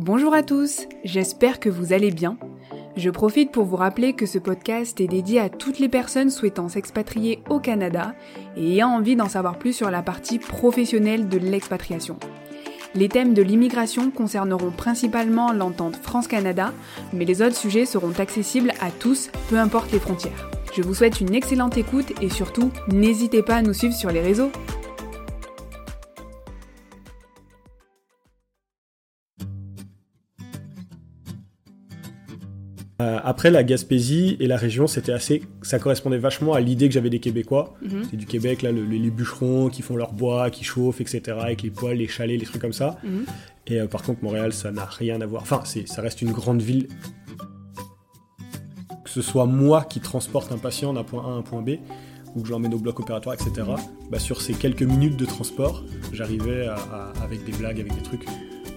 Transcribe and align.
Bonjour 0.00 0.32
à 0.32 0.44
tous, 0.44 0.86
j'espère 1.02 1.58
que 1.58 1.68
vous 1.68 1.92
allez 1.92 2.12
bien. 2.12 2.38
Je 2.96 3.10
profite 3.10 3.50
pour 3.50 3.64
vous 3.64 3.74
rappeler 3.74 4.12
que 4.12 4.26
ce 4.26 4.38
podcast 4.38 5.00
est 5.00 5.08
dédié 5.08 5.40
à 5.40 5.48
toutes 5.48 5.80
les 5.80 5.88
personnes 5.88 6.30
souhaitant 6.30 6.68
s'expatrier 6.68 7.40
au 7.50 7.58
Canada 7.58 8.14
et 8.56 8.74
ayant 8.74 8.90
envie 8.90 9.16
d'en 9.16 9.28
savoir 9.28 9.58
plus 9.58 9.72
sur 9.72 9.90
la 9.90 10.02
partie 10.02 10.38
professionnelle 10.38 11.28
de 11.28 11.38
l'expatriation. 11.38 12.16
Les 12.94 13.08
thèmes 13.08 13.34
de 13.34 13.42
l'immigration 13.42 14.12
concerneront 14.12 14.70
principalement 14.70 15.52
l'entente 15.52 15.96
France-Canada, 15.96 16.72
mais 17.12 17.24
les 17.24 17.42
autres 17.42 17.56
sujets 17.56 17.84
seront 17.84 18.12
accessibles 18.20 18.74
à 18.80 18.92
tous, 18.92 19.32
peu 19.50 19.58
importe 19.58 19.90
les 19.90 19.98
frontières. 19.98 20.48
Je 20.76 20.82
vous 20.82 20.94
souhaite 20.94 21.20
une 21.20 21.34
excellente 21.34 21.76
écoute 21.76 22.12
et 22.22 22.30
surtout, 22.30 22.70
n'hésitez 22.86 23.42
pas 23.42 23.56
à 23.56 23.62
nous 23.62 23.74
suivre 23.74 23.94
sur 23.94 24.12
les 24.12 24.20
réseaux. 24.20 24.52
Après 33.38 33.52
la 33.52 33.62
Gaspésie 33.62 34.36
et 34.40 34.48
la 34.48 34.56
région, 34.56 34.88
c'était 34.88 35.12
assez, 35.12 35.44
ça 35.62 35.78
correspondait 35.78 36.18
vachement 36.18 36.54
à 36.54 36.60
l'idée 36.60 36.88
que 36.88 36.94
j'avais 36.94 37.08
des 37.08 37.20
Québécois. 37.20 37.74
Mhm. 37.82 38.02
C'est 38.10 38.16
du 38.16 38.26
Québec 38.26 38.62
là, 38.62 38.72
le- 38.72 38.82
les 38.82 39.10
bûcherons 39.10 39.68
qui 39.68 39.80
font 39.82 39.94
leur 39.94 40.12
bois, 40.12 40.50
qui 40.50 40.64
chauffent, 40.64 41.00
etc. 41.00 41.36
Avec 41.40 41.62
les 41.62 41.70
poêles, 41.70 41.98
les 41.98 42.08
chalets, 42.08 42.36
les 42.40 42.44
trucs 42.46 42.60
comme 42.60 42.72
ça. 42.72 42.98
Mhm. 43.04 43.26
Et 43.68 43.80
euh, 43.80 43.86
par 43.86 44.02
contre, 44.02 44.24
Montréal, 44.24 44.52
ça 44.52 44.72
n'a 44.72 44.86
rien 44.86 45.20
à 45.20 45.26
voir. 45.26 45.42
Enfin, 45.42 45.62
ça 45.86 46.02
reste 46.02 46.20
une 46.20 46.32
grande 46.32 46.60
ville. 46.60 46.88
Que 49.04 49.10
ce 49.10 49.22
soit 49.22 49.46
moi 49.46 49.84
qui 49.88 50.00
transporte 50.00 50.50
un 50.50 50.58
patient 50.58 50.92
d'un 50.92 51.04
point 51.04 51.22
A 51.24 51.28
à 51.28 51.30
un 51.30 51.42
point 51.42 51.62
B, 51.62 51.76
ou 52.34 52.40
que 52.42 52.46
je 52.48 52.52
l'emmène 52.52 52.74
au 52.74 52.78
bloc 52.78 52.98
opératoire, 52.98 53.36
etc. 53.36 53.68
Bah, 54.10 54.18
sur 54.18 54.40
ces 54.42 54.52
quelques 54.54 54.82
minutes 54.82 55.16
de 55.16 55.24
transport, 55.26 55.84
j'arrivais 56.12 56.66
à- 56.66 56.74
à- 56.74 57.12
avec 57.22 57.44
des 57.44 57.52
blagues, 57.52 57.78
avec 57.78 57.94
des 57.94 58.02
trucs, 58.02 58.24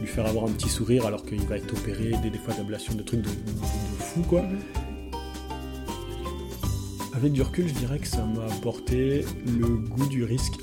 lui 0.01 0.07
faire 0.07 0.25
avoir 0.25 0.45
un 0.45 0.51
petit 0.51 0.69
sourire 0.69 1.05
alors 1.05 1.23
qu'il 1.25 1.41
va 1.41 1.57
être 1.57 1.71
opéré, 1.73 2.11
des, 2.21 2.29
des 2.29 2.37
fois 2.37 2.53
d'ablation, 2.53 2.93
de 2.95 3.03
trucs 3.03 3.21
de, 3.21 3.29
de- 3.29 3.35
de 3.35 4.03
fou, 4.03 4.21
quoi. 4.23 4.43
Avec 7.15 7.31
du 7.33 7.41
recul, 7.41 7.67
je 7.67 7.73
dirais 7.73 7.99
que 7.99 8.07
ça 8.07 8.25
m'a 8.25 8.45
apporté 8.53 9.23
le 9.45 9.67
goût 9.67 10.07
du 10.07 10.23
risque. 10.23 10.53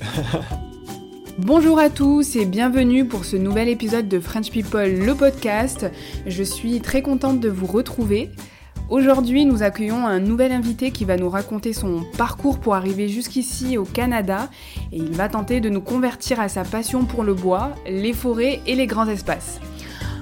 Bonjour 1.37 1.79
à 1.79 1.89
tous 1.89 2.35
et 2.35 2.45
bienvenue 2.45 3.05
pour 3.05 3.23
ce 3.23 3.37
nouvel 3.37 3.69
épisode 3.69 4.09
de 4.09 4.19
French 4.19 4.51
People, 4.51 5.05
le 5.05 5.15
podcast. 5.15 5.85
Je 6.27 6.43
suis 6.43 6.81
très 6.81 7.01
contente 7.01 7.39
de 7.39 7.47
vous 7.47 7.65
retrouver. 7.67 8.29
Aujourd'hui, 8.89 9.45
nous 9.45 9.61
accueillons 9.61 10.07
un 10.07 10.19
nouvel 10.19 10.51
invité 10.51 10.89
qui 10.89 11.05
va 11.05 11.15
nous 11.15 11.29
raconter 11.29 11.73
son 11.73 12.03
parcours 12.17 12.59
pour 12.59 12.73
arriver 12.73 13.07
jusqu'ici 13.07 13.77
au 13.77 13.83
Canada 13.83 14.49
et 14.91 14.97
il 14.97 15.11
va 15.11 15.29
tenter 15.29 15.59
de 15.61 15.69
nous 15.69 15.81
convertir 15.81 16.39
à 16.39 16.49
sa 16.49 16.63
passion 16.63 17.05
pour 17.05 17.23
le 17.23 17.35
bois, 17.35 17.75
les 17.87 18.13
forêts 18.13 18.61
et 18.65 18.73
les 18.73 18.87
grands 18.87 19.07
espaces. 19.07 19.59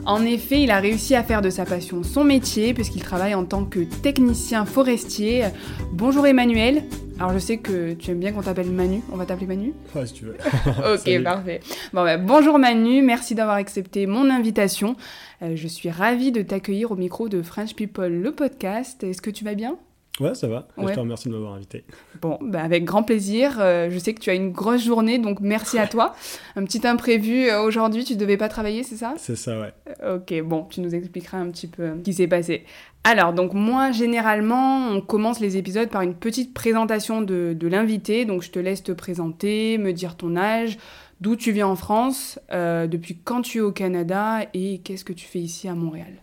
En 0.08 0.24
effet, 0.24 0.62
il 0.62 0.72
a 0.72 0.80
réussi 0.80 1.16
à 1.16 1.24
faire 1.24 1.42
de 1.42 1.50
sa 1.50 1.66
passion 1.66 2.02
son 2.02 2.24
métier 2.24 2.74
puisqu'il 2.74 3.04
travaille 3.04 3.36
en 3.36 3.44
tant 3.44 3.66
que 3.66 3.82
technicien 3.82 4.64
forestier. 4.64 5.44
Bonjour 5.92 6.26
Emmanuel. 6.26 6.84
Alors 7.20 7.34
je 7.34 7.40
sais 7.40 7.58
que 7.58 7.92
tu 7.94 8.12
aimes 8.12 8.20
bien 8.20 8.32
qu'on 8.32 8.42
t'appelle 8.42 8.72
Manu, 8.72 9.02
on 9.12 9.18
va 9.18 9.26
t'appeler 9.26 9.48
Manu? 9.48 9.74
Ouais, 9.94 10.06
si 10.08 10.14
tu 10.14 10.26
veux. 10.26 10.38
Ok, 10.94 11.00
Salut. 11.00 11.24
parfait. 11.24 11.60
Bon, 11.92 12.04
bah, 12.06 12.16
bonjour 12.16 12.58
Manu, 12.58 13.02
merci 13.02 13.36
d'avoir 13.36 13.58
accepté 13.58 14.06
mon 14.06 14.30
invitation. 14.30 14.96
Euh, 15.42 15.58
je 15.58 15.68
suis 15.68 15.90
ravie 15.90 16.32
de 16.32 16.42
t'accueillir 16.42 16.92
au 16.92 16.96
micro 16.96 17.28
de 17.28 17.42
French 17.42 17.74
People, 17.76 18.22
le 18.22 18.32
podcast. 18.32 19.04
Est-ce 19.04 19.22
que 19.22 19.30
tu 19.32 19.44
vas 19.44 19.56
bien? 19.56 19.78
Ouais, 20.20 20.34
ça 20.34 20.48
va. 20.48 20.68
Ouais. 20.78 20.88
Je 20.90 20.94
te 20.94 21.00
remercie 21.00 21.28
de 21.30 21.34
m'avoir 21.34 21.54
invité. 21.54 21.84
Bon, 22.22 22.40
bah, 22.42 22.64
avec 22.64 22.86
grand 22.86 23.04
plaisir. 23.04 23.58
Euh, 23.60 23.90
je 23.92 24.00
sais 24.00 24.14
que 24.14 24.20
tu 24.20 24.30
as 24.30 24.34
une 24.34 24.52
grosse 24.52 24.84
journée, 24.84 25.20
donc 25.20 25.40
merci 25.42 25.78
à 25.78 25.88
toi. 25.88 26.16
Un 26.56 26.64
petit 26.64 26.88
imprévu 26.88 27.50
euh, 27.50 27.62
aujourd'hui, 27.62 28.04
tu 28.04 28.16
devais 28.16 28.38
pas 28.38 28.50
travailler, 28.50 28.82
c'est 28.84 28.96
ça? 28.96 29.14
C'est 29.18 29.36
ça, 29.36 29.60
ouais. 29.60 29.74
Ok, 30.08 30.34
bon, 30.44 30.66
tu 30.70 30.82
nous 30.82 30.96
expliqueras 30.96 31.38
un 31.38 31.52
petit 31.52 31.68
peu 31.68 31.84
euh, 31.84 31.96
ce 31.98 32.02
qui 32.02 32.14
s'est 32.14 32.28
passé. 32.28 32.66
Alors, 33.04 33.32
donc 33.32 33.54
moi, 33.54 33.92
généralement, 33.92 34.90
on 34.90 35.02
commence 35.02 35.40
les 35.40 35.56
épisodes 35.58 35.90
par 35.90 36.02
une 36.02 36.16
petite 36.16 36.54
présentation 36.54 37.22
de, 37.22 37.56
de 37.58 37.68
l'invité. 37.68 38.26
Donc, 38.26 38.42
je 38.42 38.50
te 38.50 38.60
laisse 38.60 38.84
te 38.84 38.92
présenter, 38.92 39.78
me 39.78 39.94
dire 39.94 40.16
ton 40.16 40.36
âge, 40.36 40.78
d'où 41.22 41.36
tu 41.36 41.52
viens 41.52 41.68
en 41.68 41.76
France, 41.76 42.40
euh, 42.52 42.88
depuis 42.88 43.18
quand 43.24 43.44
tu 43.44 43.60
es 43.60 43.62
au 43.62 43.72
Canada 43.72 44.42
et 44.54 44.80
qu'est-ce 44.80 45.06
que 45.06 45.14
tu 45.14 45.26
fais 45.26 45.40
ici 45.40 45.68
à 45.68 45.76
Montréal. 45.76 46.14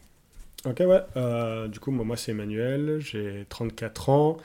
Ok, 0.66 0.80
ouais. 0.80 1.00
Euh, 1.16 1.68
du 1.68 1.78
coup, 1.78 1.90
moi, 1.90 2.04
moi 2.04 2.16
c'est 2.16 2.32
Emmanuel, 2.32 2.96
j'ai 3.00 3.44
34 3.48 4.08
ans. 4.08 4.36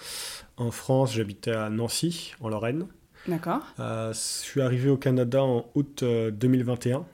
En 0.57 0.72
France, 0.72 1.13
j'habitais 1.13 1.52
à 1.52 1.69
Nancy, 1.69 2.34
en 2.41 2.50
Lorraine. 2.50 2.88
D'accord 3.28 3.62
Euh, 3.80 4.12
je 4.13 4.18
suis 4.18 4.62
arrivé 4.62 4.90
au 4.90 4.97
Canada 4.97 5.44
en 5.44 5.66
août 5.75 6.03
euh, 6.03 6.31
2021, 6.31 7.06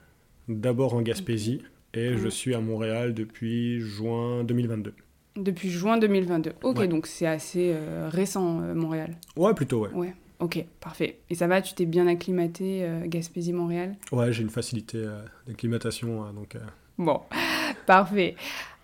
d'abord 0.48 0.94
en 0.96 1.02
Gaspésie, 1.02 1.62
et 1.94 2.12
Mhm. 2.12 2.18
je 2.18 2.30
suis 2.30 2.56
à 2.56 2.62
Montréal 2.62 3.14
depuis 3.14 3.80
juin 3.80 4.44
2022. 4.44 4.94
Depuis 5.36 5.70
juin 5.70 5.98
2022. 5.98 6.54
Ok, 6.64 6.80
Ouais. 6.80 6.88
donc 6.88 7.06
c'est 7.08 7.28
assez 7.28 7.74
euh, 7.76 8.10
récent, 8.12 8.62
euh, 8.62 8.74
Montréal. 8.74 9.16
Ouais, 9.36 9.54
plutôt, 9.54 9.82
ouais. 9.82 9.90
Ouais, 9.94 10.14
ok, 10.40 10.64
parfait. 10.80 11.20
Et 11.30 11.36
ça 11.36 11.46
va, 11.48 11.62
tu 11.62 11.74
t'es 11.76 11.86
bien 11.86 12.08
acclimaté, 12.08 12.84
euh, 12.84 13.02
Gaspésie-Montréal? 13.06 13.96
Ouais, 14.12 14.32
j'ai 14.32 14.42
une 14.44 14.50
facilité 14.50 14.98
euh, 15.00 15.22
d'acclimatation, 15.48 16.24
hein, 16.24 16.34
donc... 16.34 16.56
euh, 16.56 16.60
Bon, 16.98 17.22
parfait. 17.86 18.36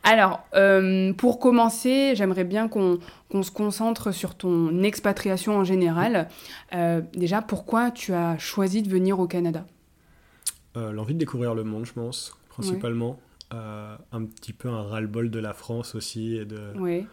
Alors, 0.04 0.46
euh, 0.56 1.14
pour 1.14 1.40
commencer, 1.40 2.14
j'aimerais 2.16 2.44
bien 2.44 2.68
qu'on 2.68 3.00
qu'on 3.30 3.44
se 3.44 3.52
concentre 3.52 4.12
sur 4.12 4.36
ton 4.36 4.84
expatriation 4.84 5.56
en 5.58 5.64
général. 5.64 6.28
Euh, 6.74 7.02
déjà, 7.14 7.42
pourquoi 7.42 7.92
tu 7.92 8.14
as 8.14 8.38
choisi 8.40 8.82
de 8.82 8.90
venir 8.90 9.20
au 9.20 9.28
Canada? 9.28 9.66
Euh, 10.76 10.92
L'envie 10.92 11.14
de 11.14 11.20
découvrir 11.20 11.54
le 11.56 11.64
monde, 11.64 11.86
je 11.86 11.94
pense, 11.94 12.36
principalement. 12.50 13.20
Un 13.52 14.26
petit 14.26 14.54
peu 14.54 14.70
un 14.70 14.82
ras-le-bol 14.84 15.30
de 15.30 15.40
la 15.40 15.54
France 15.54 15.94
aussi, 15.96 16.36
et 16.38 16.46
de... 16.46 16.72
Oui, 16.78 17.06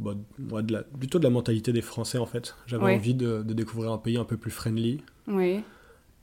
bah, 0.00 0.14
ouais, 0.50 0.62
de 0.64 0.72
la- 0.72 0.82
plutôt 0.82 1.18
de 1.20 1.24
la 1.24 1.30
mentalité 1.30 1.72
des 1.72 1.80
Français, 1.82 2.18
en 2.18 2.26
fait. 2.26 2.56
J'avais 2.66 2.84
Ouais. 2.84 2.94
envie 2.96 3.14
de, 3.14 3.42
de 3.42 3.54
découvrir 3.54 3.92
un 3.92 3.98
pays 3.98 4.16
un 4.18 4.24
peu 4.24 4.36
plus 4.36 4.50
friendly, 4.50 5.00
oui. 5.28 5.62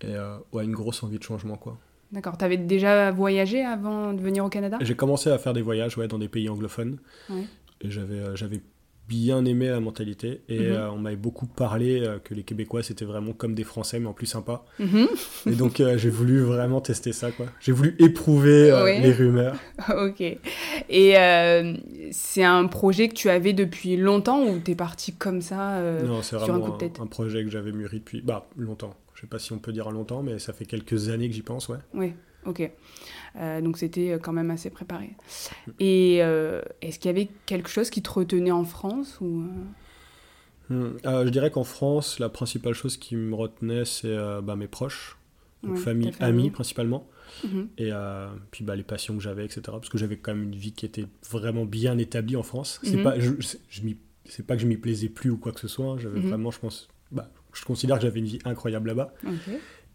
et 0.02 0.16
ouais, 0.52 0.66
une 0.66 0.74
grosse 0.74 1.02
envie 1.03 1.18
de 1.18 1.24
changement, 1.24 1.56
quoi. 1.56 1.78
D'accord. 2.12 2.38
Tu 2.38 2.46
avais 2.46 2.58
déjà 2.58 3.12
voyagé 3.12 3.64
avant 3.64 4.14
de 4.14 4.22
venir 4.22 4.44
au 4.46 4.50
Canada? 4.50 4.78
J'ai 4.82 4.96
commencé 4.96 5.30
à 5.30 5.38
faire 5.38 5.54
des 5.54 5.62
voyages 5.62 5.98
ouais, 5.98 6.08
dans 6.08 6.20
des 6.20 6.28
pays 6.30 6.50
anglophones. 6.50 6.98
Ouais. 7.30 7.44
Et 7.82 7.90
j'avais, 7.90 8.20
euh, 8.20 8.36
j'avais 8.36 8.60
bien 9.08 9.44
aimé 9.46 9.68
la 9.70 9.80
mentalité. 9.80 10.42
Et 10.48 10.60
Mhm. 10.60 10.66
euh, 10.72 10.92
on 10.92 10.98
m'avait 11.00 11.16
beaucoup 11.18 11.46
parlé 11.48 12.02
euh, 12.02 12.20
que 12.20 12.34
les 12.34 12.44
Québécois, 12.44 12.82
c'était 12.84 13.04
vraiment 13.06 13.34
comme 13.34 13.56
des 13.56 13.64
Français, 13.66 14.00
mais 14.00 14.08
en 14.08 14.14
plus 14.14 14.26
sympa. 14.26 14.64
Mhm. 14.80 15.08
Et 15.48 15.52
donc, 15.56 15.80
euh, 15.82 15.98
j'ai 15.98 16.10
voulu 16.10 16.40
vraiment 16.42 16.80
tester 16.82 17.12
ça. 17.12 17.32
quoi. 17.32 17.48
J'ai 17.60 17.72
voulu 17.74 17.96
éprouver 18.00 18.72
les 19.02 19.12
rumeurs. 19.12 19.56
Ok. 19.98 20.22
Et 20.90 21.14
c'est 22.12 22.44
un 22.44 22.68
projet 22.68 23.08
que 23.10 23.14
tu 23.16 23.30
avais 23.30 23.54
depuis 23.54 23.98
longtemps 23.98 24.44
ou 24.46 24.60
t'es 24.60 24.76
parti 24.76 25.14
comme 25.14 25.42
ça 25.42 25.82
non, 26.06 26.22
c'est 26.22 26.38
sur 26.38 26.44
un 26.44 26.46
vraiment 26.60 26.72
coup 26.72 26.78
de 26.78 26.86
un, 27.00 27.04
un 27.04 27.08
projet 27.08 27.44
que 27.44 27.50
j'avais 27.50 27.72
mûri 27.72 28.00
depuis 28.00 28.22
bah, 28.22 28.48
longtemps. 28.58 28.94
Je 29.22 29.28
sais 29.28 29.30
pas 29.30 29.38
si 29.38 29.52
on 29.54 29.59
peut 29.59 29.72
dire 29.72 29.92
longtemps, 29.92 30.24
mais 30.24 30.40
ça 30.40 30.52
fait 30.52 30.66
quelques 30.66 31.09
années 31.09 31.30
que 31.30 31.36
j'y 31.36 31.44
pense. 31.44 31.70
Ouais. 31.70 31.78
Oui, 31.94 32.14
ok. 32.48 32.72
Euh, 33.36 33.62
donc 33.62 33.78
c'était 33.78 34.18
quand 34.20 34.34
même 34.34 34.50
assez 34.50 34.72
préparé. 34.72 35.12
Et 35.80 36.24
euh, 36.24 36.64
est-ce 36.82 36.98
qu'il 36.98 37.09
y 37.09 37.14
avait 37.14 37.30
quelque 37.46 37.70
chose 37.70 37.92
qui 37.92 38.02
te 38.02 38.10
retenait 38.10 38.50
en 38.52 38.64
France 38.64 39.20
ou 39.22 39.42
euh, 39.42 39.46
Hmm. 40.70 40.96
Euh, 41.06 41.26
je 41.26 41.30
dirais 41.31 41.52
qu'en 41.52 41.66
France, 41.66 42.18
la 42.20 42.30
principale 42.30 42.74
chose 42.74 42.96
qui 42.96 43.18
me 43.18 43.36
retenait, 43.36 43.84
c'est 43.84 44.08
euh, 44.08 44.42
bah, 44.42 44.56
mes 44.56 44.68
proches. 44.68 45.18
Donc 45.64 45.74
Ouais, 45.76 45.80
famille, 45.81 46.12
amis 46.22 46.50
principalement. 46.50 47.08
Mhm. 47.44 47.68
et 47.78 47.92
euh, 47.92 48.30
puis 48.52 48.64
bah, 48.64 48.76
les 48.76 48.84
passions 48.84 49.16
que 49.18 49.22
j'avais, 49.22 49.44
etc. 49.46 49.62
Parce 49.66 49.90
que 49.90 49.98
j'avais 49.98 50.18
quand 50.18 50.34
même 50.34 50.44
une 50.44 50.56
vie 50.56 50.72
qui 50.72 50.86
était 50.86 51.06
vraiment 51.30 51.66
bien 51.66 51.98
établie 51.98 52.36
en 52.38 52.44
France. 52.44 52.80
C'est 52.84 52.98
Mhm. 52.98 53.04
pas, 53.04 53.20
je, 53.20 53.31
pas 54.44 54.56
que 54.56 54.62
je 54.62 54.68
m'y 54.68 54.78
plaisais 54.78 55.10
plus 55.10 55.30
ou 55.30 55.38
quoi 55.38 55.52
que 55.52 55.60
ce 55.60 55.68
soit. 55.68 55.86
hein. 55.86 55.98
J'avais 56.00 56.20
Mhm. 56.20 56.28
vraiment, 56.30 56.52
je 56.52 56.60
pense, 56.60 56.88
bah, 57.12 57.30
je 57.53 57.66
considère 57.66 57.97
que 57.97 58.03
j'avais 58.03 58.19
une 58.19 58.25
vie 58.25 58.39
incroyable 58.45 58.88
là-bas. 58.89 59.13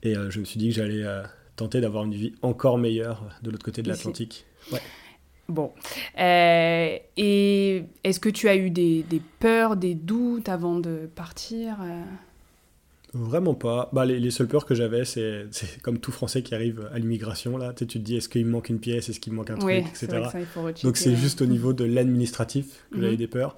Et 0.02 0.16
euh, 0.16 0.30
je 0.30 0.40
me 0.40 0.44
suis 0.44 0.58
dit 0.58 0.68
que 0.68 0.74
j'allais 0.74 1.02
euh, 1.02 1.22
tenter 1.56 1.80
d'avoir 1.80 2.04
une 2.04 2.14
vie 2.14 2.34
encore 2.42 2.78
meilleure 2.78 3.24
de 3.42 3.50
l'autre 3.50 3.64
côté 3.64 3.82
de 3.82 3.88
l'Atlantique. 3.88 4.44
Bon. 5.48 5.72
Euh, 6.18 6.96
et 7.16 7.84
est-ce 8.04 8.18
que 8.20 8.28
tu 8.28 8.48
as 8.48 8.56
eu 8.56 8.70
des, 8.70 9.04
des 9.04 9.22
peurs, 9.38 9.76
des 9.76 9.94
doutes 9.94 10.48
avant 10.48 10.78
de 10.80 11.08
partir 11.14 11.76
euh? 11.82 12.02
Vraiment 13.14 13.54
pas. 13.54 13.88
Bah, 13.92 14.04
les, 14.04 14.18
les 14.20 14.30
seules 14.30 14.48
peurs 14.48 14.66
que 14.66 14.74
j'avais, 14.74 15.04
c'est 15.06 15.46
comme 15.82 15.98
tout 15.98 16.12
Français 16.12 16.42
qui 16.42 16.54
arrive 16.54 16.90
à 16.92 16.98
l'immigration. 16.98 17.56
Là, 17.56 17.72
tu, 17.72 17.78
sais, 17.84 17.86
tu 17.86 17.98
te 18.00 18.04
dis, 18.04 18.16
est-ce 18.16 18.28
qu'il 18.28 18.44
me 18.44 18.50
manque 18.50 18.68
une 18.68 18.80
pièce, 18.80 19.08
est-ce 19.08 19.20
qu'il 19.20 19.32
me 19.32 19.38
manque 19.38 19.50
un 19.50 19.54
truc, 19.54 19.66
Oui, 19.66 19.76
etc. 19.78 19.94
c'est 19.94 20.06
vrai 20.08 20.22
que 20.26 20.32
ça, 20.32 20.40
il 20.40 20.46
faut 20.46 20.62
rechecker, 20.62 20.86
Donc 20.86 20.96
c'est 20.98 21.10
euh. 21.12 21.16
juste 21.16 21.40
au 21.40 21.46
niveau 21.46 21.72
de 21.72 21.84
l'administratif 21.84 22.84
que 22.90 22.96
Mhm. 22.96 23.02
j'avais 23.04 23.16
des 23.16 23.28
peurs. 23.28 23.56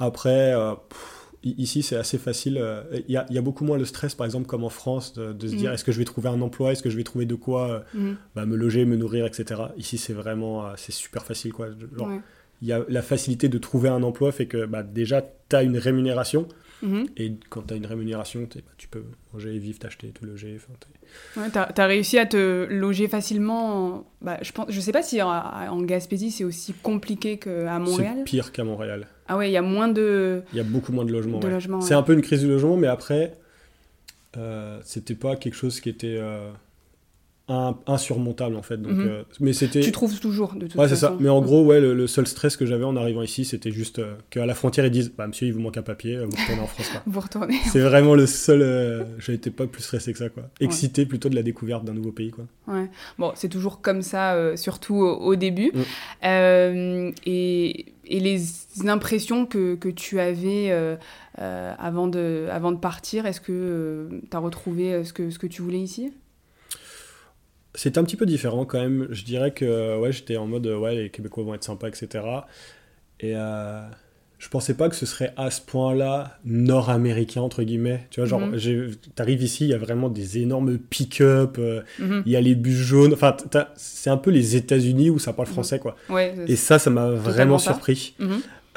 Après, 0.00 0.52
euh, 0.52 0.74
pff, 0.74 1.19
ici 1.42 1.82
c'est 1.82 1.96
assez 1.96 2.18
facile. 2.18 2.58
euh, 2.58 2.82
Il 3.08 3.12
y, 3.12 3.16
a, 3.16 3.26
il 3.30 3.34
y 3.34 3.38
a 3.38 3.42
beaucoup 3.42 3.64
moins 3.64 3.78
le 3.78 3.84
stress, 3.84 4.14
par 4.14 4.26
exemple, 4.26 4.46
comme 4.46 4.64
en 4.64 4.68
France, 4.68 5.14
de, 5.14 5.32
de 5.32 5.48
se 5.48 5.54
dire 5.54 5.70
Mhm. 5.70 5.74
est-ce 5.74 5.84
que 5.84 5.92
je 5.92 5.98
vais 5.98 6.04
trouver 6.04 6.28
un 6.28 6.40
emploi, 6.42 6.72
est-ce 6.72 6.82
que 6.82 6.90
je 6.90 6.96
vais 6.96 7.04
trouver 7.04 7.24
de 7.26 7.34
quoi 7.34 7.70
euh, 7.70 7.80
Mhm. 7.94 8.16
bah, 8.34 8.46
me 8.46 8.56
loger, 8.56 8.84
me 8.84 8.96
nourrir, 8.96 9.24
etc. 9.26 9.62
Ici 9.78 9.96
c'est 9.98 10.12
vraiment, 10.12 10.66
euh, 10.66 10.70
c'est 10.76 10.92
super 10.92 11.24
facile. 11.24 11.52
quoi. 11.52 11.68
Genre, 11.96 12.08
Ouais. 12.08 12.20
Il 12.62 12.68
y 12.68 12.72
a 12.74 12.84
la 12.90 13.00
facilité 13.00 13.48
de 13.48 13.56
trouver 13.56 13.88
un 13.88 14.02
emploi 14.02 14.32
fait 14.32 14.44
que 14.44 14.66
bah, 14.66 14.82
déjà 14.82 15.22
tu 15.22 15.56
as 15.56 15.62
une 15.62 15.78
rémunération 15.78 16.46
Mhm. 16.82 17.06
Et 17.16 17.32
quand 17.50 17.62
tu 17.66 17.74
as 17.74 17.76
une 17.76 17.86
rémunération, 17.86 18.42
bah, 18.54 18.60
tu 18.78 18.88
peux 18.88 19.02
manger, 19.32 19.58
vivre, 19.58 19.78
t'acheter, 19.78 20.08
te 20.08 20.24
loger. 20.24 20.58
t'as, 21.52 21.66
t'as 21.66 21.86
réussi 21.86 22.18
à 22.18 22.26
te 22.26 22.66
loger 22.70 23.08
facilement. 23.08 23.86
en- 23.96 24.04
Bah, 24.22 24.38
je 24.42 24.52
pense, 24.52 24.66
je 24.70 24.80
sais 24.80 24.92
pas 24.92 25.02
si 25.02 25.20
en, 25.22 25.28
en 25.30 25.82
Gaspésie 25.82 26.30
c'est 26.30 26.44
aussi 26.44 26.72
compliqué 26.82 27.38
qu'à 27.38 27.78
Montréal. 27.78 28.14
C'est 28.18 28.24
pire 28.24 28.52
qu'à 28.52 28.64
Montréal. 28.64 29.06
Ah 29.28 29.36
ouais, 29.36 29.48
il 29.50 29.52
y 29.52 29.56
a 29.56 29.62
moins 29.62 29.88
de, 29.88 30.42
Il 30.52 30.56
y 30.56 30.60
a 30.60 30.64
beaucoup 30.64 30.92
moins 30.92 31.04
de 31.04 31.12
logements. 31.12 31.38
de 31.38 31.46
ouais. 31.46 31.52
logements. 31.52 31.80
C'est 31.80 31.94
un 31.94 32.02
peu 32.02 32.14
une 32.14 32.22
crise 32.22 32.40
du 32.40 32.48
logement, 32.48 32.76
mais 32.76 32.86
après, 32.88 33.34
euh, 34.36 34.80
c'était 34.84 35.14
pas 35.14 35.36
quelque 35.36 35.54
chose 35.54 35.80
qui 35.80 35.88
était 35.88 36.16
euh, 36.18 36.50
insurmontable 37.86 38.56
en 38.56 38.62
fait. 38.62 38.76
Donc, 38.80 38.92
Mhm. 38.92 39.06
euh, 39.08 39.22
mais 39.40 39.52
c'était. 39.52 39.80
Tu 39.80 39.92
trouves 39.92 40.18
toujours 40.20 40.54
de 40.54 40.66
toute 40.66 40.76
Ouais, 40.76 40.88
c'est 40.88 40.96
ça. 40.96 41.16
Mais 41.20 41.28
en 41.28 41.40
gros, 41.40 41.64
ouais, 41.64 41.80
le, 41.80 41.94
le 41.94 42.06
seul 42.06 42.26
stress 42.26 42.56
que 42.56 42.64
j'avais 42.66 42.84
en 42.84 42.96
arrivant 42.96 43.22
ici, 43.22 43.44
c'était 43.44 43.70
juste 43.72 43.98
euh, 43.98 44.14
qu'à 44.30 44.46
la 44.46 44.54
frontière, 44.54 44.86
ils 44.86 44.90
disent 44.90 45.12
Bah, 45.16 45.26
monsieur, 45.26 45.46
il 45.48 45.52
vous 45.52 45.60
manque 45.60 45.76
un 45.76 45.82
papier, 45.82 46.16
euh, 46.16 46.26
vous 46.26 46.36
retournez 46.36 46.62
en 46.62 46.66
France. 46.66 46.90
Vous 47.06 47.20
retournez. 47.20 47.56
C'est 47.72 47.80
vraiment 47.80 48.14
le 48.14 48.26
seul. 48.26 48.62
euh, 48.62 49.04
J'ai 49.18 49.34
été 49.34 49.50
pas 49.50 49.66
plus 49.66 49.82
stressé 49.82 50.12
que 50.12 50.18
ça, 50.18 50.28
quoi. 50.28 50.44
Excité 50.60 51.06
plutôt 51.06 51.28
de 51.28 51.34
la 51.34 51.42
découverte 51.42 51.84
d'un 51.84 51.94
nouveau 51.94 52.12
pays, 52.12 52.30
quoi. 52.30 52.46
Ouais. 52.68 52.88
Bon, 53.18 53.32
c'est 53.34 53.48
toujours 53.48 53.80
comme 53.80 54.02
ça, 54.02 54.34
euh, 54.34 54.56
surtout 54.56 54.94
au, 54.96 55.34
début. 55.36 55.72
Mm. 55.74 55.80
Euh, 56.24 57.10
et, 57.26 57.86
et 58.06 58.20
les 58.20 58.40
impressions 58.86 59.46
que, 59.46 59.74
que 59.74 59.88
tu 59.88 60.20
avais 60.20 60.70
euh, 60.70 60.96
euh, 61.40 61.74
avant, 61.78 62.06
de, 62.08 62.46
avant 62.50 62.72
de 62.72 62.78
partir, 62.78 63.26
est-ce 63.26 63.40
que 63.40 64.08
tu 64.30 64.36
as 64.36 64.40
retrouvé 64.40 64.92
euh, 64.94 65.04
ce 65.04 65.12
que, 65.12 65.30
ce 65.30 65.38
que 65.38 65.46
tu 65.46 65.62
voulais 65.62 65.80
ici? 65.80 66.12
C'était 67.74 67.98
un 67.98 68.04
petit 68.04 68.16
peu 68.16 68.26
différent 68.26 68.64
quand 68.64 68.80
même. 68.80 69.06
Je 69.10 69.24
dirais 69.24 69.52
que 69.52 69.98
ouais, 69.98 70.12
j'étais 70.12 70.36
en 70.36 70.46
mode 70.46 70.66
ouais, 70.66 70.94
les 70.94 71.10
Québécois 71.10 71.44
vont 71.44 71.54
être 71.54 71.64
sympas, 71.64 71.88
etc. 71.88 72.24
Et 73.20 73.32
euh, 73.36 73.82
je 74.38 74.48
pensais 74.48 74.74
pas 74.74 74.88
que 74.88 74.96
ce 74.96 75.04
serait 75.06 75.32
à 75.36 75.50
ce 75.50 75.60
point-là 75.60 76.38
nord-américain, 76.44 77.42
entre 77.42 77.62
guillemets. 77.62 78.06
Tu 78.10 78.20
vois, 78.20 78.26
genre, 78.28 78.40
Mhm. 78.40 78.94
t'arrives 79.14 79.42
ici, 79.42 79.64
il 79.66 79.70
y 79.70 79.74
a 79.74 79.78
vraiment 79.78 80.08
des 80.08 80.38
énormes 80.38 80.78
pick-up, 80.78 81.56
euh, 81.58 81.82
Mhm. 81.98 82.22
il 82.26 82.32
y 82.32 82.36
a 82.36 82.40
les 82.40 82.54
bus 82.54 82.74
jaunes. 82.76 83.12
Enfin, 83.12 83.36
c'est 83.76 84.10
un 84.10 84.16
peu 84.16 84.30
les 84.30 84.56
États-Unis 84.56 85.10
où 85.10 85.18
ça 85.18 85.32
parle 85.32 85.48
Mhm. 85.48 85.52
français, 85.54 85.78
quoi. 85.78 85.94
Ouais, 86.08 86.34
Et 86.48 86.56
ça, 86.56 86.78
ça 86.78 86.90
m'a 86.90 87.10
vraiment 87.10 87.58
surpris. 87.58 88.14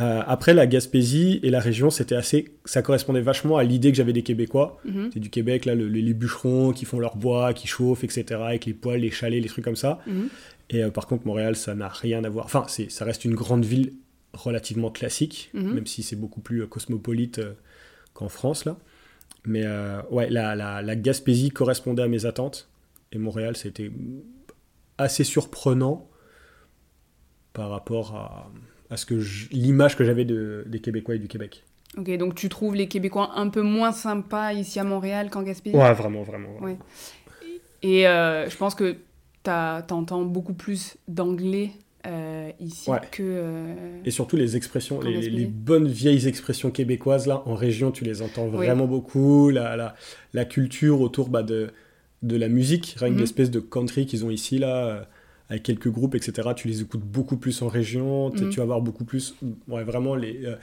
Euh, 0.02 0.24
après, 0.26 0.54
la 0.56 0.66
Gaspésie 0.66 1.40
et 1.44 1.50
la 1.52 1.60
région, 1.60 1.90
c'était 1.92 2.16
assez. 2.16 2.52
Ça 2.66 2.82
correspondait 2.82 3.22
vachement 3.22 3.58
à 3.58 3.64
l'idée 3.64 3.92
que 3.92 3.98
j'avais 3.98 4.14
des 4.14 4.24
Québécois. 4.24 4.80
Mhm. 4.86 5.12
C'est 5.14 5.20
du 5.20 5.30
Québec, 5.30 5.66
là, 5.66 5.76
le- 5.76 5.88
les, 5.88 6.14
bûcherons 6.16 6.72
qui 6.72 6.86
font 6.86 7.00
leur 7.00 7.16
bois, 7.16 7.54
qui 7.54 7.68
chauffent, 7.68 8.04
etc., 8.04 8.26
avec 8.44 8.66
les 8.66 8.74
poêles, 8.74 9.02
les 9.02 9.12
chalets, 9.12 9.42
les 9.42 9.50
trucs 9.50 9.64
comme 9.64 9.76
ça. 9.76 10.00
Mhm. 10.08 10.30
Et 10.72 10.84
euh, 10.84 10.90
par 10.90 11.06
contre, 11.06 11.28
Montréal, 11.28 11.56
ça 11.56 11.76
n'a 11.76 11.90
rien 11.90 12.24
à 12.24 12.30
voir. 12.30 12.46
Enfin, 12.46 12.66
ça 12.68 13.06
reste 13.06 13.24
une 13.24 13.36
grande 13.36 13.66
ville 13.66 13.94
relativement 14.34 14.90
classique, 14.90 15.52
Mhm. 15.54 15.74
même 15.74 15.86
si 15.86 16.02
c'est 16.02 16.16
beaucoup 16.16 16.42
plus 16.42 16.64
euh, 16.64 16.68
cosmopolite 16.68 17.40
qu'en 18.16 18.30
France, 18.30 18.66
là. 18.66 18.78
Mais 19.46 19.64
ouais, 20.10 20.30
la, 20.30 20.56
la, 20.56 20.82
la 20.82 20.96
Gaspésie 20.96 21.50
correspondait 21.52 22.02
à 22.04 22.08
mes 22.08 22.26
attentes. 22.26 22.70
Et 23.12 23.18
Montréal, 23.18 23.58
c'était 23.58 23.92
assez 24.98 25.26
surprenant 25.26 26.08
par 27.52 27.70
rapport 27.70 28.16
à, 28.16 28.50
à 28.90 28.98
ce 28.98 29.06
que 29.06 29.16
l'image 29.52 29.96
que 29.98 30.04
j'avais 30.04 30.26
de, 30.26 30.64
des 30.68 30.80
Québécois 30.80 31.16
et 31.16 31.20
du 31.20 31.28
Québec. 31.28 31.64
Ok, 31.98 32.10
donc 32.18 32.36
tu 32.36 32.50
trouves 32.50 32.76
les 32.76 32.88
Québécois 32.88 33.32
un 33.36 33.50
peu 33.50 33.62
moins 33.62 33.92
sympas 33.92 34.54
ici 34.54 34.80
à 34.80 34.84
Montréal 34.84 35.30
qu'en 35.30 35.44
Gaspésie? 35.44 35.76
Ouais, 35.76 35.94
vraiment, 35.94 36.24
vraiment. 36.24 36.50
vraiment. 36.54 36.66
Ouais. 36.66 36.78
Et 37.82 38.08
euh, 38.08 38.50
je 38.50 38.58
pense 38.58 38.76
que 38.76 38.96
t'as- 39.44 39.82
t'entends 39.84 40.24
beaucoup 40.24 40.54
plus 40.54 40.96
d'anglais 41.08 41.72
euh, 42.06 42.50
ici 42.60 42.90
Ouais. 42.90 43.00
que. 43.12 43.24
euh, 43.24 43.74
Et 44.06 44.12
surtout 44.12 44.36
les 44.36 44.56
expressions, 44.58 45.00
les, 45.02 45.46
bonnes 45.46 45.88
vieilles 45.88 46.28
expressions 46.28 46.72
québécoises, 46.72 47.28
là, 47.28 47.44
en 47.46 47.56
région, 47.56 47.92
tu 47.92 48.04
les 48.04 48.22
entends 48.22 48.46
Oui. 48.48 48.66
vraiment 48.66 48.88
beaucoup. 48.88 49.50
La, 49.50 49.76
la, 49.78 49.96
la 50.34 50.46
culture 50.46 51.00
autour 51.02 51.30
bah, 51.30 51.44
de, 51.44 51.70
de 52.22 52.36
la 52.36 52.50
musique, 52.50 52.96
rien 52.98 53.10
que 53.10 53.14
Mhm. 53.16 53.20
l'espèce 53.22 53.52
de 53.52 53.60
country 53.60 54.06
qu'ils 54.06 54.26
ont 54.26 54.30
ici, 54.32 54.58
là, 54.58 54.86
euh, 54.86 55.02
avec 55.50 55.64
quelques 55.64 55.90
groupes, 55.90 56.16
etc., 56.16 56.50
tu 56.56 56.68
les 56.68 56.82
écoutes 56.82 57.02
beaucoup 57.02 57.38
plus 57.38 57.62
en 57.62 57.68
région. 57.68 58.32
tu- 58.32 58.44
Mhm. 58.46 58.50
Tu 58.50 58.58
vas 58.58 58.64
avoir 58.64 58.82
beaucoup 58.82 59.06
plus. 59.06 59.36
Ouais, 59.68 59.84
vraiment, 59.84 60.16
les. 60.16 60.46
euh, 60.46 60.56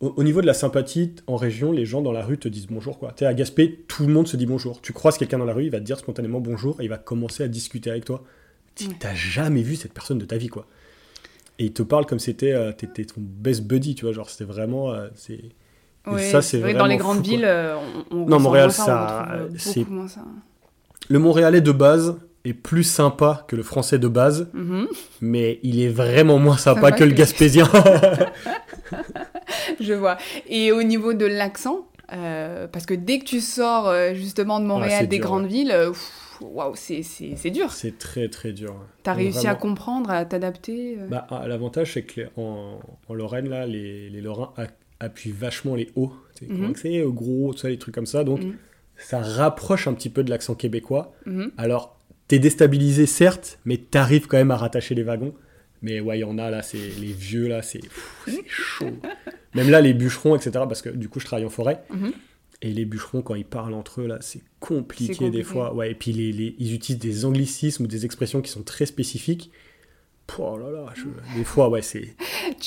au, 0.00 0.12
au 0.16 0.22
niveau 0.24 0.40
de 0.40 0.46
la 0.46 0.54
sympathie, 0.54 1.12
en 1.26 1.36
région, 1.36 1.70
les 1.72 1.86
gens 1.86 2.02
dans 2.02 2.12
la 2.12 2.24
rue 2.24 2.36
te 2.38 2.48
disent 2.48 2.66
bonjour. 2.68 2.98
quoi. 2.98 3.10
Tu 3.12 3.20
sais, 3.20 3.26
à 3.26 3.34
Gaspé, 3.34 3.84
tout 3.88 4.06
le 4.06 4.12
monde 4.12 4.26
se 4.28 4.36
dit 4.36 4.46
bonjour. 4.46 4.80
Tu 4.80 4.92
croises 4.92 5.16
quelqu'un 5.18 5.38
dans 5.38 5.44
la 5.44 5.54
rue, 5.54 5.64
il 5.64 5.70
va 5.70 5.78
te 5.80 5.84
dire 5.84 5.98
spontanément 5.98 6.40
bonjour 6.40 6.80
et 6.80 6.84
il 6.84 6.88
va 6.88 6.98
commencer 6.98 7.42
à 7.44 7.48
discuter 7.48 7.90
avec 7.90 8.04
toi. 8.04 8.22
Tu 8.74 8.86
Ouais. 8.88 8.94
n'as 9.02 9.14
jamais 9.14 9.62
vu 9.62 9.76
cette 9.76 9.92
personne 9.92 10.18
de 10.18 10.24
ta 10.24 10.36
vie, 10.38 10.48
quoi. 10.48 10.66
Et 11.58 11.66
il 11.66 11.72
te 11.72 11.82
parle 11.82 12.06
comme 12.06 12.18
c'était 12.18 12.52
euh, 12.52 12.72
t'étais 12.72 13.04
ton 13.04 13.20
best 13.20 13.62
buddy, 13.64 13.94
tu 13.94 14.04
vois, 14.04 14.12
genre 14.12 14.28
c'était 14.30 14.44
vraiment... 14.44 14.92
euh, 14.92 15.08
c'est... 15.14 15.40
Ouais, 16.06 16.22
ça, 16.30 16.42
c'est 16.42 16.58
vrai 16.58 16.72
que 16.72 16.78
dans 16.78 16.86
les 16.86 16.96
grandes 16.96 17.18
fou, 17.18 17.22
villes, 17.22 17.44
euh, 17.44 17.76
on, 18.10 18.16
on 18.16 18.26
Non, 18.26 18.40
Montréal, 18.40 18.72
ça, 18.72 18.84
ça, 18.84 19.38
c'est-. 19.56 19.86
Le 21.08 21.18
Montréalais 21.20 21.60
de 21.60 21.70
base 21.70 22.16
est 22.44 22.54
plus 22.54 22.84
sympa 22.84 23.44
que 23.48 23.56
le 23.56 23.62
Français 23.62 23.98
de 23.98 24.08
base, 24.08 24.48
Mhm. 24.52 24.88
mais 25.20 25.60
il 25.62 25.80
est 25.80 25.88
vraiment 25.88 26.38
moins 26.38 26.56
sympa 26.56 26.92
que 26.92 27.04
le 27.04 27.12
Gaspésien. 27.12 27.68
Je 29.80 29.92
vois. 29.92 30.18
Et 30.48 30.72
au 30.72 30.82
niveau 30.82 31.12
de 31.14 31.26
l'accent, 31.26 31.86
euh, 32.12 32.66
parce 32.68 32.86
que 32.86 32.94
dès 32.94 33.18
que 33.18 33.24
tu 33.24 33.40
sors 33.40 33.88
euh, 33.88 34.14
justement 34.14 34.60
de 34.60 34.66
Montréal, 34.66 34.98
c'est 35.02 35.06
des 35.06 35.16
dur, 35.18 35.26
grandes 35.26 35.46
villes, 35.46 35.72
euh, 35.72 35.92
waouh, 36.40 36.74
c'est- 36.74 37.02
dur. 37.50 37.72
c'est 37.72 37.98
très 37.98 38.28
très 38.28 38.52
dur. 38.52 38.74
T'as 39.02 39.14
réussi 39.14 39.46
à 39.46 39.54
comprendre, 39.54 40.10
à 40.10 40.24
t'adapter 40.24 40.96
euh? 41.00 41.06
Bah, 41.08 41.26
ah, 41.30 41.46
L'avantage, 41.46 41.92
c'est 41.94 42.02
que 42.02 42.22
les- 42.22 42.28
en, 42.36 42.78
Lorraine, 43.12 43.48
là, 43.48 43.66
les, 43.66 44.08
les 44.10 44.20
Lorrains 44.20 44.52
appuient 45.00 45.32
vachement 45.32 45.74
les 45.74 45.90
hauts. 45.96 46.12
Mhm. 46.48 46.72
c'est, 46.74 47.02
gros, 47.06 47.52
tout 47.52 47.58
ça, 47.58 47.68
les 47.68 47.78
trucs 47.78 47.94
comme 47.94 48.06
ça. 48.06 48.24
Donc, 48.24 48.42
Mhm. 48.42 48.56
ça 48.96 49.20
rapproche 49.20 49.86
un 49.86 49.94
petit 49.94 50.10
peu 50.10 50.24
de 50.24 50.30
l'accent 50.30 50.54
québécois. 50.54 51.12
Alors, 51.56 51.96
t'es 52.32 52.38
déstabilisé, 52.38 53.04
certes, 53.04 53.58
mais 53.66 53.76
t'arrives 53.76 54.26
quand 54.26 54.38
même 54.38 54.50
à 54.52 54.56
rattacher 54.56 54.94
les 54.94 55.02
wagons. 55.02 55.34
Mais 55.82 56.00
ouais, 56.00 56.16
il 56.16 56.20
y 56.22 56.24
en 56.24 56.38
a, 56.38 56.50
là, 56.50 56.62
c'est 56.62 56.78
les 56.78 57.12
vieux, 57.12 57.46
là, 57.46 57.60
c'est 57.60 57.82
chaud. 58.46 58.86
Même 59.54 59.68
là, 59.68 59.82
les 59.82 59.92
bûcherons, 59.92 60.34
etc., 60.34 60.50
parce 60.66 60.80
que 60.80 60.88
du 60.88 61.10
coup, 61.10 61.20
je 61.20 61.26
travaille 61.26 61.44
en 61.44 61.50
forêt. 61.50 61.82
Mhm. 61.90 62.12
Et 62.62 62.72
les 62.72 62.86
bûcherons, 62.86 63.20
quand 63.20 63.34
ils 63.34 63.44
parlent 63.44 63.74
entre 63.74 64.00
eux, 64.00 64.06
là, 64.06 64.16
c'est 64.22 64.40
compliqué, 64.60 65.28
des 65.28 65.42
fois. 65.42 65.74
Ouais, 65.74 65.90
et 65.90 65.94
puis, 65.94 66.12
les, 66.14 66.32
les- 66.32 66.56
ils 66.58 66.74
utilisent 66.74 67.02
des 67.02 67.26
anglicismes 67.26 67.84
ou 67.84 67.86
des 67.86 68.06
expressions 68.06 68.40
qui 68.40 68.50
sont 68.50 68.62
très 68.62 68.86
spécifiques. 68.86 69.50
Oh 70.38 70.56
là 70.56 70.70
là, 70.70 70.86
je- 70.94 71.36
des 71.36 71.44
fois, 71.44 71.68
ouais, 71.68 71.82
c'est... 71.82 72.16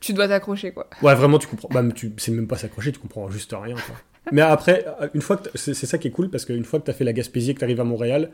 tu, 0.00 0.12
dois 0.12 0.28
t'accrocher, 0.28 0.72
quoi. 0.72 0.90
Ouais, 1.00 1.14
vraiment, 1.14 1.38
tu 1.38 1.46
comprends. 1.46 1.70
Bah, 1.72 1.82
tu 1.94 2.12
c'est 2.18 2.32
même 2.32 2.46
pas 2.48 2.58
s'accrocher, 2.58 2.92
tu 2.92 2.98
comprends 2.98 3.30
juste 3.30 3.54
rien. 3.58 3.76
quoi. 3.76 3.96
Mais 4.30 4.42
après, 4.42 4.84
une 5.14 5.22
fois 5.22 5.38
que 5.38 5.48
c'est 5.56 5.72
ça 5.72 5.96
qui 5.96 6.08
est 6.08 6.10
cool 6.10 6.28
parce 6.28 6.44
qu'une 6.44 6.66
fois 6.66 6.80
que 6.80 6.84
tu 6.84 6.90
as 6.90 6.94
fait 6.94 7.04
la 7.04 7.14
Gaspésie 7.14 7.52
et 7.52 7.54
que 7.54 7.60
tu 7.60 7.64
arrives 7.64 7.80
à 7.80 7.84
Montréal, 7.84 8.32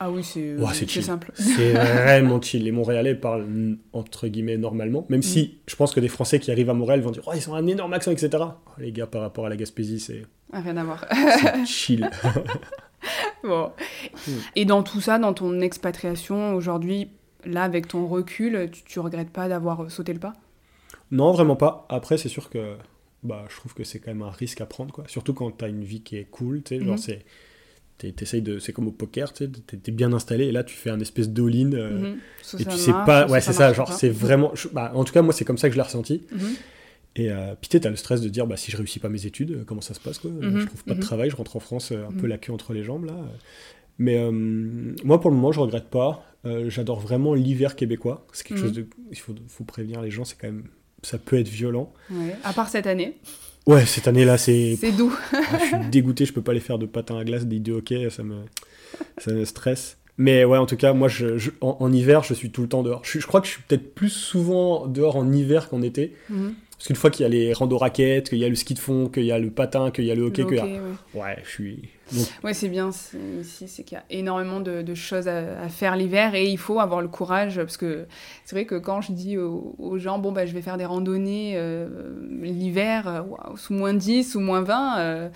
Ah 0.00 0.10
oui, 0.10 0.22
c'est 0.24 0.88
chill. 0.88 1.02
simple. 1.04 1.30
c'est 1.34 1.72
vraiment 1.72 2.40
chill. 2.42 2.64
Les 2.64 2.72
Montréalais 2.72 3.14
parlent 3.14 3.44
mm, 3.46 3.78
entre 3.92 4.28
guillemets 4.28 4.56
normalement, 4.56 5.06
même 5.08 5.22
si 5.22 5.58
je 5.66 5.76
pense 5.76 5.94
que 5.94 6.00
des 6.00 6.08
Français 6.08 6.38
qui 6.40 6.50
arrivent 6.50 6.70
à 6.70 6.74
Montréal 6.74 7.00
vont 7.00 7.10
dire 7.10 7.22
oh, 7.26 7.32
ils 7.34 7.48
ont 7.48 7.54
un 7.54 7.66
énorme 7.66 7.92
accent, 7.92 8.10
etc. 8.10 8.30
Oh, 8.40 8.52
les 8.78 8.92
gars, 8.92 9.06
par 9.06 9.22
rapport 9.22 9.46
à 9.46 9.48
la 9.48 9.56
Gaspésie, 9.56 10.00
c'est 10.00 10.22
Ah, 10.52 10.60
Rien 10.60 10.76
à 10.76 10.84
voir. 10.84 11.04
c'est 11.38 11.66
chill. 11.66 12.10
Bon. 13.42 13.70
Mm. 14.26 14.30
Et 14.56 14.64
dans 14.64 14.82
tout 14.82 15.00
ça, 15.00 15.18
dans 15.18 15.34
ton 15.34 15.60
expatriation 15.60 16.54
aujourd'hui, 16.54 17.10
là, 17.44 17.62
avec 17.64 17.88
ton 17.88 18.06
recul, 18.06 18.68
tu, 18.72 18.82
tu 18.84 19.00
regrettes 19.00 19.30
pas 19.30 19.48
d'avoir 19.48 19.90
sauté 19.90 20.12
le 20.14 20.18
pas? 20.18 20.32
Non, 21.10 21.32
vraiment 21.32 21.56
pas. 21.56 21.86
Après, 21.90 22.16
c'est 22.16 22.30
sûr 22.30 22.48
que 22.48 22.76
bah, 23.22 23.44
je 23.50 23.56
trouve 23.56 23.74
que 23.74 23.84
c'est 23.84 23.98
quand 23.98 24.10
même 24.10 24.22
un 24.22 24.30
risque 24.30 24.60
à 24.62 24.66
prendre, 24.66 24.92
quoi. 24.92 25.04
Surtout 25.08 25.34
quand 25.34 25.50
tu 25.50 25.64
as 25.64 25.68
une 25.68 25.84
vie 25.84 26.00
qui 26.00 26.16
est 26.16 26.24
cool, 26.24 26.62
tu 26.62 26.76
sais, 26.78 26.80
genre 26.84 26.92
Mhm. 26.94 26.98
c'est. 26.98 27.24
De 28.02 28.58
c'est 28.58 28.72
comme 28.72 28.88
au 28.88 28.92
poker 28.92 29.32
tu 29.32 29.48
t'es 29.50 29.92
bien 29.92 30.12
installé 30.12 30.46
et 30.46 30.52
là 30.52 30.62
tu 30.64 30.74
fais 30.74 30.90
un 30.90 31.00
espèce 31.00 31.30
d'all-in 31.30 31.72
euh, 31.72 31.90
Mhm. 32.12 32.18
Et 32.60 32.64
tu 32.64 32.76
sais 32.76 32.90
marche, 32.90 33.06
pas 33.06 33.26
ouais 33.28 33.40
c'est 33.40 33.52
ça 33.54 33.72
genre 33.72 33.92
c'est 33.92 34.08
vraiment 34.10 34.50
je- 34.54 34.68
bah, 34.68 34.92
en 34.94 35.04
tout 35.04 35.12
cas 35.14 35.22
moi 35.22 35.32
c'est 35.32 35.44
comme 35.44 35.56
ça 35.58 35.68
que 35.68 35.72
je 35.74 35.78
l'ai 35.78 35.84
ressenti 35.84 36.22
Mhm. 36.32 36.38
et 37.16 37.30
euh, 37.30 37.54
puis 37.60 37.68
tu 37.70 37.80
t'as 37.80 37.88
le 37.90 37.96
stress 37.96 38.20
de 38.20 38.28
dire 38.28 38.46
bah 38.46 38.56
si 38.56 38.70
je 38.70 38.76
réussis 38.76 38.98
pas 38.98 39.08
mes 39.08 39.24
études 39.26 39.52
euh, 39.52 39.64
comment 39.64 39.80
ça 39.80 39.94
se 39.94 40.00
passe 40.00 40.18
quoi 40.18 40.30
Mhm, 40.30 40.60
je 40.60 40.66
trouve 40.66 40.84
pas 40.84 40.92
mhm. 40.94 41.00
de 41.00 41.04
travail 41.04 41.30
je 41.30 41.36
rentre 41.36 41.56
en 41.56 41.60
France 41.60 41.92
euh, 41.92 42.04
un 42.06 42.12
peu 42.12 42.24
Mhm. 42.24 42.28
la 42.28 42.38
queue 42.38 42.52
entre 42.52 42.72
les 42.74 42.82
jambes 42.84 43.04
là 43.06 43.14
mais 43.98 44.18
moi 44.32 45.20
pour 45.20 45.30
le 45.30 45.36
moment 45.36 45.52
je 45.52 45.60
regrette 45.60 45.88
pas 45.88 46.24
j'adore 46.66 47.00
vraiment 47.00 47.32
l'hiver 47.34 47.74
québécois 47.76 48.26
c'est 48.32 48.46
quelque 48.46 48.58
Mhm. 48.58 48.64
chose 48.64 48.72
de 48.72 48.86
il 49.12 49.18
faut, 49.18 49.34
faut 49.48 49.64
prévenir 49.64 50.02
les 50.02 50.10
gens 50.10 50.24
c'est 50.24 50.36
quand 50.38 50.48
même 50.48 50.64
ça 51.02 51.16
peut 51.18 51.38
être 51.38 51.48
violent 51.48 51.92
Ouais. 52.10 52.34
À 52.44 52.52
part 52.54 52.68
cette 52.68 52.86
année, 52.86 53.16
ouais 53.66 53.86
cette 53.86 54.08
année 54.08 54.24
là 54.24 54.36
c'est 54.38 54.76
c'est 54.80 54.92
doux. 54.92 55.12
Ah, 55.32 55.38
je 55.60 55.64
suis 55.66 55.76
dégoûté, 55.90 56.24
je 56.26 56.32
peux 56.32 56.42
pas 56.42 56.52
aller 56.52 56.60
faire 56.60 56.78
de 56.78 56.86
patin 56.86 57.18
à 57.18 57.24
glace, 57.24 57.46
des 57.46 57.58
de 57.60 57.72
hockey, 57.72 58.08
ça 58.10 58.22
me, 58.22 58.36
ça 59.18 59.32
me 59.32 59.44
stresse. 59.44 59.96
Mais 60.16 60.44
ouais, 60.44 60.58
en 60.58 60.66
tout 60.66 60.76
cas, 60.76 60.92
moi, 60.92 61.08
je, 61.08 61.38
je- 61.38 61.50
en, 61.60 61.76
en 61.80 61.92
hiver, 61.92 62.22
je 62.22 62.34
suis 62.34 62.50
tout 62.50 62.62
le 62.62 62.68
temps 62.68 62.84
dehors. 62.84 63.02
Je 63.04 63.18
crois 63.26 63.40
que 63.40 63.48
je 63.48 63.52
suis 63.54 63.62
peut-être 63.62 63.96
plus 63.96 64.10
souvent 64.10 64.86
dehors 64.86 65.16
en 65.16 65.32
hiver 65.32 65.68
qu'en 65.68 65.82
été. 65.82 66.14
Mhm. 66.30 66.54
Parce 66.84 66.88
qu'une 66.88 66.96
fois 67.00 67.08
qu'il 67.10 67.22
y 67.22 67.26
a 67.26 67.30
les 67.30 67.54
rando 67.54 67.78
raquettes, 67.78 68.28
qu'il 68.28 68.36
y 68.36 68.44
a 68.44 68.48
le 68.50 68.54
ski 68.54 68.74
de 68.74 68.78
fond, 68.78 69.08
qu'il 69.08 69.24
y 69.24 69.32
a 69.32 69.38
le 69.38 69.48
patin, 69.50 69.90
qu'il 69.90 70.04
y 70.04 70.10
a 70.10 70.14
le 70.14 70.24
hockey, 70.24 70.44
qu'il 70.44 70.56
y 70.56 70.60
a- 70.60 70.64
ouais. 70.64 70.78
Ouais, 71.14 71.38
je 71.42 71.48
suis. 71.48 71.88
Donc, 72.12 72.26
Ouais, 72.44 72.52
c'est 72.52 72.68
bien 72.68 72.92
c'est- 72.92 73.16
ici, 73.40 73.68
c'est 73.68 73.84
qu'il 73.84 73.96
y 73.96 73.98
a 73.98 74.04
énormément 74.10 74.60
de, 74.60 74.82
de 74.82 74.94
choses 74.94 75.26
à, 75.26 75.62
à 75.62 75.68
faire 75.70 75.96
l'hiver 75.96 76.34
et 76.34 76.44
il 76.44 76.58
faut 76.58 76.80
avoir 76.80 77.00
le 77.00 77.08
courage 77.08 77.56
parce 77.56 77.78
que 77.78 78.04
c'est 78.44 78.54
vrai 78.54 78.66
que 78.66 78.74
quand 78.74 79.00
je 79.00 79.12
dis 79.12 79.38
aux, 79.38 79.74
aux 79.78 79.96
gens, 79.96 80.18
bon, 80.18 80.30
bah, 80.30 80.44
je 80.44 80.52
vais 80.52 80.60
faire 80.60 80.76
des 80.76 80.84
randonnées 80.84 81.54
euh, 81.56 81.88
l'hiver 82.42 83.08
euh, 83.08 83.22
waouh, 83.22 83.56
sous 83.56 83.72
moins 83.72 83.94
10, 83.94 84.32
sous 84.32 84.40
moins 84.40 84.60
20, 84.60 84.98
euh, 84.98 85.28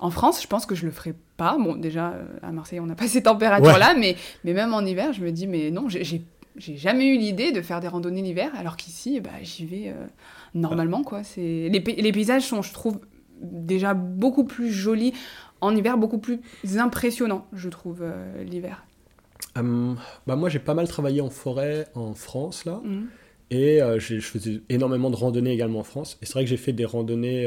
en 0.00 0.08
France, 0.10 0.40
je 0.42 0.46
pense 0.46 0.64
que 0.64 0.74
je 0.74 0.86
le 0.86 0.90
ferai 0.90 1.12
pas. 1.36 1.56
Bon, 1.58 1.74
déjà, 1.76 2.14
à 2.42 2.50
Marseille, 2.50 2.80
on 2.80 2.86
n'a 2.86 2.94
pas 2.94 3.06
ces 3.08 3.22
températures-là, 3.22 3.94
mais, 3.98 4.16
mais 4.44 4.54
même 4.54 4.72
en 4.72 4.80
hiver, 4.80 5.12
je 5.12 5.20
me 5.22 5.30
dis, 5.32 5.46
mais 5.46 5.70
non, 5.70 5.90
j'ai- 5.90 6.22
j'ai 6.56 6.76
jamais 6.76 7.06
eu 7.08 7.18
l'idée 7.18 7.52
de 7.52 7.60
faire 7.62 7.80
des 7.80 7.88
randonnées 7.88 8.22
l'hiver, 8.22 8.52
alors 8.56 8.76
qu'ici, 8.76 9.20
bah, 9.20 9.30
j'y 9.42 9.66
vais 9.66 9.88
euh, 9.88 10.06
normalement, 10.54 11.02
quoi. 11.02 11.22
Les, 11.36 11.68
les 11.68 12.12
paysages 12.12 12.42
sont, 12.42 12.62
je 12.62 12.72
trouve, 12.72 13.00
déjà 13.40 13.94
beaucoup 13.94 14.44
plus 14.44 14.70
jolis 14.70 15.12
en 15.60 15.74
hiver, 15.74 15.98
beaucoup 15.98 16.18
plus 16.18 16.40
impressionnants, 16.76 17.46
je 17.52 17.68
trouve, 17.68 18.00
euh, 18.02 18.44
l'hiver. 18.44 18.84
hum, 19.56 19.96
bah 20.26 20.36
moi, 20.36 20.48
j'ai 20.48 20.58
pas 20.58 20.74
mal 20.74 20.88
travaillé 20.88 21.20
en 21.20 21.30
forêt 21.30 21.86
en 21.94 22.14
France, 22.14 22.64
là. 22.64 22.80
Mhm. 22.84 23.08
Et 23.50 23.82
euh, 23.82 23.98
je 23.98 24.18
faisais 24.20 24.62
énormément 24.68 25.10
de 25.10 25.16
randonnées 25.16 25.52
également 25.52 25.80
en 25.80 25.84
France. 25.84 26.18
Et 26.22 26.26
c'est 26.26 26.32
vrai 26.32 26.44
que 26.44 26.50
j'ai 26.50 26.56
fait 26.56 26.72
des 26.72 26.84
randonnées 26.84 27.46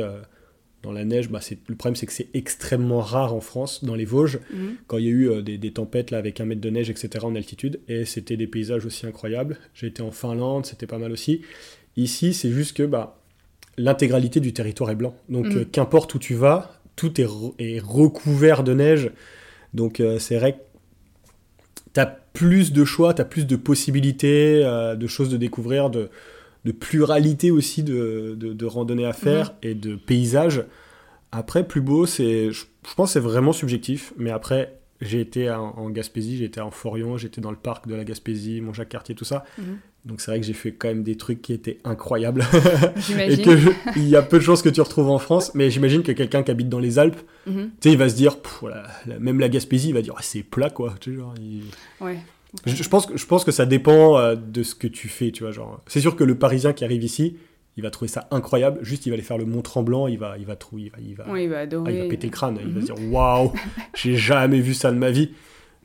dans 0.83 0.91
la 0.91 1.05
neige. 1.05 1.29
Bah, 1.29 1.39
c'est- 1.41 1.57
le 1.67 1.75
problème, 1.75 1.95
c'est 1.95 2.05
que 2.05 2.13
c'est 2.13 2.29
extrêmement 2.33 3.01
rare 3.01 3.33
en 3.33 3.41
France, 3.41 3.83
dans 3.83 3.95
les 3.95 4.05
Vosges, 4.05 4.39
Mhm. 4.53 4.75
quand 4.87 4.97
il 4.99 5.05
y 5.05 5.07
a 5.07 5.11
eu 5.11 5.29
euh, 5.29 5.41
des, 5.41 5.57
des 5.57 5.71
tempêtes 5.71 6.11
là, 6.11 6.17
avec 6.19 6.39
un 6.39 6.45
mètre 6.45 6.61
de 6.61 6.69
neige, 6.69 6.89
etc. 6.89 7.25
en 7.25 7.35
altitude. 7.35 7.79
Et 7.87 8.05
c'était 8.05 8.37
des 8.37 8.47
paysages 8.47 8.85
aussi 8.85 9.05
incroyables. 9.05 9.57
J'ai 9.73 9.87
été 9.87 10.01
en 10.01 10.11
Finlande, 10.11 10.65
c'était 10.65 10.87
pas 10.87 10.97
mal 10.99 11.11
aussi. 11.11 11.41
Ici, 11.97 12.33
c'est 12.33 12.51
juste 12.51 12.75
que 12.77 12.83
bah, 12.83 13.19
l'intégralité 13.77 14.39
du 14.39 14.53
territoire 14.53 14.89
est 14.91 14.95
blanc. 14.95 15.15
Donc, 15.29 15.47
Mhm. 15.47 15.57
euh, 15.57 15.65
qu'importe 15.71 16.13
où 16.15 16.19
tu 16.19 16.35
vas, 16.35 16.79
tout 16.95 17.19
est, 17.21 17.25
re- 17.25 17.53
est 17.59 17.79
recouvert 17.79 18.63
de 18.63 18.73
neige. 18.73 19.11
Donc, 19.73 19.99
euh, 19.99 20.19
c'est 20.19 20.37
vrai 20.37 20.53
que 20.53 20.57
tu 21.93 21.99
as 21.99 22.05
plus 22.33 22.71
de 22.71 22.85
choix, 22.85 23.13
tu 23.13 23.21
as 23.21 23.25
plus 23.25 23.45
de 23.47 23.55
possibilités, 23.55 24.61
de 24.97 25.07
choses 25.07 25.29
de 25.29 25.37
découvrir, 25.37 25.89
de, 25.89 26.09
de 26.65 26.71
pluralité 26.71 27.51
aussi 27.51 27.83
de, 27.83 28.35
de, 28.37 28.53
de 28.53 28.65
randonnées 28.65 29.05
à 29.05 29.13
faire 29.13 29.53
et 29.63 29.73
de 29.75 29.95
paysages. 29.95 30.63
Après, 31.31 31.67
plus 31.67 31.81
beau, 31.81 32.05
c'est, 32.05 32.51
je, 32.51 32.65
je 32.87 32.93
pense 32.95 33.09
que 33.09 33.13
c'est 33.13 33.19
vraiment 33.19 33.53
subjectif, 33.53 34.13
mais 34.17 34.31
après, 34.31 34.73
j'ai 35.01 35.19
été 35.19 35.49
en, 35.51 35.73
en 35.77 35.89
Gaspésie, 35.89 36.37
j'ai 36.37 36.45
été 36.45 36.59
en 36.61 36.71
Forion, 36.71 37.17
j'étais 37.17 37.41
dans 37.41 37.51
le 37.51 37.57
parc 37.57 37.87
de 37.87 37.95
la 37.95 38.03
Gaspésie, 38.03 38.61
mon 38.61 38.73
Jacques 38.73 38.89
Cartier, 38.89 39.13
tout 39.13 39.25
ça. 39.25 39.43
Mhm. 39.57 39.77
Donc 40.05 40.21
c'est 40.21 40.31
vrai 40.31 40.39
que 40.39 40.45
j'ai 40.45 40.53
fait 40.53 40.71
quand 40.71 40.87
même 40.87 41.03
des 41.03 41.17
trucs 41.17 41.41
qui 41.41 41.51
étaient 41.51 41.79
incroyables 41.83 42.41
et 42.97 43.01
J'imagine. 43.01 43.43
que 43.43 43.57
je- 43.57 43.69
il 43.97 44.07
y 44.07 44.15
a 44.15 44.21
peu 44.21 44.37
de 44.37 44.43
chances 44.43 44.61
que 44.61 44.69
tu 44.69 44.79
retrouves 44.79 45.09
en 45.09 45.19
France, 45.19 45.51
mais 45.53 45.69
j'imagine 45.69 46.01
que 46.01 46.13
quelqu'un 46.13 46.43
qui 46.43 46.51
habite 46.51 46.69
dans 46.69 46.79
les 46.79 46.97
Alpes, 46.97 47.19
Mhm. 47.45 47.71
tu 47.81 47.89
sais, 47.89 47.91
il 47.91 47.97
va 47.97 48.07
se 48.09 48.15
dire, 48.15 48.39
Pff, 48.39 48.57
voilà, 48.61 48.87
la- 49.05 49.19
même 49.19 49.39
la 49.39 49.49
Gaspésie, 49.49 49.89
il 49.89 49.93
va 49.93 50.01
dire, 50.01 50.13
Ah, 50.17 50.21
c'est 50.23 50.43
plat 50.43 50.69
quoi. 50.69 50.95
Tu 51.01 51.11
sais, 51.11 51.17
genre, 51.17 51.33
il- 51.41 51.63
Ouais. 52.03 52.17
Je, 52.65 52.75
je 52.83 52.89
pense, 52.89 53.05
que- 53.05 53.17
je 53.17 53.25
pense 53.25 53.43
que 53.43 53.51
ça 53.51 53.65
dépend 53.65 54.17
euh, 54.17 54.35
de 54.35 54.63
ce 54.63 54.75
que 54.75 54.87
tu 54.87 55.07
fais, 55.07 55.31
tu 55.31 55.43
vois. 55.43 55.51
Genre, 55.51 55.81
c'est 55.87 56.01
sûr 56.01 56.15
que 56.15 56.23
le 56.23 56.35
Parisien 56.37 56.73
qui 56.73 56.83
arrive 56.83 57.03
ici, 57.03 57.37
il 57.77 57.83
va 57.83 57.91
trouver 57.91 58.07
ça 58.09 58.27
incroyable. 58.31 58.79
Juste, 58.81 59.05
il 59.05 59.09
va 59.09 59.13
aller 59.13 59.23
faire 59.23 59.37
le 59.37 59.45
Mont 59.45 59.61
Tremblant, 59.61 60.07
il 60.07 60.17
va, 60.17 60.37
il 60.39 60.45
va 60.45 60.55
trouver, 60.55 60.83
il 60.83 60.89
va, 60.91 60.97
il 60.99 61.15
va, 61.15 61.29
Ouais, 61.31 61.43
il 61.43 61.49
va 61.49 61.57
ah, 61.59 61.61
adorer. 61.61 61.93
il 61.93 61.99
va 62.03 62.05
péter 62.09 62.27
le 62.27 62.31
crâne. 62.33 62.57
Il 62.61 62.71
va 62.73 62.79
Mhm. 62.79 62.81
se 62.87 62.93
dire, 62.93 63.11
waouh, 63.11 63.51
j'ai 63.95 64.15
jamais 64.15 64.59
vu 64.59 64.73
ça 64.73 64.91
de 64.91 64.97
ma 64.97 65.11
vie. 65.11 65.31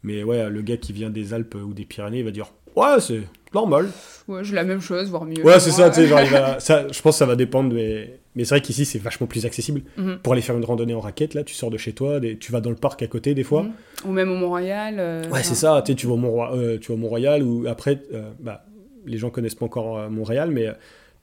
Mais 0.02 0.24
ouais, 0.24 0.48
le 0.50 0.62
gars 0.62 0.76
qui 0.78 0.92
vient 0.92 1.10
des 1.10 1.34
Alpes 1.34 1.54
ou 1.54 1.74
des 1.74 1.84
Pyrénées, 1.84 2.20
il 2.20 2.24
va 2.24 2.30
dire, 2.32 2.46
ouais, 2.76 2.98
c'est 3.00 3.22
normal. 3.54 3.88
Ouais, 4.26 4.42
j'ai 4.42 4.54
la 4.54 4.64
même 4.64 4.80
chose, 4.80 5.10
voire 5.10 5.24
mieux. 5.24 5.44
Ouais, 5.44 5.60
c'est 5.60 5.70
ça, 5.70 5.90
tu 5.90 5.96
sais, 5.96 6.06
genre, 6.08 6.20
il 6.20 6.30
va- 6.30 6.58
ça, 6.58 6.86
je 6.90 7.00
pense 7.02 7.14
que 7.14 7.18
ça 7.18 7.26
va 7.26 7.36
dépendre, 7.36 7.74
mais, 7.74 8.18
mais 8.34 8.44
c'est 8.44 8.54
vrai 8.54 8.60
qu'ici, 8.62 8.84
c'est 8.84 8.98
vachement 8.98 9.26
plus 9.26 9.44
accessible. 9.46 9.82
Mhm. 9.96 10.18
Pour 10.22 10.32
aller 10.32 10.42
faire 10.42 10.56
une 10.56 10.64
randonnée 10.64 10.94
en 10.94 11.00
raquette, 11.00 11.34
là, 11.34 11.44
tu 11.44 11.54
sors 11.54 11.70
de 11.70 11.76
chez 11.78 11.92
toi, 11.92 12.18
des- 12.20 12.38
tu 12.38 12.52
vas 12.52 12.60
dans 12.60 12.70
le 12.70 12.76
parc 12.76 13.02
à 13.02 13.06
côté, 13.06 13.34
des 13.34 13.44
fois. 13.44 13.62
Mhm. 13.64 13.72
Ou 14.06 14.12
même 14.12 14.30
au 14.30 14.36
Mont-Royal. 14.36 14.96
euh, 14.98 15.22
Ouais, 15.30 15.42
c'est 15.42 15.54
ça, 15.54 15.82
tu 15.84 16.06
vas 16.06 16.12
au 16.14 16.54
euh, 16.54 16.78
tu 16.78 16.88
vas 16.88 16.94
au 16.94 16.98
Mont-Royal, 16.98 17.42
ou 17.42 17.66
après, 17.68 18.02
euh, 18.14 18.30
bah, 18.40 18.64
les 19.06 19.18
gens 19.18 19.30
connaissent 19.30 19.54
pas 19.56 19.66
encore 19.66 20.08
Montréal, 20.10 20.50
mais 20.50 20.66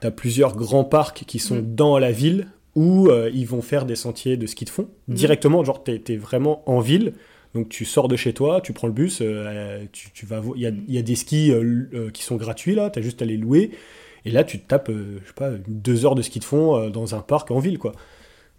tu 0.01 0.07
as 0.07 0.11
plusieurs 0.11 0.55
grands 0.55 0.83
parcs 0.83 1.23
qui 1.25 1.39
sont 1.39 1.55
Mhm. 1.57 1.75
dans 1.75 1.97
la 1.97 2.11
ville, 2.11 2.47
où 2.75 3.09
ils 3.33 3.45
vont 3.45 3.61
faire 3.61 3.85
des 3.85 3.95
sentiers 3.95 4.37
de 4.37 4.45
ski 4.45 4.63
de 4.65 4.69
fond, 4.69 4.87
directement, 5.07 5.63
genre, 5.63 5.83
tu 5.83 5.91
es, 6.07 6.15
vraiment 6.17 6.61
en 6.69 6.79
ville, 6.79 7.13
donc 7.55 7.67
tu 7.67 7.83
sors 7.83 8.07
de 8.07 8.15
chez 8.15 8.31
toi, 8.33 8.61
tu 8.61 8.73
prends 8.73 8.87
le 8.87 8.93
bus, 8.93 9.23
tu, 9.91 10.11
tu 10.13 10.25
vas 10.25 10.41
il 10.55 10.61
y 10.61 10.67
a, 10.67 10.69
il 10.87 10.93
y 10.93 10.97
a 10.97 11.01
des 11.01 11.15
skis 11.15 11.51
qui 12.13 12.23
sont 12.23 12.35
gratuits, 12.35 12.75
là, 12.75 12.89
tu 12.89 12.99
as 12.99 13.01
juste 13.01 13.21
à 13.21 13.25
les 13.25 13.37
louer, 13.37 13.71
et 14.25 14.31
là, 14.31 14.43
tu 14.43 14.59
te 14.59 14.67
tapes, 14.67 14.89
euh, 14.89 15.19
je 15.23 15.27
sais 15.27 15.33
pas, 15.33 15.51
deux 15.67 16.05
heures 16.05 16.15
de 16.15 16.21
ski 16.21 16.39
de 16.39 16.43
fond 16.45 16.75
euh, 16.75 16.89
dans 16.89 17.15
un 17.15 17.21
parc 17.21 17.51
en 17.51 17.59
ville, 17.59 17.77
quoi. 17.79 17.93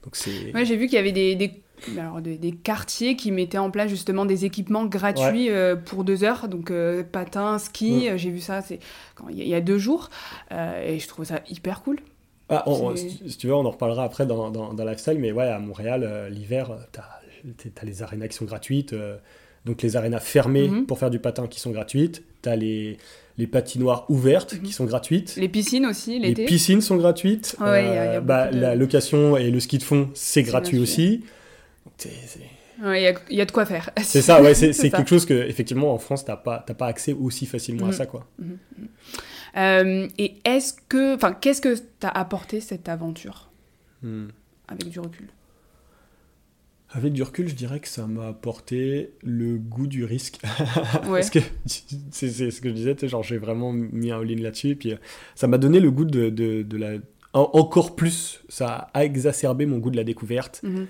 Donc 0.04 0.16
c'est... 0.16 0.52
Ouais, 0.54 0.64
j'ai 0.64 0.76
vu 0.76 0.86
qu'il 0.86 0.96
y 0.96 0.98
avait 0.98 1.12
des, 1.12 1.36
des, 1.36 1.52
alors, 1.98 2.20
des, 2.22 2.38
des 2.38 2.52
quartiers 2.52 3.16
qui 3.16 3.30
mettaient 3.32 3.58
en 3.58 3.70
place 3.70 3.90
justement 3.90 4.24
des 4.24 4.44
équipements 4.44 4.86
gratuits 4.86 5.50
euh, 5.50 5.76
pour 5.76 6.04
deux 6.04 6.24
heures, 6.24 6.48
donc 6.48 6.70
euh, 6.70 7.02
patin, 7.02 7.58
ski. 7.58 8.04
Ouais. 8.04 8.10
euh, 8.10 8.16
J'ai 8.18 8.30
vu 8.30 8.40
ça 8.40 8.62
c'est 8.62 8.78
il 9.30 9.36
y, 9.36 9.42
a- 9.42 9.44
il 9.44 9.50
y 9.50 9.54
a 9.54 9.60
deux 9.60 9.78
jours 9.78 10.08
euh, 10.52 10.82
et 10.82 10.98
je 10.98 11.08
trouve 11.08 11.24
ça 11.24 11.40
hyper 11.50 11.82
cool. 11.82 11.98
Ah, 12.48 12.64
on- 12.66 12.96
si, 12.96 13.20
tu 13.38 13.46
veux, 13.46 13.54
on 13.54 13.64
en 13.64 13.70
reparlera 13.70 14.04
après 14.04 14.26
dans, 14.26 14.50
dans, 14.50 14.74
dans 14.74 14.84
Lifestyle, 14.84 15.18
mais 15.18 15.30
ouais, 15.32 15.46
à 15.46 15.58
Montréal, 15.58 16.28
l'hiver, 16.32 16.76
tu 16.92 16.98
as, 17.00 17.84
les 17.84 18.02
arénas 18.02 18.28
qui 18.28 18.36
sont 18.36 18.44
gratuites, 18.44 18.94
donc 19.64 19.82
les 19.82 19.96
arénas 19.96 20.20
fermées 20.20 20.68
Mhm. 20.68 20.86
pour 20.86 20.98
faire 20.98 21.10
du 21.10 21.18
patin 21.18 21.46
qui 21.46 21.60
sont 21.60 21.70
gratuites, 21.70 22.22
tu 22.42 22.48
as 22.48 22.56
les, 22.56 22.96
les 23.38 23.46
patinoires 23.46 24.06
ouvertes 24.10 24.54
Mhm. 24.54 24.62
qui 24.62 24.72
sont 24.72 24.84
gratuites, 24.84 25.36
Les 25.36 25.48
piscines 25.48 25.86
aussi 25.86 26.18
les 26.18 26.34
piscines 26.34 26.80
sont 26.80 26.96
gratuites, 26.96 27.56
Ouais, 27.60 27.66
ouais, 27.66 27.82
il 27.84 27.86
y 27.86 27.88
a- 27.98 28.04
il 28.06 28.12
y 28.14 28.16
a 28.16 28.20
bah, 28.20 28.48
de- 28.48 28.58
la 28.58 28.74
location 28.74 29.36
et 29.36 29.50
le 29.50 29.60
ski 29.60 29.78
de 29.78 29.82
fond, 29.82 30.10
c'est 30.14 30.42
gratuit 30.42 30.78
aussi. 30.78 31.24
Ouais, 32.82 33.02
Il 33.02 33.04
y, 33.04 33.06
a- 33.08 33.14
il 33.28 33.36
y 33.36 33.40
a 33.42 33.44
de 33.44 33.52
quoi 33.52 33.66
faire. 33.66 33.90
C'est 34.02 34.22
ça, 34.22 34.40
ouais, 34.42 34.54
c'est 34.54 34.72
quelque 34.90 35.08
chose 35.08 35.26
que, 35.26 35.34
effectivement, 35.34 35.92
en 35.92 35.98
France, 35.98 36.24
tu 36.24 36.30
n'as 36.30 36.38
pas, 36.38 36.64
t'as 36.66 36.72
pas 36.72 36.86
accès 36.86 37.12
aussi 37.12 37.44
facilement 37.44 37.84
à 37.86 37.88
Mhm. 37.88 37.92
ça, 37.94 38.06
quoi. 38.06 38.26
Euh, 39.56 40.08
et 40.16 40.36
est-ce 40.44 40.72
que, 40.88 41.14
enfin, 41.16 41.32
qu'est-ce 41.38 41.60
que 41.60 41.76
t'a 41.98 42.08
apporté 42.08 42.60
cette 42.60 42.88
aventure 42.88 43.50
Hmm. 44.02 44.28
avec 44.68 44.88
du 44.88 44.98
recul? 45.00 45.28
Avec 46.92 47.12
du 47.12 47.22
recul, 47.22 47.48
je 47.48 47.54
dirais 47.54 47.78
que 47.78 47.86
ça 47.88 48.06
m'a 48.08 48.28
apporté 48.28 49.10
le 49.22 49.58
goût 49.58 49.86
du 49.86 50.04
risque. 50.04 50.40
Ouais. 51.04 51.20
Parce 51.20 51.30
que 51.30 51.38
c'est 52.10 52.28
ce 52.50 52.60
que 52.60 52.68
je 52.68 52.74
disais, 52.74 52.96
genre 53.08 53.22
j'ai 53.22 53.38
vraiment 53.38 53.72
mis 53.72 54.10
un 54.10 54.20
all-in 54.20 54.36
là-dessus, 54.42 54.74
puis 54.76 54.92
euh, 54.92 54.96
ça 55.36 55.46
m'a 55.46 55.58
donné 55.58 55.78
le 55.80 55.90
goût 55.90 56.04
de, 56.04 56.30
de, 56.30 56.62
de 56.62 56.76
la... 56.76 56.94
en- 57.32 57.50
encore 57.52 57.94
plus, 57.94 58.42
ça 58.48 58.90
a 58.92 59.04
exacerbé 59.04 59.66
mon 59.66 59.78
goût 59.78 59.90
de 59.90 59.96
la 59.96 60.04
découverte, 60.04 60.60
Mhm. 60.64 60.86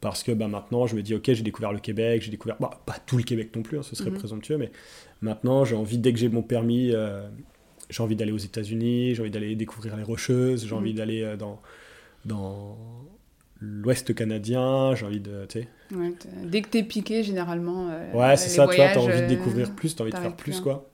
parce 0.00 0.22
que 0.24 0.32
bah, 0.32 0.48
maintenant 0.48 0.86
je 0.86 0.96
me 0.96 1.02
dis, 1.02 1.14
ok, 1.14 1.24
j'ai 1.32 1.42
découvert 1.44 1.72
le 1.72 1.78
Québec, 1.78 2.22
j'ai 2.22 2.30
découvert, 2.32 2.56
bah, 2.58 2.82
pas 2.84 2.96
tout 3.06 3.16
le 3.16 3.22
Québec 3.22 3.54
non 3.54 3.62
plus, 3.62 3.78
hein, 3.78 3.82
ce 3.82 3.94
serait 3.94 4.10
Mhm. 4.10 4.18
présomptueux, 4.18 4.58
mais 4.58 4.72
maintenant 5.20 5.64
j'ai 5.64 5.76
envie, 5.76 5.98
dès 5.98 6.12
que 6.12 6.18
j'ai 6.18 6.28
mon 6.28 6.42
permis, 6.42 6.90
euh, 6.92 7.26
j'ai 7.88 8.02
envie 8.02 8.16
d'aller 8.16 8.32
aux 8.32 8.36
États-Unis, 8.38 9.14
j'ai 9.14 9.20
envie 9.22 9.30
d'aller 9.30 9.54
découvrir 9.54 9.96
les 9.96 10.02
Rocheuses, 10.02 10.66
j'ai 10.66 10.74
envie 10.74 10.90
Mhm. 10.90 10.96
d'aller 10.96 11.22
euh, 11.22 11.36
dans, 11.36 11.60
dans 12.24 12.76
l'Ouest 13.60 14.14
canadien, 14.14 14.94
j'ai 14.94 15.06
envie 15.06 15.20
de, 15.20 15.46
tu 15.46 15.60
sais, 15.60 15.68
Ouais, 15.94 16.12
t'as- 16.18 16.28
dès 16.48 16.62
que 16.62 16.68
t'es 16.68 16.82
piqué, 16.82 17.22
généralement. 17.22 17.88
euh, 17.90 18.12
Ouais, 18.12 18.36
c'est 18.36 18.48
ça, 18.50 18.66
tu 18.66 18.76
vois, 18.76 18.88
t'as 18.88 19.00
envie 19.00 19.20
de 19.20 19.24
euh, 19.24 19.28
découvrir 19.28 19.72
plus, 19.74 19.94
t'as 19.94 20.02
envie 20.02 20.12
de 20.12 20.18
faire 20.18 20.34
plus, 20.36 20.60
quoi. 20.60 20.90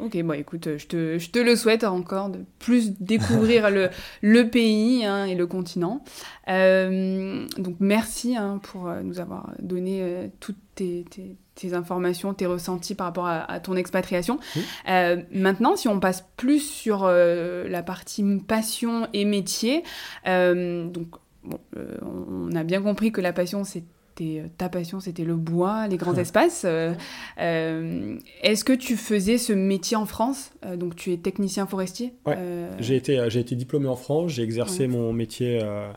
Ok, 0.00 0.20
bon, 0.22 0.32
écoute, 0.32 0.66
euh, 0.66 0.78
je 0.78 0.86
te, 0.88 1.18
je 1.18 1.30
te 1.30 1.38
le 1.38 1.54
souhaite 1.54 1.84
encore 1.84 2.28
de 2.28 2.40
plus 2.58 2.98
découvrir 2.98 3.70
le, 3.70 3.88
le 4.22 4.48
pays 4.50 5.04
hein, 5.04 5.26
et 5.26 5.36
le 5.36 5.46
continent. 5.46 6.02
Euh, 6.48 7.46
donc, 7.56 7.76
merci 7.78 8.36
hein, 8.36 8.58
pour 8.62 8.88
nous 9.04 9.20
avoir 9.20 9.52
donné 9.60 10.00
euh, 10.02 10.26
toutes 10.40 10.56
tes, 10.74 11.04
tes- 11.08 11.36
tes 11.54 11.74
informations, 11.74 12.34
tes 12.34 12.46
ressentis 12.46 12.96
par 12.96 13.06
rapport 13.08 13.26
à, 13.26 13.42
à 13.48 13.60
ton 13.60 13.76
expatriation. 13.76 14.40
Euh, 14.88 15.22
maintenant, 15.32 15.76
si 15.76 15.86
on 15.86 16.00
passe 16.00 16.24
plus 16.36 16.60
sur 16.60 17.06
la 17.06 17.82
partie 17.84 18.24
passion 18.48 19.06
et 19.12 19.24
métier, 19.24 19.84
donc, 20.26 21.08
bon, 21.44 21.58
euh, 21.76 21.96
on 22.02 22.54
a 22.54 22.64
bien 22.64 22.82
compris 22.82 23.12
que 23.12 23.20
la 23.20 23.32
passion, 23.32 23.64
c'était 23.64 24.44
ta 24.58 24.68
passion, 24.68 25.00
c'était 25.00 25.24
le 25.24 25.36
bois, 25.36 25.88
les 25.88 25.96
grands 25.96 26.14
espaces. 26.16 26.62
Euh, 26.66 26.92
euh, 27.40 28.18
Est-ce 28.42 28.64
que 28.64 28.72
tu 28.74 28.96
faisais 28.96 29.38
ce 29.38 29.52
métier 29.52 29.96
en 29.96 30.06
France 30.06 30.52
Euh, 30.64 30.76
Donc 30.76 30.96
tu 30.96 31.12
es 31.12 31.16
technicien 31.16 31.66
forestier 31.66 32.12
Ouais, 32.26 32.34
Euh, 32.36 32.70
J'ai 32.78 32.96
été, 32.96 33.18
euh, 33.18 33.30
j'ai 33.30 33.40
été 33.40 33.54
diplômé 33.56 33.88
en 33.88 33.96
France, 33.96 34.32
j'ai 34.32 34.42
exercé 34.42 34.86
mon 34.86 35.12
métier 35.12 35.60
euh, 35.62 35.90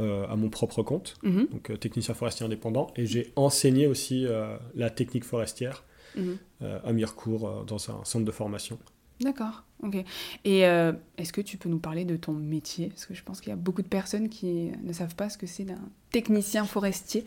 euh, 0.00 0.26
à 0.28 0.34
mon 0.34 0.48
propre 0.50 0.82
compte, 0.82 1.14
mhm, 1.22 1.46
donc 1.52 1.70
euh, 1.70 1.76
technicien 1.76 2.14
forestier 2.14 2.44
indépendant, 2.44 2.88
et 2.96 3.06
j'ai 3.06 3.32
enseigné 3.36 3.86
aussi 3.86 4.26
euh, 4.26 4.56
la 4.74 4.90
technique 4.90 5.24
forestière 5.24 5.84
mhm. 6.16 6.36
euh, 6.62 6.78
à 6.84 6.92
Mirecourt, 6.92 7.48
euh, 7.48 7.64
dans 7.64 7.76
un 7.90 8.04
centre 8.04 8.24
de 8.24 8.32
formation. 8.32 8.78
D'accord, 9.20 9.64
ok. 9.82 9.96
Et 10.44 10.66
euh, 10.66 10.92
est-ce 11.18 11.32
que 11.32 11.40
tu 11.40 11.56
peux 11.56 11.68
nous 11.68 11.78
parler 11.78 12.04
de 12.04 12.16
ton 12.16 12.32
métier? 12.32 12.88
Parce 12.88 13.06
que 13.06 13.14
je 13.14 13.22
pense 13.22 13.40
qu'il 13.40 13.50
y 13.50 13.52
a 13.52 13.56
beaucoup 13.56 13.82
de 13.82 13.88
personnes 13.88 14.28
qui 14.28 14.72
ne 14.82 14.92
savent 14.92 15.14
pas 15.14 15.28
ce 15.28 15.38
que 15.38 15.46
c'est 15.46 15.64
d'un 15.64 15.78
technicien 16.10 16.64
forestier. 16.64 17.24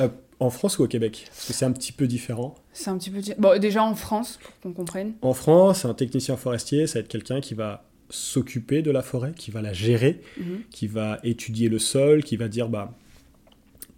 Euh, 0.00 0.08
en 0.40 0.50
France 0.50 0.78
ou 0.78 0.84
au 0.84 0.88
Québec? 0.88 1.24
Parce 1.28 1.46
que 1.46 1.52
c'est 1.52 1.64
un 1.66 1.72
petit 1.72 1.92
peu 1.92 2.06
différent. 2.06 2.54
C'est 2.72 2.88
un 2.90 2.96
petit 2.98 3.10
peu... 3.10 3.20
Bon, 3.38 3.60
déjà 3.60 3.84
en 3.84 3.94
France, 3.94 4.38
pour 4.42 4.52
qu'on 4.60 4.72
comprenne. 4.72 5.12
En 5.22 5.34
France, 5.34 5.84
un 5.84 5.94
technicien 5.94 6.36
forestier, 6.36 6.86
ça 6.86 6.94
va 6.98 7.00
être 7.04 7.08
quelqu'un 7.08 7.40
qui 7.40 7.54
va 7.54 7.84
s'occuper 8.08 8.82
de 8.82 8.90
la 8.90 9.02
forêt, 9.02 9.32
qui 9.36 9.50
va 9.50 9.62
la 9.62 9.72
gérer, 9.72 10.20
Mhm. 10.38 10.62
qui 10.70 10.86
va 10.86 11.18
étudier 11.24 11.68
le 11.68 11.78
sol, 11.78 12.24
qui 12.24 12.36
va 12.36 12.48
dire 12.48 12.68
bah, 12.68 12.92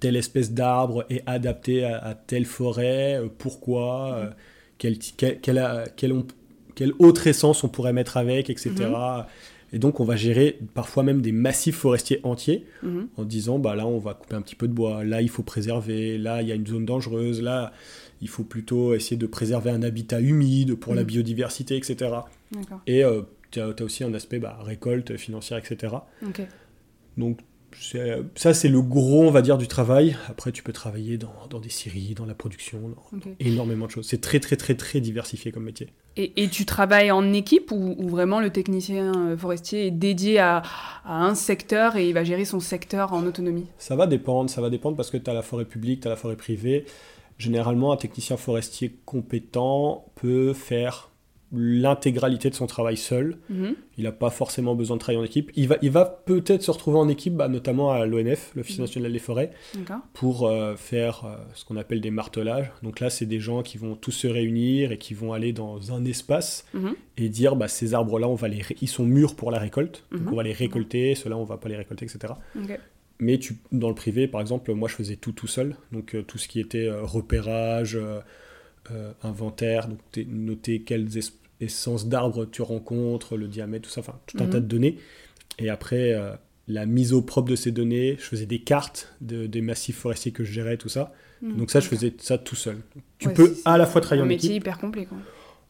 telle 0.00 0.16
espèce 0.16 0.52
d'arbre 0.52 1.06
est 1.10 1.22
adaptée 1.26 1.84
à, 1.84 1.98
à 1.98 2.14
telle 2.14 2.44
forêt, 2.44 3.20
euh, 3.20 3.28
pourquoi, 3.38 4.14
euh, 4.16 4.30
quelle, 4.78 5.58
a- 5.58 5.86
quelle 5.96 6.12
on- 6.12 6.26
quelle 6.74 6.92
autre 6.98 7.26
essence 7.26 7.64
on 7.64 7.68
pourrait 7.68 7.92
mettre 7.92 8.16
avec, 8.16 8.50
etc. 8.50 8.72
Et 9.72 9.78
donc 9.78 9.98
on 9.98 10.04
va 10.04 10.14
gérer 10.14 10.58
parfois 10.74 11.02
même 11.02 11.20
des 11.20 11.32
massifs 11.32 11.76
forestiers 11.76 12.20
entiers 12.22 12.64
Mhm. 12.82 13.08
en 13.16 13.24
disant 13.24 13.58
bah 13.58 13.74
là 13.74 13.86
on 13.86 13.98
va 13.98 14.14
couper 14.14 14.36
un 14.36 14.42
petit 14.42 14.54
peu 14.54 14.68
de 14.68 14.72
bois, 14.72 15.02
là 15.04 15.20
il 15.20 15.28
faut 15.28 15.42
préserver, 15.42 16.16
là 16.18 16.42
il 16.42 16.48
y 16.48 16.52
a 16.52 16.54
une 16.54 16.66
zone 16.66 16.84
dangereuse, 16.84 17.42
là 17.42 17.72
il 18.22 18.28
faut 18.28 18.44
plutôt 18.44 18.94
essayer 18.94 19.16
de 19.16 19.26
préserver 19.26 19.70
un 19.70 19.82
habitat 19.82 20.20
humide 20.20 20.74
pour 20.76 20.94
la 20.94 21.00
Mhm. 21.02 21.06
biodiversité, 21.08 21.76
etc. 21.76 22.10
Et 22.86 23.02
tu 23.50 23.60
as, 23.60 23.74
aussi 23.82 24.04
un 24.04 24.14
aspect 24.14 24.38
bah, 24.38 24.58
récolte 24.62 25.16
financière, 25.16 25.58
etc. 25.58 25.94
Donc 27.16 27.38
ça 28.34 28.54
c'est 28.54 28.68
le 28.68 28.82
gros 28.82 29.22
on 29.24 29.30
va 29.30 29.42
dire 29.42 29.58
du 29.58 29.68
travail. 29.68 30.16
Après 30.28 30.52
tu 30.52 30.62
peux 30.62 30.72
travailler 30.72 31.18
dans, 31.18 31.34
dans 31.50 31.60
des 31.60 31.68
scieries, 31.68 32.14
dans 32.14 32.26
la 32.26 32.34
production, 32.34 32.78
dans 32.80 33.18
énormément 33.40 33.86
de 33.86 33.90
choses. 33.90 34.06
C'est 34.06 34.20
très 34.20 34.40
très 34.40 34.56
très 34.56 34.74
très 34.74 35.00
diversifié 35.00 35.52
comme 35.52 35.64
métier. 35.64 35.88
Et, 36.16 36.44
et 36.44 36.48
tu 36.48 36.64
travailles 36.64 37.10
en 37.10 37.32
équipe 37.32 37.72
ou, 37.72 37.96
ou 37.98 38.08
vraiment 38.08 38.40
le 38.40 38.50
technicien 38.50 39.12
euh, 39.30 39.36
forestier 39.36 39.86
est 39.86 39.90
dédié 39.90 40.38
à, 40.38 40.62
à 41.04 41.24
un 41.24 41.34
secteur 41.34 41.96
et 41.96 42.08
il 42.08 42.14
va 42.14 42.22
gérer 42.22 42.44
son 42.44 42.60
secteur 42.60 43.12
en 43.12 43.26
autonomie? 43.26 43.66
Ça 43.78 43.96
va 43.96 44.06
dépendre, 44.06 44.48
ça 44.48 44.60
va 44.60 44.70
dépendre 44.70 44.96
parce 44.96 45.10
que 45.10 45.16
tu 45.16 45.28
as 45.28 45.34
la 45.34 45.42
forêt 45.42 45.64
publique, 45.64 46.02
tu 46.02 46.06
as 46.06 46.10
la 46.10 46.16
forêt 46.16 46.36
privée. 46.36 46.84
Généralement, 47.36 47.92
un 47.92 47.96
technicien 47.96 48.36
forestier 48.36 48.94
compétent 49.04 50.06
peut 50.14 50.52
faire 50.52 51.10
l'intégralité 51.56 52.50
de 52.50 52.54
son 52.54 52.66
travail 52.66 52.96
seul. 52.96 53.36
Mhm. 53.48 53.74
Il 53.98 54.04
n'a 54.04 54.12
pas 54.12 54.30
forcément 54.30 54.74
besoin 54.74 54.96
de 54.96 55.00
travailler 55.00 55.20
en 55.20 55.24
équipe. 55.24 55.50
Il 55.56 55.68
va, 55.68 55.76
il 55.82 55.90
va 55.90 56.04
peut-être 56.04 56.62
se 56.62 56.70
retrouver 56.70 56.98
en 56.98 57.08
équipe, 57.08 57.34
bah, 57.34 57.48
notamment 57.48 57.92
à 57.92 58.04
l'ONF, 58.06 58.52
l'Office 58.54 58.78
Mhm. 58.78 58.84
national 58.84 59.12
des 59.12 59.18
forêts, 59.18 59.50
pour 60.12 60.46
euh, 60.46 60.74
faire 60.76 61.24
euh, 61.24 61.36
ce 61.54 61.64
qu'on 61.64 61.76
appelle 61.76 62.00
des 62.00 62.10
martelages. 62.10 62.70
Donc 62.82 63.00
là, 63.00 63.10
c'est 63.10 63.26
des 63.26 63.40
gens 63.40 63.62
qui 63.62 63.78
vont 63.78 63.94
tous 63.94 64.10
se 64.12 64.26
réunir 64.26 64.92
et 64.92 64.98
qui 64.98 65.14
vont 65.14 65.32
aller 65.32 65.52
dans 65.52 65.92
un 65.92 66.04
espace 66.04 66.66
Mhm. 66.74 66.94
et 67.18 67.28
dire 67.28 67.56
bah, 67.56 67.68
ces 67.68 67.94
arbres-là, 67.94 68.28
on 68.28 68.34
va 68.34 68.48
les 68.48 68.62
ils 68.80 68.88
sont 68.88 69.04
mûrs 69.04 69.36
pour 69.36 69.50
la 69.50 69.58
récolte. 69.58 70.04
Donc 70.12 70.32
on 70.32 70.36
va 70.36 70.42
les 70.42 70.52
récolter, 70.52 71.14
ceux-là, 71.14 71.36
on 71.36 71.44
va 71.44 71.56
pas 71.56 71.68
les 71.68 71.76
récolter, 71.76 72.04
etc. 72.06 72.34
Mais 73.20 73.38
tu, 73.38 73.58
dans 73.70 73.88
le 73.88 73.94
privé, 73.94 74.26
par 74.26 74.40
exemple, 74.40 74.72
moi 74.74 74.88
je 74.88 74.96
faisais 74.96 75.14
tout 75.16 75.30
tout 75.32 75.46
seul. 75.46 75.76
Donc 75.92 76.14
euh, 76.16 76.22
tout 76.22 76.36
ce 76.38 76.48
qui 76.48 76.58
était 76.58 76.90
repérage, 76.90 77.96
inventaire, 79.22 79.88
donc 79.88 79.98
noter 80.28 80.82
quelles 80.82 81.16
es- 81.18 81.32
essences 81.64 82.06
d'arbres 82.08 82.44
tu 82.46 82.62
rencontres, 82.62 83.36
le 83.36 83.48
diamètre, 83.48 83.88
tout 83.88 83.92
ça, 83.94 84.00
enfin 84.00 84.18
tout 84.26 84.36
un 84.40 84.44
Mhm. 84.44 84.50
tas 84.50 84.60
de 84.60 84.66
données. 84.66 84.98
Et 85.58 85.68
après, 85.70 86.12
euh, 86.14 86.32
la 86.68 86.86
mise 86.86 87.12
au 87.12 87.22
propre 87.22 87.50
de 87.50 87.56
ces 87.56 87.70
données, 87.72 88.16
je 88.18 88.24
faisais 88.24 88.46
des 88.46 88.60
cartes 88.60 89.14
de- 89.20 89.46
des 89.46 89.60
massifs 89.60 89.96
forestiers 89.98 90.32
que 90.32 90.44
je 90.44 90.52
gérais, 90.52 90.76
tout 90.76 90.88
ça. 90.88 91.12
Mhm. 91.42 91.56
Donc 91.58 91.70
ça, 91.70 91.80
je 91.80 91.88
faisais 91.88 92.14
ça 92.18 92.38
tout 92.38 92.56
seul. 92.56 92.78
Tu 93.18 93.28
Ouais, 93.28 93.34
peux 93.34 93.54
à 93.64 93.76
la 93.78 93.86
fois 93.86 94.00
travailler 94.00 94.22
un 94.22 94.24
en 94.24 94.28
métier 94.28 94.50
équipe. 94.50 94.62
hyper 94.62 94.78
complet. 94.78 95.06
Quoi. 95.06 95.18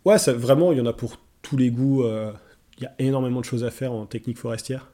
Ouais, 0.05 0.19
ça, 0.19 0.33
vraiment, 0.33 0.71
il 0.73 0.79
y 0.79 0.81
en 0.81 0.87
a 0.87 0.93
pour 0.93 1.19
tous 1.43 1.57
les 1.57 1.71
goûts. 1.71 2.05
euh, 2.05 2.33
Il 2.79 2.83
y 2.83 2.87
a 2.87 2.95
énormément 2.99 3.39
de 3.41 3.45
choses 3.45 3.63
à 3.63 3.71
faire 3.71 3.93
en 3.93 4.05
technique 4.05 4.37
forestière. 4.39 4.91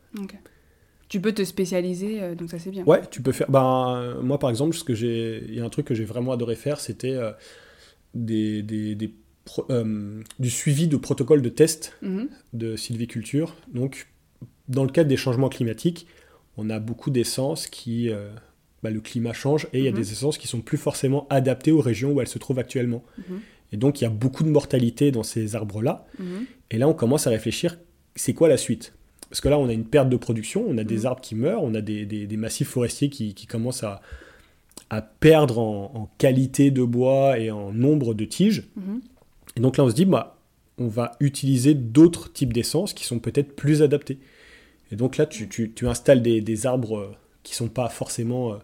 Tu 1.09 1.21
peux 1.21 1.33
te 1.33 1.42
spécialiser, 1.42 2.23
euh, 2.23 2.35
donc 2.35 2.50
ça 2.50 2.59
c'est 2.59 2.71
bien. 2.71 2.85
Ouais, 2.85 3.00
tu 3.11 3.21
peux 3.23 3.33
faire. 3.33 3.50
Ben, 3.50 3.97
euh, 3.97 4.23
moi, 4.23 4.38
par 4.38 4.49
exemple, 4.50 4.76
ce 4.76 4.85
que 4.85 4.95
j'ai, 4.95 5.42
il 5.49 5.54
y 5.54 5.61
a 5.61 5.64
un 5.64 5.69
truc 5.71 5.87
que 5.87 5.95
j'ai 5.95 6.04
vraiment 6.04 6.30
adoré 6.33 6.54
faire, 6.54 6.78
c'était 6.78 7.14
euh, 7.14 7.33
des, 8.14 8.62
des, 8.62 8.95
des 8.95 9.12
pro- 9.50 9.66
euh, 9.71 10.23
du 10.38 10.50
suivi 10.50 10.87
de 10.88 10.97
protocoles 10.97 11.42
de 11.42 11.49
test 11.49 11.95
Mhm. 12.02 12.28
de 12.52 12.76
sylviculture. 12.76 13.57
Donc, 13.75 14.07
dans 14.69 14.85
le 14.85 14.90
cadre 14.90 15.09
des 15.09 15.16
changements 15.16 15.49
climatiques, 15.49 16.07
on 16.57 16.71
a 16.71 16.78
beaucoup 16.78 17.11
d'essences 17.11 17.66
qui, 17.66 18.11
euh, 18.11 18.30
bah, 18.83 18.90
le 18.90 19.00
climat 19.00 19.33
change 19.33 19.66
et 19.73 19.78
il 19.78 19.85
y 19.85 19.88
a 19.88 19.90
Mhm. 19.90 19.97
des 19.97 20.12
essences 20.12 20.38
qui 20.38 20.47
sont 20.49 20.61
plus 20.61 20.78
forcément 20.78 21.26
adaptées 21.30 21.73
aux 21.73 21.80
régions 21.80 22.12
où 22.12 22.21
elles 22.21 22.28
se 22.28 22.38
trouvent 22.38 22.59
actuellement. 22.61 23.02
Mhm. 23.19 23.40
Et 23.73 23.76
donc, 23.76 24.00
il 24.00 24.04
y 24.04 24.07
a 24.07 24.11
beaucoup 24.11 24.42
de 24.45 24.49
mortalité 24.50 25.11
dans 25.12 25.23
ces 25.23 25.54
arbres-là. 25.54 26.07
Et 26.71 26.78
là, 26.78 26.88
on 26.88 26.95
commence 26.95 27.26
à 27.26 27.30
réfléchir, 27.30 27.78
c'est 28.16 28.35
quoi 28.35 28.49
la 28.49 28.57
suite? 28.57 28.92
Parce 29.28 29.40
que 29.40 29.49
là, 29.49 29.59
on 29.59 29.69
a 29.69 29.73
une 29.73 29.85
perte 29.85 30.09
de 30.09 30.16
production, 30.16 30.64
on 30.69 30.76
a 30.78 30.83
des 30.85 31.07
arbres 31.07 31.21
qui 31.21 31.35
meurent, 31.37 31.62
on 31.62 31.75
a 31.75 31.80
des, 31.80 32.04
des- 32.04 32.26
des 32.26 32.37
massifs 32.37 32.69
forestiers 32.69 33.11
qui, 33.11 33.33
qui 33.35 33.47
commencent 33.47 33.85
à, 33.85 34.00
à 34.90 35.02
perdre 35.02 35.59
en, 35.61 35.92
en 35.95 36.11
qualité 36.19 36.71
de 36.73 36.83
bois 36.83 37.38
et 37.38 37.50
en 37.52 37.73
nombre 37.73 38.12
de 38.14 38.25
tiges. 38.25 38.64
Et 39.57 39.61
donc 39.61 39.76
là, 39.76 39.85
on 39.85 39.90
se 39.90 39.95
dit, 39.95 40.04
bah, 40.04 40.37
on 40.78 40.88
va 40.88 41.12
utiliser 41.21 41.75
d'autres 41.75 42.33
types 42.33 42.52
d'essences 42.52 42.92
qui 42.95 43.04
sont 43.04 43.19
peut-être 43.19 43.54
plus 43.57 43.83
adaptés. 43.83 44.19
Et 44.92 44.97
donc 44.97 45.16
là, 45.16 45.26
tu, 45.26 45.48
tu- 45.48 45.72
tu 45.72 45.87
installes 45.88 46.22
des, 46.22 46.40
des 46.40 46.66
arbres 46.66 46.98
euh, 46.98 47.16
qui 47.42 47.55
sont 47.55 47.68
pas 47.68 47.88
forcément 47.88 48.53
euh, 48.55 48.57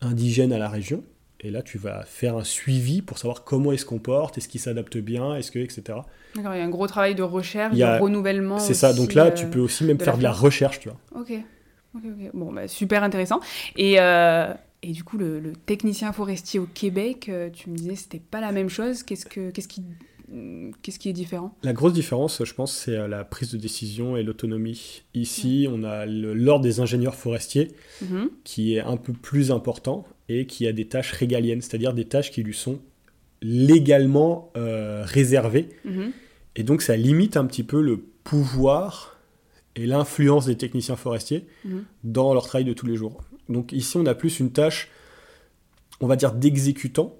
indigènes 0.00 0.52
à 0.52 0.58
la 0.58 0.68
région. 0.68 1.02
Et 1.40 1.50
là, 1.50 1.62
tu 1.62 1.76
vas 1.78 2.02
faire 2.04 2.36
un 2.36 2.44
suivi 2.44 3.02
pour 3.02 3.18
savoir 3.18 3.44
comment 3.44 3.70
ils 3.72 3.78
se 3.78 3.84
comportent, 3.84 4.38
est-ce 4.38 4.48
qu'ils 4.48 4.60
s'adaptent 4.60 4.96
bien, 4.96 5.36
est-ce 5.36 5.50
que, 5.50 5.58
etc. 5.58 5.98
D'accord, 6.34 6.54
il 6.54 6.58
y 6.58 6.60
a 6.60 6.64
un 6.64 6.70
gros 6.70 6.86
travail 6.86 7.14
de 7.14 7.22
recherche, 7.22 7.72
Il 7.74 7.78
y 7.78 7.82
a- 7.82 7.98
de 7.98 8.02
renouvellement. 8.02 8.58
C'est 8.58 8.74
ça, 8.74 8.92
donc 8.92 9.14
là, 9.14 9.26
euh, 9.26 9.30
tu 9.30 9.46
peux 9.46 9.60
aussi 9.60 9.84
même 9.84 9.96
de 9.98 10.02
faire 10.02 10.14
la 10.14 10.18
de 10.18 10.22
la 10.24 10.32
recherche, 10.32 10.80
tu 10.80 10.88
vois. 10.88 10.98
Ok. 11.14 11.32
Ok, 11.94 12.02
ok. 12.04 12.30
Bon, 12.34 12.52
bah, 12.52 12.68
super 12.68 13.02
intéressant. 13.02 13.40
Et, 13.76 14.00
euh, 14.00 14.52
et 14.82 14.92
du 14.92 15.02
coup, 15.04 15.18
le, 15.18 15.40
le 15.40 15.52
technicien 15.52 16.12
forestier 16.12 16.58
au 16.60 16.66
Québec, 16.66 17.30
tu 17.54 17.70
me 17.70 17.76
disais, 17.76 17.96
c'était 17.96 18.18
pas 18.20 18.40
la 18.40 18.52
même 18.52 18.68
chose. 18.68 19.02
Qu'est-ce, 19.02 19.26
que, 19.26 19.50
qu'est-ce, 19.50 19.68
qui, 19.68 19.82
qu'est-ce 20.82 20.98
qui 20.98 21.08
est 21.08 21.12
différent? 21.12 21.54
La 21.62 21.72
grosse 21.72 21.92
différence, 21.92 22.44
je 22.44 22.52
pense, 22.54 22.72
c'est 22.74 22.96
euh, 22.96 23.08
la 23.08 23.24
prise 23.24 23.52
de 23.52 23.58
décision 23.58 24.16
et 24.16 24.22
l'autonomie. 24.22 25.02
Ici, 25.14 25.66
on 25.70 25.84
a 25.84 26.04
l'ordre 26.06 26.64
des 26.64 26.80
ingénieurs 26.80 27.14
forestiers 27.14 27.72
Mhm. 28.02 28.30
qui 28.44 28.74
est 28.74 28.80
un 28.80 28.96
peu 28.96 29.12
plus 29.12 29.50
important 29.50 30.06
et 30.28 30.46
qui 30.46 30.66
a 30.66 30.72
des 30.72 30.86
tâches 30.88 31.12
régaliennes, 31.12 31.60
c'est-à-dire 31.60 31.94
des 31.94 32.04
tâches 32.06 32.30
qui 32.32 32.42
lui 32.42 32.54
sont 32.54 32.80
légalement 33.42 34.50
euh, 34.56 35.02
réservées. 35.04 35.68
Mhm. 35.84 36.12
Et 36.56 36.62
donc, 36.62 36.82
ça 36.82 36.96
limite 36.96 37.36
un 37.36 37.44
petit 37.46 37.62
peu 37.62 37.80
le 37.80 37.98
pouvoir 38.24 39.18
et 39.76 39.86
l'influence 39.86 40.46
des 40.46 40.56
techniciens 40.56 40.96
forestiers 40.96 41.46
Mhm. 41.64 41.84
dans 42.04 42.32
leur 42.34 42.46
travail 42.46 42.64
de 42.64 42.72
tous 42.72 42.86
les 42.86 42.96
jours. 42.96 43.22
Donc, 43.48 43.72
ici, 43.72 43.96
on 43.96 44.06
a 44.06 44.14
plus 44.14 44.40
une 44.40 44.50
tâche, 44.50 44.88
on 46.00 46.06
va 46.06 46.16
dire, 46.16 46.32
d'exécutant. 46.32 47.14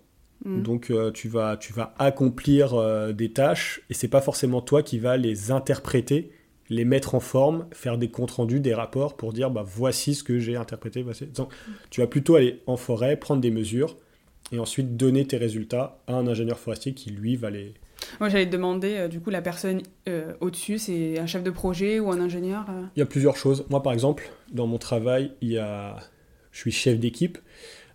Mhm. 0.44 0.62
Donc 0.62 0.90
euh, 0.90 1.10
tu, 1.10 1.28
vas, 1.28 1.56
tu 1.56 1.72
vas 1.72 1.94
accomplir 1.98 2.74
euh, 2.74 3.12
des 3.12 3.32
tâches 3.32 3.80
et 3.90 3.94
c'est 3.94 4.08
pas 4.08 4.20
forcément 4.20 4.60
toi 4.60 4.82
qui 4.82 4.98
vas 4.98 5.16
les 5.16 5.50
interpréter, 5.50 6.30
les 6.68 6.84
mettre 6.84 7.14
en 7.14 7.20
forme, 7.20 7.66
faire 7.72 7.96
des 7.96 8.08
comptes 8.10 8.32
rendus, 8.32 8.60
des 8.60 8.74
rapports 8.74 9.16
pour 9.16 9.32
dire 9.32 9.50
bah, 9.50 9.64
voici 9.66 10.14
ce 10.14 10.22
que 10.22 10.38
j'ai 10.38 10.56
interprété. 10.56 11.02
voici- 11.02 11.26
Donc, 11.26 11.52
tu 11.90 12.00
vas 12.00 12.06
plutôt 12.06 12.36
aller 12.36 12.60
en 12.66 12.76
forêt, 12.76 13.16
prendre 13.16 13.40
des 13.40 13.50
mesures 13.50 13.96
et 14.52 14.58
ensuite 14.58 14.96
donner 14.96 15.26
tes 15.26 15.36
résultats 15.38 15.98
à 16.06 16.14
un 16.14 16.26
ingénieur 16.26 16.58
forestier 16.58 16.92
qui 16.92 17.10
lui 17.10 17.36
va 17.36 17.50
les... 17.50 17.74
Moi, 18.20 18.28
j'allais 18.28 18.46
te 18.46 18.52
demander, 18.52 18.94
euh, 18.96 19.08
du 19.08 19.20
coup, 19.20 19.30
la 19.30 19.42
personne 19.42 19.80
au-dessus, 20.40 20.78
c'est 20.78 21.18
un 21.18 21.26
chef 21.26 21.42
de 21.42 21.50
projet 21.50 21.98
ou 21.98 22.10
un 22.12 22.20
ingénieur 22.20 22.64
Il 22.94 23.00
y 23.00 23.02
a 23.02 23.06
plusieurs 23.06 23.36
choses. 23.36 23.64
Moi 23.70 23.82
par 23.82 23.92
exemple, 23.92 24.30
dans 24.52 24.66
mon 24.66 24.78
travail, 24.78 25.32
il 25.40 25.52
y 25.52 25.58
a... 25.58 25.96
je 26.52 26.58
suis 26.60 26.70
chef 26.72 26.98
d'équipe. 27.00 27.38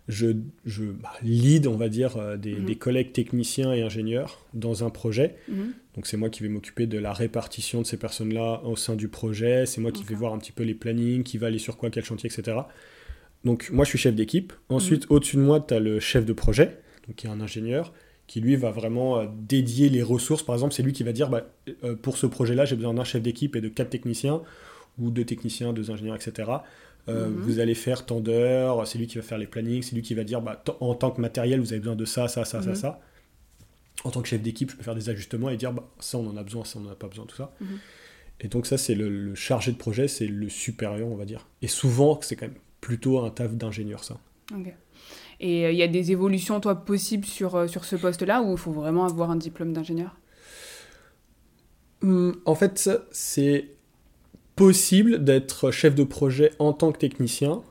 Je, 0.08 0.28
je 0.66 0.84
bah, 0.86 1.12
lead, 1.24 1.68
on 1.68 1.76
va 1.78 1.88
dire, 1.88 2.18
euh, 2.18 2.36
des, 2.38 2.56
Mhm. 2.56 2.66
des 2.66 2.76
collègues 2.76 3.14
techniciens 3.14 3.72
et 3.74 3.82
ingénieurs 3.82 4.46
dans 4.54 4.84
un 4.84 4.90
projet. 4.90 5.36
Mhm. 5.48 5.74
Donc 5.96 6.08
c'est 6.08 6.18
moi 6.18 6.30
qui 6.30 6.42
vais 6.44 6.50
m'occuper 6.50 6.88
de 6.88 6.98
la 6.98 7.14
répartition 7.14 7.82
de 7.82 7.86
ces 7.86 7.98
personnes-là 7.98 8.62
au 8.64 8.76
sein 8.76 8.96
du 8.96 9.08
projet, 9.10 9.66
c'est 9.66 9.80
moi 9.82 9.92
qui 9.92 10.04
vais 10.04 10.16
voir 10.16 10.34
un 10.34 10.38
petit 10.40 10.52
peu 10.52 10.64
les 10.64 10.74
plannings, 10.74 11.24
qui 11.24 11.38
va 11.38 11.48
aller 11.48 11.60
sur 11.60 11.78
quoi, 11.78 11.90
quel 11.90 12.04
chantier, 12.04 12.30
etc. 12.34 12.58
Donc 13.46 13.70
moi 13.72 13.86
je 13.86 13.90
suis 13.90 13.98
chef 14.00 14.16
d'équipe. 14.16 14.54
Ensuite, 14.70 15.06
au-dessus 15.10 15.36
de 15.38 15.42
moi, 15.42 15.60
tu 15.66 15.74
as 15.74 15.80
le 15.80 16.00
chef 16.00 16.26
de 16.26 16.34
projet, 16.34 16.78
donc 17.08 17.16
qui 17.18 17.28
est 17.28 17.30
un 17.30 17.42
ingénieur, 17.42 17.94
qui 18.28 18.40
lui 18.42 18.56
va 18.56 18.72
vraiment 18.72 19.20
euh, 19.20 19.26
dédier 19.48 19.90
les 19.90 20.02
ressources. 20.04 20.44
Par 20.44 20.56
exemple, 20.56 20.74
c'est 20.74 20.84
lui 20.84 20.94
qui 20.94 21.04
va 21.04 21.12
dire, 21.12 21.30
bah, 21.30 21.48
euh, 21.84 21.96
pour 21.96 22.18
ce 22.18 22.26
projet-là, 22.26 22.66
j'ai 22.66 22.76
besoin 22.76 22.94
d'un 22.94 23.04
chef 23.04 23.22
d'équipe 23.22 23.56
et 23.56 23.62
de 23.62 23.68
quatre 23.70 23.90
techniciens, 23.90 24.42
ou 25.00 25.10
deux 25.12 25.26
techniciens, 25.26 25.74
deux 25.74 25.90
ingénieurs, 25.92 26.16
etc. 26.16 26.50
Euh, 27.10 27.28
Mhm. 27.30 27.36
Vous 27.42 27.60
allez 27.60 27.74
faire 27.76 28.06
tant 28.06 28.20
d'heures, 28.20 28.86
c'est 28.88 28.98
lui 29.00 29.08
qui 29.08 29.16
va 29.18 29.24
faire 29.24 29.38
les 29.40 29.48
plannings, 29.48 29.82
c'est 29.82 29.96
lui 29.96 30.02
qui 30.04 30.14
va 30.14 30.24
dire, 30.24 30.42
bah, 30.42 30.64
en 30.80 30.94
tant 30.96 31.12
que 31.12 31.20
matériel, 31.22 31.60
vous 31.60 31.74
avez 31.74 31.80
besoin 31.80 31.96
de 31.96 32.06
ça, 32.06 32.28
ça, 32.28 32.46
ça, 32.46 32.62
ça, 32.62 32.70
Mhm. 32.70 32.76
ça 32.76 33.02
en 34.04 34.10
tant 34.10 34.22
que 34.24 34.28
chef 34.28 34.42
d'équipe, 34.42 34.72
je 34.72 34.76
peux 34.78 34.82
faire 34.84 34.96
des 34.96 35.10
ajustements 35.10 35.50
et 35.52 35.58
dire 35.58 35.74
bah, 35.74 35.88
ça 36.00 36.18
on 36.18 36.28
en 36.28 36.36
a 36.36 36.42
besoin, 36.44 36.64
ça 36.66 36.80
on 36.80 36.88
en 36.88 36.92
a 36.92 36.96
pas 36.96 37.08
besoin, 37.08 37.26
tout 37.26 37.36
ça. 37.36 37.54
Mhm. 37.62 37.68
Et 38.40 38.48
donc 38.48 38.66
ça 38.66 38.78
c'est 38.80 38.96
le, 38.96 39.10
le 39.10 39.36
chargé 39.36 39.72
de 39.72 39.78
projet, 39.78 40.08
c'est 40.08 40.26
le 40.26 40.50
supérieur 40.50 41.08
on 41.08 41.16
va 41.16 41.26
dire. 41.26 41.48
Et 41.62 41.68
souvent 41.68 42.20
c'est 42.24 42.36
quand 42.36 42.48
même 42.48 42.58
plutôt 42.80 43.20
un 43.20 43.30
taf 43.30 43.54
d'ingénieur 43.54 44.04
ça. 44.04 44.18
Et 45.40 45.66
euh, 45.66 45.72
il 45.72 45.78
y 45.78 45.84
a 45.84 45.88
des 45.88 46.12
évolutions, 46.12 46.60
toi, 46.60 46.76
possibles 46.84 47.26
sur, 47.26 47.56
euh, 47.56 47.68
sur 47.68 47.86
ce 47.86 47.96
poste-là 47.96 48.42
ou 48.42 48.54
il 48.54 48.58
faut 48.58 48.72
vraiment 48.72 49.06
avoir 49.06 49.30
un 49.30 49.36
diplôme 49.36 49.72
d'ingénieur? 49.74 50.18
Hum, 52.02 52.36
en 52.46 52.56
fait 52.56 52.90
c'est 53.12 53.68
possible 54.62 55.24
d'être 55.24 55.72
chef 55.72 55.96
de 55.96 56.04
projet 56.04 56.52
en 56.60 56.72
tant 56.72 56.92
que 56.92 57.00
technicien, 57.00 57.64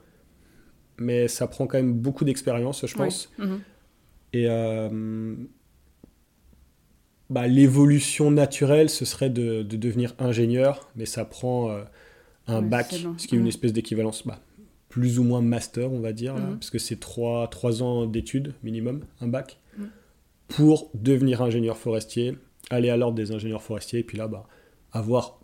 mais 0.98 1.28
ça 1.28 1.46
prend 1.46 1.68
quand 1.68 1.78
même 1.78 1.92
beaucoup 1.92 2.24
d'expérience 2.24 2.84
je 2.84 2.94
pense. 2.96 3.30
Mhm. 3.38 3.60
Et 4.32 4.46
euh, 4.48 5.34
bah, 7.28 7.46
l'évolution 7.46 8.32
naturelle, 8.32 8.90
ce 8.90 9.04
serait 9.04 9.30
de, 9.30 9.62
de, 9.62 9.76
devenir 9.76 10.14
ingénieur, 10.18 10.90
mais 10.96 11.06
ça 11.06 11.24
prend 11.24 11.70
euh, 11.70 11.84
un 12.48 12.60
bac, 12.60 12.92
ce 13.16 13.28
qui 13.28 13.36
est 13.36 13.38
une 13.38 13.46
espèce 13.46 13.72
d'équivalence 13.72 14.26
bah, 14.26 14.40
plus 14.88 15.20
ou 15.20 15.22
moins 15.22 15.42
master, 15.42 15.92
on 15.92 16.00
va 16.00 16.12
dire, 16.12 16.34
là, 16.34 16.48
parce 16.54 16.70
que 16.70 16.78
c'est 16.78 16.98
trois, 16.98 17.46
trois 17.46 17.84
ans 17.84 18.06
d'études 18.06 18.54
minimum, 18.64 19.04
un 19.20 19.28
bac, 19.28 19.60
pour 20.48 20.90
devenir 20.94 21.40
ingénieur 21.40 21.76
forestier, 21.76 22.36
aller 22.68 22.90
à 22.90 22.96
l'ordre 22.96 23.14
des 23.14 23.30
ingénieurs 23.30 23.62
forestiers, 23.62 24.00
et 24.00 24.04
puis 24.04 24.18
là, 24.18 24.26
bah, 24.26 24.48
avoir 24.92 25.39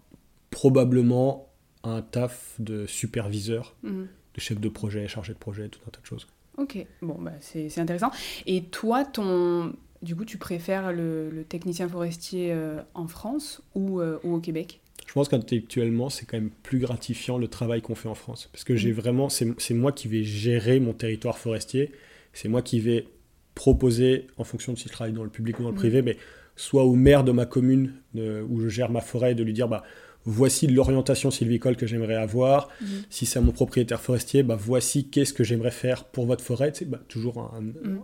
probablement 0.57 1.53
un 1.85 2.01
taf 2.01 2.55
de 2.59 2.87
superviseur, 2.87 3.77
de 3.85 4.09
chef 4.38 4.59
de 4.59 4.71
projet, 4.71 5.07
chargé 5.07 5.35
de 5.35 5.38
projet, 5.38 5.69
tout 5.69 5.81
un 5.87 5.90
tas 5.90 6.01
de 6.01 6.07
choses. 6.07 6.27
Ok, 6.57 6.79
bon, 7.03 7.19
bah, 7.21 7.35
c'est 7.40 7.79
intéressant. 7.79 8.11
Et 8.47 8.62
toi, 8.62 9.05
ton, 9.05 9.75
du 10.01 10.16
coup, 10.16 10.25
tu 10.25 10.38
préfères 10.38 10.95
le, 10.95 11.45
technicien 11.47 11.87
forestier 11.90 12.55
euh, 12.55 12.81
en 12.95 13.07
France 13.07 13.61
euh, 13.77 14.16
ou, 14.23 14.33
au 14.33 14.40
Québec? 14.40 14.81
Je 15.07 15.12
pense 15.12 15.29
qu'intellectuellement, 15.29 16.09
c'est 16.09 16.25
quand 16.25 16.38
même 16.38 16.51
plus 16.62 16.79
gratifiant 16.79 17.37
le 17.37 17.49
travail 17.49 17.83
qu'on 17.83 17.95
fait 17.95 18.09
en 18.09 18.14
France. 18.14 18.49
Parce 18.51 18.64
que 18.64 18.77
j'ai 18.77 18.92
mm. 18.92 18.95
vraiment, 18.95 19.29
c'est 19.29 19.75
moi 19.75 19.92
qui 19.92 20.09
vais 20.09 20.23
gérer 20.23 20.81
mon 20.81 20.95
territoire 20.95 21.37
forestier. 21.37 21.92
C'est 22.33 22.49
moi 22.49 22.62
qui 22.62 22.81
vais 22.81 23.09
proposer, 23.55 24.27
en 24.38 24.45
fonction 24.45 24.73
de 24.73 24.79
si 24.79 24.88
je 24.88 24.92
travaille 24.92 25.12
dans 25.12 25.25
le 25.25 25.29
public 25.29 25.61
ou 25.61 25.64
dans 25.64 25.69
le 25.69 25.75
mm. 25.75 25.79
privé, 25.79 26.01
mais 26.01 26.16
soit 26.57 26.85
au 26.85 26.95
maire 26.95 27.25
de 27.25 27.33
ma 27.33 27.45
commune 27.45 27.92
où 28.14 28.61
je 28.61 28.69
gère 28.71 28.90
ma 28.90 29.03
forêt, 29.03 29.35
de 29.35 29.42
lui 29.42 29.53
dire, 29.53 29.69
bah, 29.69 29.85
voici 30.27 30.67
l'orientation 30.67 31.31
sylvicole 31.31 31.77
que 31.77 31.87
j'aimerais 31.87 32.17
avoir. 32.17 32.69
Mm. 32.81 32.85
Si 33.09 33.27
c'est 33.27 33.41
mon 33.41 33.53
propriétaire 33.53 34.01
forestier, 34.01 34.43
bah, 34.43 34.57
voici 34.59 35.09
qu'est-ce 35.09 35.33
que 35.33 35.45
j'aimerais 35.45 35.71
faire 35.71 36.05
pour 36.05 36.27
votre 36.27 36.45
forêt. 36.45 36.73
Bah, 36.87 37.01
toujours 37.09 37.53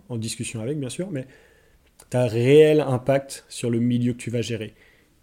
en 0.09 0.17
discussion 0.17 0.63
avec, 0.63 0.79
bien 0.79 0.89
sûr, 0.89 1.11
mais 1.11 1.27
tu 2.11 2.17
as 2.17 2.27
réel 2.27 2.81
impact 2.81 3.45
sur 3.49 3.71
le 3.71 3.81
milieu 3.81 4.13
que 4.13 4.19
tu 4.19 4.31
vas 4.31 4.41
gérer. 4.41 4.75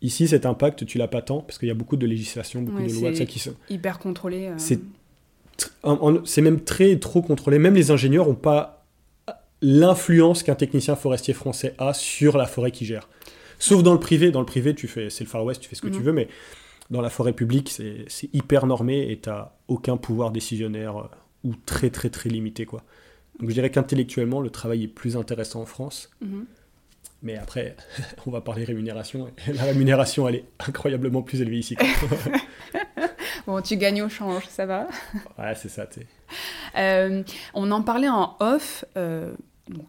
Ici, 0.02 0.28
cet 0.28 0.46
impact, 0.46 0.86
tu 0.86 0.98
l'as 0.98 1.08
pas 1.08 1.22
tant, 1.22 1.42
parce 1.42 1.58
qu'il 1.58 1.68
y 1.68 1.72
a 1.72 1.76
beaucoup 1.76 1.98
de 1.98 2.06
législation, 2.06 2.62
beaucoup 2.62 2.84
de 2.84 2.94
lois, 2.94 3.14
ça 3.14 3.26
qui 3.26 3.40
sont... 3.40 3.54
Hyper 3.70 4.00
contrôlé. 4.00 4.48
Euh. 4.48 6.24
C'est 6.24 6.42
même 6.42 6.62
très 6.62 6.98
trop 6.98 7.22
contrôlé. 7.22 7.60
Même 7.60 7.76
les 7.76 7.92
ingénieurs 7.92 8.28
n'ont 8.28 8.36
pas 8.36 8.86
l'influence 9.62 10.42
qu'un 10.42 10.56
technicien 10.56 10.96
forestier 10.96 11.34
français 11.34 11.76
a 11.78 11.94
sur 11.94 12.38
la 12.38 12.46
forêt 12.46 12.72
qu'il 12.72 12.88
gère. 12.88 13.10
Sauf 13.58 13.84
dans 13.84 13.92
le 13.92 14.00
privé. 14.00 14.32
Dans 14.32 14.40
le 14.40 14.46
privé, 14.46 14.74
tu 14.74 14.88
fais, 14.88 15.10
c'est 15.10 15.26
le 15.26 15.30
Far 15.30 15.44
West, 15.44 15.62
tu 15.62 15.68
fais 15.68 15.76
ce 15.76 15.82
que 15.82 15.90
tu 15.90 16.00
mhm. 16.00 16.06
veux, 16.06 16.14
mais 16.14 16.30
dans 16.90 17.02
la 17.02 17.10
forêt 17.10 17.34
publique, 17.34 17.70
c'est 17.70 18.30
hyper 18.34 18.66
normé 18.66 19.12
et 19.12 19.20
tu 19.20 19.30
n'as 19.30 19.52
aucun 19.68 19.98
pouvoir 19.98 20.32
décisionnaire 20.32 20.98
euh, 20.98 21.08
ou 21.44 21.56
très 21.56 21.90
très 21.90 22.10
très 22.10 22.30
limité. 22.30 22.66
Quoi. 22.66 22.84
Donc 23.40 23.50
je 23.50 23.54
dirais 23.54 23.70
qu'intellectuellement, 23.70 24.42
le 24.42 24.50
travail 24.50 24.84
est 24.84 24.88
plus 24.88 25.16
intéressant 25.16 25.62
en 25.62 25.66
France. 25.66 26.10
Mhm. 26.22 26.46
Mais 27.22 27.38
après, 27.38 27.76
on 28.26 28.32
va 28.32 28.42
parler 28.42 28.64
rémunération. 28.64 29.30
La 29.48 29.64
rémunération, 29.64 30.28
elle 30.28 30.36
est 30.36 30.46
incroyablement 30.60 31.22
plus 31.22 31.42
élevée 31.42 31.60
ici. 31.60 31.76
bon, 33.48 33.62
tu 33.62 33.78
gagnes 33.78 34.02
au 34.02 34.10
change, 34.10 34.46
ça 34.48 34.66
va 34.66 34.88
Ouais, 35.38 35.54
c'est 35.56 35.70
ça, 35.70 35.86
tu 35.86 36.02
euh, 36.78 37.24
on 37.54 37.72
en 37.72 37.82
parlait 37.82 38.10
en 38.10 38.36
off. 38.40 38.86
Euh, 38.96 39.34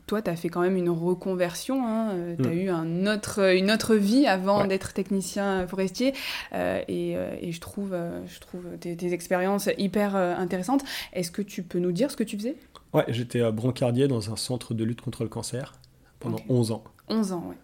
toi, 0.07 0.23
tu 0.23 0.31
as 0.31 0.37
fait 0.37 0.49
quand 0.49 0.61
même 0.61 0.77
une 0.77 0.91
reconversion. 0.91 1.87
Hein, 1.87 2.11
euh, 2.11 2.37
tu 2.37 2.49
as 2.49 2.53
mm. 2.53 2.59
eu 2.59 2.71
un 2.71 3.07
autre, 3.07 3.55
une 3.55 3.71
autre 3.71 3.95
vie 3.95 4.27
avant 4.27 4.67
d'être 4.67 4.93
technicien 4.93 5.67
forestier. 5.67 6.15
et, 6.53 7.13
et, 7.13 7.53
je 7.53 7.61
trouve, 7.61 7.97
je 8.27 8.41
trouve 8.41 8.67
tes, 8.79 9.13
expériences 9.13 9.69
hyper 9.79 10.15
intéressantes. 10.17 10.85
Est-ce 11.13 11.31
que 11.31 11.43
tu 11.43 11.63
peux 11.63 11.79
nous 11.79 11.93
dire 11.93 12.11
ce 12.11 12.17
que 12.17 12.25
tu 12.25 12.37
faisais? 12.37 12.57
Ouais, 12.93 13.05
j'étais 13.09 13.51
brancardier 13.53 14.09
dans 14.09 14.33
un 14.33 14.37
centre 14.37 14.75
de 14.75 14.85
lutte 14.85 15.01
contre 15.01 15.23
le 15.23 15.29
cancer 15.29 15.75
pendant 16.21 16.41
11 16.49 16.73
ans. 16.73 16.85
11 17.09 17.33
ans, 17.33 17.45
ouais. 17.49 17.57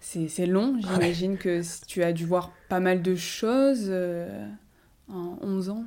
C'est 0.00 0.46
long, 0.46 0.76
j'imagine 0.80 1.38
que 1.38 1.62
tu 1.86 2.02
as 2.02 2.12
dû 2.12 2.26
voir 2.26 2.52
pas 2.68 2.78
mal 2.78 3.00
de 3.02 3.14
choses 3.14 3.86
euh, 3.88 4.46
en 5.08 5.38
11 5.40 5.70
ans. 5.70 5.84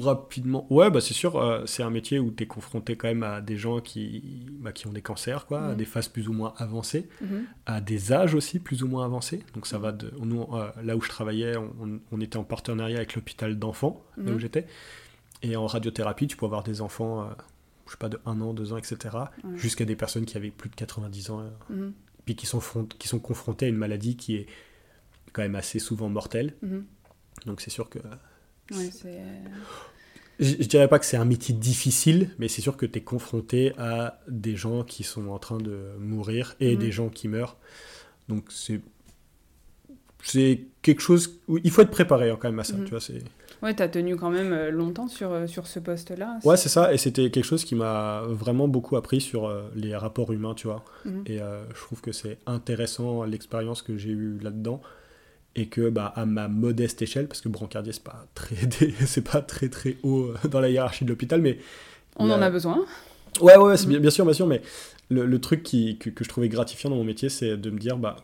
Rapidement, 0.00 0.66
ouais, 0.70 0.90
bah 0.90 1.00
c'est 1.00 1.14
sûr, 1.14 1.36
euh, 1.36 1.64
c'est 1.66 1.82
un 1.82 1.90
métier 1.90 2.18
où 2.18 2.32
tu 2.32 2.42
es 2.42 2.46
confronté 2.46 2.96
quand 2.96 3.06
même 3.08 3.22
à 3.22 3.40
des 3.40 3.56
gens 3.56 3.80
qui, 3.80 4.46
bah, 4.60 4.72
qui 4.72 4.86
ont 4.88 4.92
des 4.92 5.02
cancers, 5.02 5.46
quoi, 5.46 5.60
à 5.60 5.68
mhm. 5.70 5.76
des 5.76 5.84
phases 5.84 6.08
plus 6.08 6.28
ou 6.28 6.32
moins 6.32 6.54
avancées, 6.56 7.08
mhm. 7.20 7.44
à 7.66 7.80
des 7.80 8.12
âges 8.12 8.34
aussi 8.34 8.58
plus 8.58 8.82
ou 8.82 8.88
moins 8.88 9.04
avancés. 9.04 9.44
Donc 9.54 9.66
ça 9.66 9.78
va 9.78 9.92
de. 9.92 10.12
Nous, 10.20 10.42
euh, 10.52 10.70
là 10.82 10.96
où 10.96 11.00
je 11.00 11.08
travaillais, 11.08 11.54
on, 11.56 12.20
était 12.20 12.38
en 12.38 12.44
partenariat 12.44 12.96
avec 12.96 13.14
l'hôpital 13.14 13.58
d'enfants, 13.58 14.02
là 14.16 14.32
où 14.32 14.34
mhm. 14.34 14.40
j'étais. 14.40 14.66
Et 15.42 15.54
en 15.54 15.66
radiothérapie, 15.66 16.26
tu 16.26 16.36
peux 16.36 16.46
avoir 16.46 16.64
des 16.64 16.80
enfants 16.80 17.30
je 17.88 17.92
sais 17.92 17.98
pas, 17.98 18.08
de 18.08 18.20
1 18.26 18.40
an, 18.40 18.52
2 18.52 18.72
ans, 18.74 18.76
etc., 18.76 19.16
jusqu'à 19.54 19.84
des 19.84 19.96
personnes 19.96 20.26
qui 20.26 20.36
avaient 20.36 20.50
plus 20.50 20.68
de 20.68 20.74
90 20.74 21.30
ans, 21.30 21.42
euh, 21.70 21.90
puis 22.24 22.36
qui 22.36 22.46
sont, 22.46 22.60
qui 22.98 23.08
sont 23.08 23.18
confrontées 23.18 23.66
à 23.66 23.68
une 23.68 23.76
maladie 23.76 24.16
qui 24.16 24.36
est 24.36 24.46
quand 25.32 25.42
même 25.42 25.56
assez 25.56 25.78
souvent 25.78 26.08
mortelle. 26.08 26.54
Donc 27.46 27.60
c'est 27.60 27.70
sûr 27.70 27.88
que... 27.88 27.98
Ouais, 28.70 28.90
euh, 29.06 29.38
je, 30.40 30.54
je, 30.60 30.68
dirais 30.68 30.88
pas 30.88 30.98
que 30.98 31.06
c'est 31.06 31.16
un 31.16 31.24
métier 31.24 31.54
difficile, 31.54 32.30
mais 32.38 32.48
c'est 32.48 32.62
sûr 32.62 32.76
que 32.76 32.86
tu 32.86 32.98
es 32.98 33.02
confronté 33.02 33.72
à 33.78 34.20
des 34.28 34.56
gens 34.56 34.84
qui 34.84 35.02
sont 35.02 35.28
en 35.28 35.38
train 35.38 35.58
de 35.58 35.96
mourir 35.98 36.54
et 36.60 36.76
des 36.76 36.92
gens 36.92 37.08
qui 37.08 37.28
meurent. 37.28 37.56
Donc 38.28 38.44
c'est 38.50 38.80
c'est 40.22 40.66
quelque 40.82 41.00
chose 41.00 41.40
où 41.48 41.58
il 41.62 41.70
faut 41.70 41.82
être 41.82 41.90
préparé 41.90 42.30
hein, 42.30 42.36
quand 42.40 42.48
même 42.48 42.58
à 42.58 42.64
ça, 42.64 42.74
tu 42.84 42.90
vois, 42.90 43.00
c'est 43.00 43.22
Ouais, 43.62 43.74
tu 43.74 43.82
as 43.82 43.88
tenu 43.88 44.16
quand 44.16 44.30
même 44.30 44.52
euh, 44.52 44.70
longtemps 44.70 45.08
sur, 45.08 45.32
euh, 45.32 45.46
sur 45.46 45.66
ce 45.66 45.80
poste-là. 45.80 46.38
Ouais, 46.44 46.56
c'est 46.56 46.68
ça. 46.68 46.92
Et 46.94 46.98
c'était 46.98 47.30
quelque 47.30 47.44
chose 47.44 47.64
qui 47.64 47.74
m'a 47.74 48.22
vraiment 48.28 48.68
beaucoup 48.68 48.96
appris 48.96 49.20
sur 49.20 49.46
euh, 49.46 49.68
les 49.74 49.96
rapports 49.96 50.32
humains, 50.32 50.54
tu 50.54 50.68
vois. 50.68 50.84
Mhm. 51.04 51.24
Et 51.26 51.38
je 51.38 51.80
trouve 51.80 52.00
que 52.00 52.12
c'est 52.12 52.38
intéressant 52.46 53.24
l'expérience 53.24 53.82
que 53.82 53.96
j'ai 53.96 54.10
eue 54.10 54.38
là-dedans. 54.40 54.80
Et 55.54 55.66
que, 55.66 55.88
bah, 55.88 56.12
à 56.14 56.24
ma 56.24 56.46
modeste 56.46 57.02
échelle, 57.02 57.26
parce 57.26 57.40
que 57.40 57.48
brancardier, 57.48 57.92
c'est 57.92 58.04
pas 58.04 58.26
très, 58.34 58.56
c'est 59.06 59.28
pas 59.28 59.40
très, 59.40 59.68
très 59.68 59.96
haut 60.02 60.32
dans 60.50 60.60
la 60.60 60.70
hiérarchie 60.70 61.04
de 61.04 61.10
l'hôpital, 61.10 61.40
mais. 61.40 61.58
On 62.16 62.30
en 62.30 62.42
a 62.42 62.50
besoin. 62.50 62.84
Ouais, 63.40 63.56
ouais, 63.56 63.76
c'est 63.76 63.86
bien, 63.86 64.00
bien, 64.00 64.10
sûr, 64.10 64.24
bien 64.24 64.34
sûr. 64.34 64.46
Mais 64.46 64.62
le, 65.10 65.26
le 65.26 65.40
truc 65.40 65.62
qui, 65.62 65.98
que, 65.98 66.10
que, 66.10 66.24
je 66.24 66.28
trouvais 66.28 66.48
gratifiant 66.48 66.90
dans 66.90 66.96
mon 66.96 67.04
métier, 67.04 67.28
c'est 67.28 67.56
de 67.56 67.70
me 67.70 67.78
dire 67.78 67.96
bah, 67.96 68.16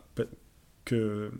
que 0.83 1.31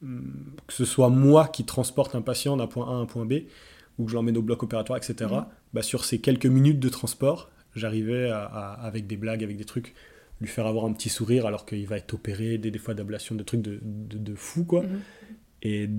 que 0.00 0.72
ce 0.72 0.84
soit 0.84 1.10
moi 1.10 1.48
qui 1.48 1.64
transporte 1.64 2.14
un 2.14 2.22
patient 2.22 2.56
d'un 2.56 2.66
point 2.66 2.86
A 2.88 2.92
à 2.92 2.94
un 2.94 3.06
point 3.06 3.26
B, 3.26 3.42
ou 3.98 4.04
que 4.04 4.10
je 4.10 4.16
l'emmène 4.16 4.36
au 4.36 4.42
bloc 4.42 4.62
opératoire, 4.62 4.98
etc., 4.98 5.30
mm. 5.30 5.46
bah, 5.74 5.82
sur 5.82 6.04
ces 6.04 6.20
quelques 6.20 6.46
minutes 6.46 6.80
de 6.80 6.88
transport, 6.88 7.50
j'arrivais 7.76 8.30
à, 8.30 8.44
avec 8.44 9.06
des 9.06 9.16
blagues, 9.16 9.44
avec 9.44 9.56
des 9.56 9.64
trucs, 9.64 9.94
lui 10.40 10.48
faire 10.48 10.66
avoir 10.66 10.84
un 10.84 10.92
petit 10.92 11.08
sourire 11.08 11.46
alors 11.46 11.66
qu'il 11.66 11.86
va 11.86 11.96
être 11.96 12.14
opéré, 12.14 12.58
des, 12.58 12.70
des 12.70 12.78
fois 12.78 12.94
d'ablation, 12.94 13.34
de 13.34 13.42
trucs 13.42 13.62
de, 13.62 13.80
de, 13.82 14.34
fou, 14.34 14.64
quoi. 14.64 14.82
Mm. 14.82 15.00
Et 15.62 15.90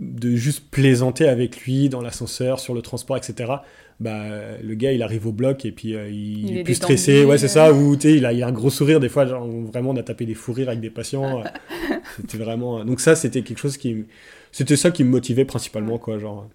de 0.00 0.36
juste 0.36 0.70
plaisanter 0.70 1.28
avec 1.28 1.62
lui 1.62 1.88
dans 1.88 2.00
l'ascenseur, 2.00 2.60
sur 2.60 2.74
le 2.74 2.82
transport, 2.82 3.16
etc. 3.16 3.52
Bah, 3.98 4.58
le 4.62 4.74
gars, 4.74 4.92
il 4.92 5.02
arrive 5.02 5.26
au 5.26 5.32
bloc 5.32 5.64
et 5.64 5.72
puis 5.72 5.96
euh, 5.96 6.08
il, 6.08 6.58
est 6.58 6.62
plus 6.62 6.74
stressé. 6.74 7.24
Ouais, 7.24 7.38
c'est 7.38 7.48
ça. 7.48 7.72
Ou 7.72 7.96
il 8.04 8.24
a, 8.24 8.32
il 8.32 8.42
a 8.42 8.46
un 8.46 8.52
gros 8.52 8.70
sourire. 8.70 9.00
Des 9.00 9.08
fois, 9.08 9.26
genre, 9.26 9.46
vraiment, 9.46 9.90
on 9.90 9.96
a 9.96 10.02
tapé 10.04 10.24
des 10.24 10.34
fous 10.34 10.52
rires 10.52 10.68
avec 10.68 10.80
des 10.80 10.90
patients. 10.90 11.42
c'était 12.16 12.38
vraiment. 12.38 12.84
Donc, 12.84 13.00
ça, 13.00 13.16
c'était 13.16 13.42
quelque 13.42 13.58
chose 13.58 13.76
qui. 13.76 14.04
C'était 14.52 14.76
ça 14.76 14.90
qui 14.90 15.02
me 15.02 15.10
motivait 15.10 15.44
principalement, 15.44 15.98
quoi. 15.98 16.18
Genre. 16.18 16.48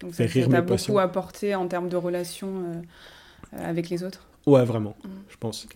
Donc, 0.00 0.14
ça 0.14 0.26
t'a 0.26 0.60
beaucoup 0.62 0.98
apporté 0.98 1.54
en 1.54 1.66
termes 1.66 1.88
de 1.88 1.96
relations 1.96 2.82
euh, 3.54 3.56
avec 3.56 3.90
les 3.90 4.02
autres? 4.02 4.26
Ouais, 4.46 4.64
vraiment, 4.64 4.96
mmh. 5.04 5.08
je 5.28 5.36
pense. 5.38 5.66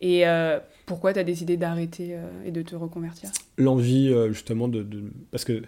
Et 0.00 0.26
euh, 0.26 0.58
pourquoi 0.86 1.12
tu 1.12 1.18
as 1.18 1.24
décidé 1.24 1.56
d'arrêter 1.56 2.16
et 2.44 2.50
de 2.50 2.62
te 2.62 2.74
reconvertir? 2.74 3.30
L'envie, 3.56 4.12
justement, 4.28 4.68
de, 4.68 4.82
de. 4.82 5.04
Parce 5.30 5.44
que 5.44 5.62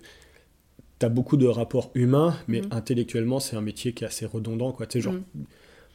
tu 1.01 1.07
as 1.07 1.09
beaucoup 1.09 1.37
de 1.37 1.47
rapports 1.47 1.91
humains, 1.95 2.37
mais 2.47 2.61
mhm. 2.61 2.69
intellectuellement, 2.71 3.41
c'est 3.41 3.57
un 3.57 3.63
métier 3.63 3.93
qui 3.95 4.05
est 4.05 4.07
assez 4.07 4.27
redondant. 4.27 4.71
Quoi. 4.73 4.87
Tu 4.87 4.99
sais, 4.99 5.01
genre, 5.01 5.15
mhm. 5.15 5.25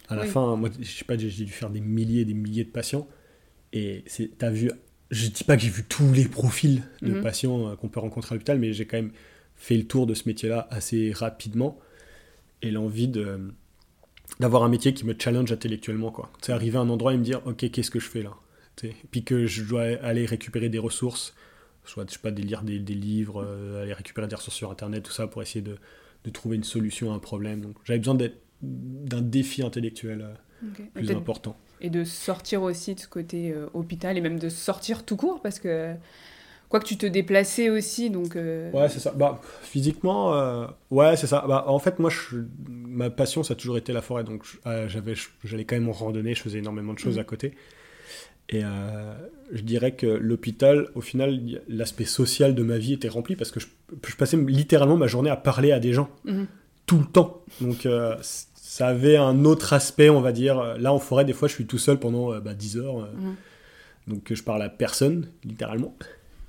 à 0.10 0.15
la 0.15 0.26
fin, 0.26 0.56
moi, 0.56 0.70
je 0.80 0.86
sais 0.86 1.06
pas, 1.06 1.18
j'ai 1.18 1.30
dû 1.30 1.52
faire 1.52 1.70
des 1.70 1.80
milliers 1.80 2.22
et 2.22 2.26
des 2.26 2.34
milliers 2.34 2.65
de 2.65 2.72
patients. 2.72 3.08
Et 3.72 4.04
tu 4.08 4.32
as 4.41 4.50
vu, 4.50 4.72
je 5.12 5.28
dis 5.28 5.44
pas 5.44 5.56
que 5.56 5.62
j'ai 5.62 5.70
vu 5.70 5.84
tous 5.84 6.12
les 6.12 6.26
profils 6.26 6.82
de 7.04 7.13
mhm. 7.13 7.22
patients 7.22 7.70
euh, 7.70 7.76
qu'on 7.76 7.88
peut 7.88 8.00
rencontrer 8.00 8.34
à 8.34 8.36
l'hôpital, 8.36 8.58
mais 8.58 8.74
j'ai 8.74 8.86
quand 8.86 8.98
même 8.98 9.12
fait 9.56 9.78
le 9.78 9.86
tour 9.86 10.08
de 10.08 10.15
ce 10.15 10.28
métier-là 10.28 10.68
assez 10.72 11.12
rapidement. 11.12 11.78
Et 12.63 12.72
l'envie 12.72 13.08
de 13.08 13.54
d'avoir 14.40 14.64
un 14.64 14.70
métier 14.70 14.94
qui 14.94 15.06
me 15.06 15.16
challenge 15.18 15.52
intellectuellement. 15.52 16.12
Quoi. 16.12 16.32
Sais, 16.42 16.52
arriver 16.52 16.78
à 16.78 16.82
un 16.82 16.90
endroit 16.90 17.14
et 17.14 17.18
me 17.18 17.24
dire, 17.24 17.42
ok, 17.46 17.70
qu'est-ce 17.72 17.92
que 17.92 18.00
je 18.00 18.10
fais 18.10 18.22
là? 18.22 18.34
Puis 19.10 19.24
que 19.24 19.46
je 19.46 19.64
dois 19.64 19.84
aller 20.04 20.26
récupérer 20.26 20.68
des 20.70 20.80
ressources 20.80 21.34
soit 21.88 22.06
je 22.08 22.14
sais 22.14 22.20
pas, 22.20 22.32
de 22.32 22.42
lire 22.42 22.64
des, 22.64 22.78
livres, 22.78 23.44
euh, 23.46 23.84
aller 23.84 23.94
récupérer 23.94 24.28
des 24.28 24.36
ressources 24.36 24.58
sur 24.58 24.72
Internet, 24.72 25.04
tout 25.04 25.12
ça, 25.12 25.28
pour 25.28 25.42
essayer 25.42 25.62
de, 25.62 25.78
de 26.24 26.30
trouver 26.30 26.56
une 26.56 26.64
solution 26.64 27.12
à 27.12 27.16
un 27.16 27.20
problème. 27.20 27.62
Donc 27.62 27.76
j'avais 27.84 28.00
besoin 28.00 28.18
d'un 28.62 29.22
défi 29.22 29.64
intellectuel 29.64 30.22
euh, 30.22 30.84
plus 30.94 31.12
important. 31.12 31.58
Et 31.82 31.90
de 31.90 32.04
sortir 32.04 32.64
aussi 32.64 32.96
de 32.96 33.00
ce 33.00 33.08
côté 33.08 33.52
euh, 33.52 33.68
hôpital, 33.74 34.18
et 34.18 34.22
même 34.22 34.40
de 34.40 34.50
sortir 34.50 35.04
tout 35.04 35.18
court, 35.18 35.42
parce 35.42 35.60
que 35.60 35.94
quoi 36.76 36.80
que 36.82 36.88
tu 36.88 36.98
te 36.98 37.06
déplaçais 37.06 37.70
aussi, 37.70 38.10
donc... 38.10 38.36
Ouais, 38.36 38.90
c'est 38.90 39.00
ça. 39.00 39.12
Bah, 39.12 39.40
physiquement, 39.62 40.68
ouais, 40.92 41.16
c'est 41.18 41.28
ça. 41.28 41.46
Bah, 41.48 41.66
en 41.68 41.80
fait, 41.80 42.00
moi, 42.00 42.10
je, 42.10 42.38
ma 42.68 43.10
passion, 43.10 43.44
ça 43.44 43.54
a 43.54 43.56
toujours 43.56 43.78
été 43.78 43.94
la 43.94 44.02
forêt, 44.02 44.24
donc 44.24 44.44
j'avais, 44.88 45.14
j'allais 45.44 45.66
quand 45.66 45.76
même 45.76 45.90
en 45.90 45.94
randonnée, 45.94 46.36
je 46.36 46.42
faisais 46.42 46.60
énormément 46.60 46.94
de 46.94 47.00
choses 47.00 47.18
mmh. 47.18 47.22
à 47.22 47.24
côté. 47.24 47.54
Et 48.50 48.62
euh, 48.64 49.14
je 49.52 49.62
dirais 49.62 49.94
que 49.94 50.06
l'hôpital, 50.06 50.90
au 50.94 51.02
final, 51.02 51.40
l'aspect 51.68 52.06
social 52.06 52.54
de 52.54 52.62
ma 52.62 52.78
vie 52.78 52.94
était 52.94 53.08
rempli 53.10 53.36
parce 53.36 53.50
que 53.50 53.60
je, 53.60 53.66
je, 54.08 54.16
passais 54.16 54.38
littéralement 54.38 54.98
ma 54.98 55.08
journée 55.08 55.32
à 55.32 55.36
parler 55.36 55.72
à 55.72 55.80
des 55.80 55.94
gens 55.94 56.10
Mhm. 56.26 56.46
tout 56.86 57.00
le 57.00 57.06
temps. 57.06 57.42
Donc 57.60 57.88
euh, 57.88 58.16
ça 58.22 58.88
avait 58.88 59.18
un 59.18 59.46
autre 59.46 59.74
aspect, 59.74 60.12
on 60.12 60.22
va 60.22 60.32
dire. 60.32 60.78
Là, 60.78 60.94
en 60.94 61.00
forêt, 61.00 61.26
des 61.26 61.34
fois, 61.34 61.48
je 61.48 61.54
suis 61.56 61.66
tout 61.66 61.80
seul 61.80 61.98
pendant 62.00 62.34
euh, 62.34 62.40
bah, 62.40 62.54
10 62.54 62.78
heures. 62.78 63.00
euh, 63.00 63.08
Mhm. 63.18 63.36
Donc 64.08 64.32
je 64.32 64.44
parle 64.44 64.62
à 64.62 64.70
personne, 64.70 65.28
littéralement. 65.44 65.96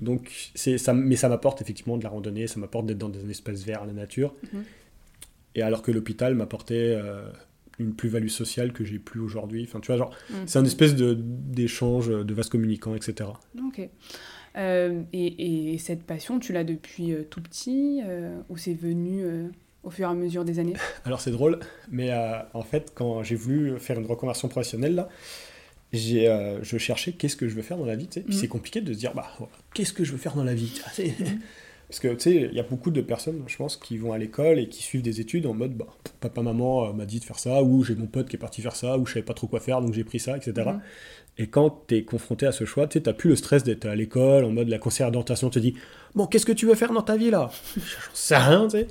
Donc, 0.01 0.51
ça, 0.55 0.93
mais 0.93 1.15
ça 1.15 1.27
m'apporte 1.29 1.61
effectivement 1.61 1.97
de 1.97 2.03
la 2.03 2.09
randonnée, 2.09 2.47
ça 2.47 2.59
m'apporte 2.59 2.85
d'être 2.85 2.97
dans 2.99 3.09
des 3.09 3.29
espaces 3.29 3.63
verts, 3.63 3.85
la 3.85 3.93
nature. 3.93 4.33
Mhm. 4.53 4.63
Et 5.55 5.61
alors 5.63 5.81
que 5.81 5.91
l'hôpital 5.91 6.35
m'apportait 6.35 6.95
euh, 6.95 7.29
une 7.79 7.93
plus-value 7.95 8.27
sociale 8.27 8.73
que 8.73 8.83
j'ai 8.83 8.99
plus 8.99 9.19
aujourd'hui. 9.19 9.63
Enfin, 9.67 9.79
tu 9.79 9.87
vois, 9.87 9.97
genre, 9.97 10.11
Mhm. 10.29 10.47
c'est 10.47 10.59
un 10.59 10.65
espèce 10.65 10.95
de- 10.95 11.17
d'échange, 11.19 12.09
de 12.09 12.33
vase 12.33 12.49
communicant, 12.49 12.93
etc. 12.95 13.29
Ok. 13.65 13.89
Euh, 14.55 15.03
et, 15.13 15.73
et 15.73 15.77
cette 15.77 16.03
passion, 16.03 16.39
tu 16.39 16.53
l'as 16.53 16.63
depuis 16.63 17.13
euh, 17.13 17.23
tout 17.29 17.41
petit 17.41 18.01
ou 18.49 18.57
c'est 18.57 18.73
venu 18.73 19.23
au 19.83 19.89
fur 19.89 20.07
et 20.07 20.11
à 20.11 20.13
mesure 20.15 20.43
des 20.45 20.59
années? 20.59 20.73
Alors 21.05 21.21
c'est 21.21 21.31
drôle, 21.31 21.59
mais 21.89 22.11
en 22.53 22.63
fait, 22.63 22.91
quand 22.95 23.23
j'ai 23.23 23.35
voulu 23.35 23.79
faire 23.79 23.99
une 23.99 24.05
reconversion 24.07 24.47
professionnelle, 24.47 24.95
là, 24.95 25.09
j'ai, 25.93 26.27
euh, 26.27 26.61
je 26.63 26.77
cherchais 26.77 27.13
qu'est-ce 27.13 27.35
que 27.35 27.47
je 27.47 27.55
veux 27.55 27.61
faire 27.61 27.77
dans 27.77 27.85
la 27.85 27.95
vie. 27.95 28.07
Puis 28.07 28.23
Mhm. 28.27 28.31
c'est 28.33 28.47
compliqué 28.47 28.81
de 28.81 28.91
se 28.93 28.97
dire, 28.99 29.13
bah, 29.13 29.27
qu'est-ce 29.73 29.93
que 29.93 30.03
je 30.03 30.11
veux 30.11 30.17
faire 30.17 30.35
dans 30.35 30.43
la 30.43 30.53
vie 30.53 30.81
c'est- 30.93 31.13
Parce 31.89 32.01
que, 32.01 32.09
tu 32.09 32.19
sais, 32.19 32.35
il 32.51 32.53
y 32.53 32.59
a 32.59 32.63
beaucoup 32.63 32.91
de 32.91 32.99
personnes, 32.99 33.41
je 33.47 33.55
pense, 33.55 33.77
qui 33.77 33.97
vont 33.97 34.11
à 34.11 34.17
l'école 34.17 34.59
et 34.59 34.67
qui 34.67 34.83
suivent 34.83 35.01
des 35.01 35.21
études 35.21 35.45
en 35.45 35.53
mode, 35.53 35.73
bah, 35.77 35.87
papa, 36.19 36.41
maman 36.41 36.89
euh, 36.89 36.91
m'a 36.93 37.05
dit 37.05 37.19
de 37.21 37.23
faire 37.23 37.39
ça, 37.39 37.63
ou 37.63 37.81
j'ai 37.85 37.95
mon 37.95 38.07
pote 38.07 38.27
qui 38.27 38.35
est 38.35 38.39
parti 38.39 38.61
faire 38.61 38.75
ça, 38.75 38.97
ou 38.97 39.05
je 39.05 39.13
savais 39.13 39.23
pas 39.23 39.33
trop 39.33 39.47
quoi 39.47 39.61
faire, 39.61 39.79
donc 39.79 39.93
j'ai 39.93 40.03
pris 40.03 40.19
ça, 40.19 40.35
etc. 40.35 40.73
Mhm. 40.73 40.81
Et 41.37 41.47
quand 41.47 41.83
tu 41.87 41.95
es 41.95 42.03
confronté 42.03 42.45
à 42.45 42.51
ce 42.51 42.65
choix, 42.65 42.87
tu 42.87 42.99
sais, 43.01 43.13
plus 43.13 43.29
le 43.29 43.35
stress 43.37 43.63
d'être 43.63 43.85
à 43.85 43.95
l'école, 43.95 44.43
en 44.43 44.51
mode 44.51 44.67
la 44.67 44.79
conseillère 44.79 45.11
d'orientation 45.11 45.49
te 45.49 45.59
dit 45.59 45.75
Bon, 46.13 46.25
qu'est-ce 46.27 46.45
que 46.45 46.51
tu 46.51 46.65
veux 46.65 46.75
faire 46.75 46.91
dans 46.91 47.03
ta 47.03 47.15
vie 47.15 47.29
là? 47.29 47.49
J'en 47.77 47.81
sais 48.13 48.35
rien, 48.37 48.63
tu 48.67 48.71
sais. 48.79 48.87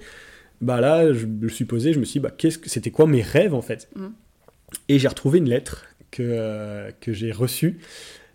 Bah 0.63 0.81
là, 0.81 1.13
je 1.13 1.27
me 1.27 1.49
suis 1.51 1.67
posé, 1.67 1.93
je 1.93 1.99
me 2.01 2.07
suis 2.07 2.15
dit, 2.15 2.21
bah, 2.21 2.31
qu'est-ce 2.31 2.57
que 2.57 2.71
c'était 2.71 2.91
quoi 2.91 3.07
mes 3.07 3.21
rêves 3.21 3.53
en 3.53 3.61
fait? 3.61 3.91
Et 4.89 4.99
j'ai 4.99 5.09
retrouvé 5.09 5.39
une 5.39 5.51
lettre 5.51 5.85
que, 6.17 6.23
euh, 6.23 6.91
que 7.01 7.13
j'ai 7.13 7.33
reçue 7.33 7.79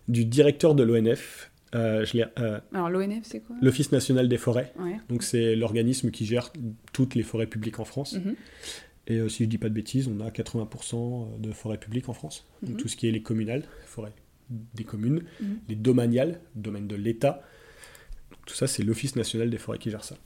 du 0.08 0.24
directeur 0.24 0.74
de 0.74 0.82
l'ONF, 0.82 1.50
euh, 1.74 2.04
euh, 2.38 2.60
Alors 2.74 2.90
l'ONF, 2.90 3.20
c'est 3.24 3.40
quoi? 3.40 3.56
l'Office 3.62 3.92
national 3.92 4.28
des 4.28 4.36
forêts. 4.38 4.72
Ouais. 4.78 4.96
Donc 5.08 5.22
c'est 5.22 5.56
l'organisme 5.56 6.10
qui 6.10 6.26
gère 6.26 6.52
toutes 6.92 7.14
les 7.14 7.22
forêts 7.22 7.46
publiques 7.46 7.80
en 7.80 7.84
France. 7.84 8.14
Mhm. 8.14 8.34
Et 9.08 9.18
euh, 9.18 9.28
si 9.28 9.44
je 9.44 9.48
dis 9.48 9.58
pas 9.58 9.68
de 9.68 9.74
bêtises, 9.74 10.06
on 10.08 10.20
a 10.20 10.30
80% 10.30 11.40
de 11.40 11.52
forêts 11.52 11.78
publiques 11.78 12.08
en 12.08 12.12
France. 12.12 12.46
Donc 12.62 12.72
Mhm. 12.72 12.76
tout 12.76 12.88
ce 12.88 12.96
qui 12.96 13.08
est 13.08 13.10
les 13.10 13.22
communales, 13.22 13.64
forêts 13.86 14.12
des 14.74 14.84
communes, 14.84 15.22
Mhm. 15.40 15.58
les 15.68 15.76
domaniales, 15.76 16.40
domaine 16.54 16.86
de 16.86 16.94
l'État. 16.96 17.42
Tout 18.46 18.54
ça, 18.54 18.66
c'est 18.66 18.82
l'Office 18.82 19.16
national 19.16 19.48
des 19.50 19.58
forêts 19.58 19.78
qui 19.78 19.90
gère 19.90 20.04
ça. 20.04 20.16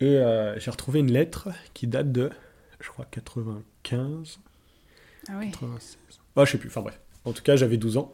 Et 0.00 0.16
euh, 0.16 0.58
j'ai 0.58 0.70
retrouvé 0.70 1.00
une 1.00 1.12
lettre 1.12 1.48
qui 1.74 1.86
date 1.86 2.10
de, 2.10 2.30
je 2.80 2.88
crois, 2.88 3.04
95, 3.10 4.38
Ah 5.28 5.32
oui. 5.38 5.50
96. 5.50 5.96
Ah, 6.36 6.44
je 6.44 6.52
sais 6.52 6.58
plus, 6.58 6.68
enfin 6.68 6.80
bref. 6.82 6.98
En 7.24 7.32
tout 7.32 7.42
cas, 7.42 7.56
j'avais 7.56 7.76
12 7.76 7.96
ans. 7.96 8.12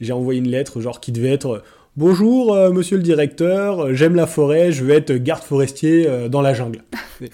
J'ai 0.00 0.12
envoyé 0.12 0.40
une 0.40 0.48
lettre, 0.48 0.80
genre, 0.80 1.00
qui 1.00 1.12
devait 1.12 1.32
être 1.32 1.62
Bonjour, 1.96 2.54
euh, 2.54 2.70
monsieur 2.70 2.96
le 2.96 3.02
directeur, 3.02 3.86
euh, 3.86 3.94
j'aime 3.94 4.14
la 4.14 4.26
forêt, 4.28 4.70
je 4.70 4.84
veux 4.84 4.92
être 4.94 5.12
garde 5.14 5.42
forestier 5.42 6.06
euh, 6.06 6.28
dans 6.28 6.40
la 6.42 6.54
jungle. 6.54 6.82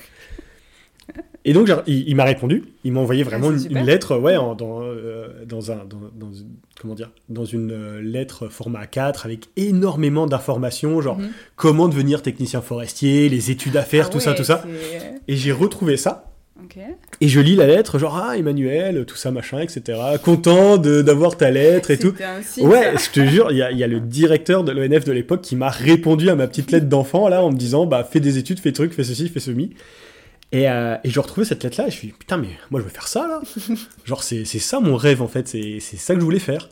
Et 1.47 1.53
donc, 1.53 1.71
il, 1.87 2.09
il 2.09 2.17
m'a 2.17 2.25
répondu. 2.25 2.65
Il 2.85 2.93
m'a 2.95 3.01
envoyé 3.01 3.23
vraiment 3.23 3.51
Ah, 3.51 3.69
une, 3.69 3.85
lettre, 3.85 4.17
ouais, 4.17 4.39
en- 4.39 4.55
dans, 4.55 4.81
euh, 4.83 5.45
dans 5.47 5.71
un, 5.71 5.85
dans, 5.85 6.01
dans 6.15 6.33
une- 6.33 6.57
comment 6.81 6.95
dire, 6.95 7.11
dans 7.29 7.45
une 7.45 7.71
euh, 7.73 8.01
lettre 8.01 8.49
format 8.49 8.85
A4 8.85 9.27
avec 9.27 9.49
énormément 9.57 10.27
d'informations, 10.27 11.03
genre 11.03 11.19
Mhm. 11.19 11.29
comment 11.57 11.89
devenir 11.89 12.23
technicien 12.23 12.63
forestier, 12.63 13.29
les 13.29 13.51
études 13.51 13.77
à 13.77 13.83
faire, 13.83 14.07
Ah 14.07 14.11
tout 14.11 14.21
ça, 14.21 14.33
tout 14.33 14.45
ça. 14.45 14.65
Et 15.29 15.37
j'ai 15.37 15.53
retrouvé 15.53 15.99
ça. 15.99 16.31
Et 17.21 17.29
je 17.29 17.41
lis 17.41 17.57
la 17.57 17.67
lettre, 17.67 17.99
genre, 17.99 18.17
ah, 18.17 18.37
Emmanuel, 18.39 19.05
tout 19.07 19.17
ça, 19.17 19.31
machin, 19.33 19.59
etc. 19.61 19.99
Content 20.23 20.79
d'avoir 20.79 21.37
ta 21.37 21.51
lettre 21.51 21.91
et 21.91 21.99
tout. 21.99 22.15
Signe, 22.43 22.67
Ouais, 22.69 22.95
je 22.97 23.11
te 23.11 23.25
jure, 23.27 23.51
il 23.51 23.59
y 23.59 23.63
a, 23.63 23.73
y 23.73 23.83
a 23.83 23.87
le 23.89 24.01
directeur 24.01 24.63
de 24.65 24.73
l'ONF 24.73 25.05
de 25.05 25.13
l'époque 25.13 25.43
qui 25.43 25.57
m'a 25.57 25.69
répondu 25.69 26.31
à 26.31 26.37
ma 26.37 26.47
petite 26.47 26.71
lettre 26.71 26.89
d'enfant, 26.89 27.29
là, 27.29 27.43
en 27.43 27.51
me 27.51 27.57
disant, 27.57 27.87
bah, 27.87 28.05
fais 28.09 28.21
des 28.21 28.39
études, 28.39 28.61
fais 28.61 28.73
truc, 28.73 28.93
fais 28.95 29.05
ceci, 29.05 29.29
fais 29.29 29.41
ceci. 29.41 29.71
Et, 30.53 30.71
euh, 30.71 30.97
et 31.03 31.11
je 31.11 31.19
retrouvais 31.19 31.45
cette 31.45 31.65
lettre-là, 31.65 31.89
et 31.89 31.91
je 31.91 31.97
me 31.97 31.99
suis 31.99 32.09
dit, 32.09 32.15
putain, 32.17 32.37
mais 32.37 32.49
moi, 32.71 32.79
je 32.81 32.85
veux 32.85 32.91
faire 32.91 33.09
ça, 33.09 33.27
là. 33.27 33.43
Genre, 34.05 34.23
c'est 34.23 34.45
ça 34.45 34.79
mon 34.81 34.97
rêve, 34.97 35.23
en 35.23 35.29
fait, 35.29 35.49
c'est 35.49 35.81
ça 35.81 36.15
que 36.15 36.21
je 36.21 36.25
voulais 36.25 36.39
faire. 36.39 36.69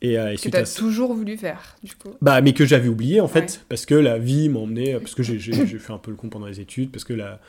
Et, 0.00 0.18
euh, 0.18 0.32
et 0.32 0.36
Que 0.36 0.48
t'as 0.48 0.64
toujours 0.64 1.14
voulu 1.14 1.36
faire, 1.36 1.76
du 1.82 1.94
coup. 1.94 2.14
bah, 2.20 2.40
mais 2.40 2.52
que 2.54 2.64
j'avais 2.66 2.88
oublié 2.88 3.20
en 3.20 3.28
fait, 3.28 3.40
Ouais. 3.40 3.58
parce 3.68 3.86
que 3.86 3.94
la 3.94 4.18
vie 4.18 4.48
m'a 4.48 4.58
emmené, 4.58 4.94
parce 4.94 5.14
que 5.14 5.22
j'ai 5.22 5.38
fait 5.40 5.92
un 5.92 5.98
peu 5.98 6.10
le 6.10 6.16
con 6.16 6.28
pendant 6.28 6.46
les 6.46 6.60
études, 6.60 6.90
parce 6.90 7.04
que 7.04 7.12
la. 7.12 7.40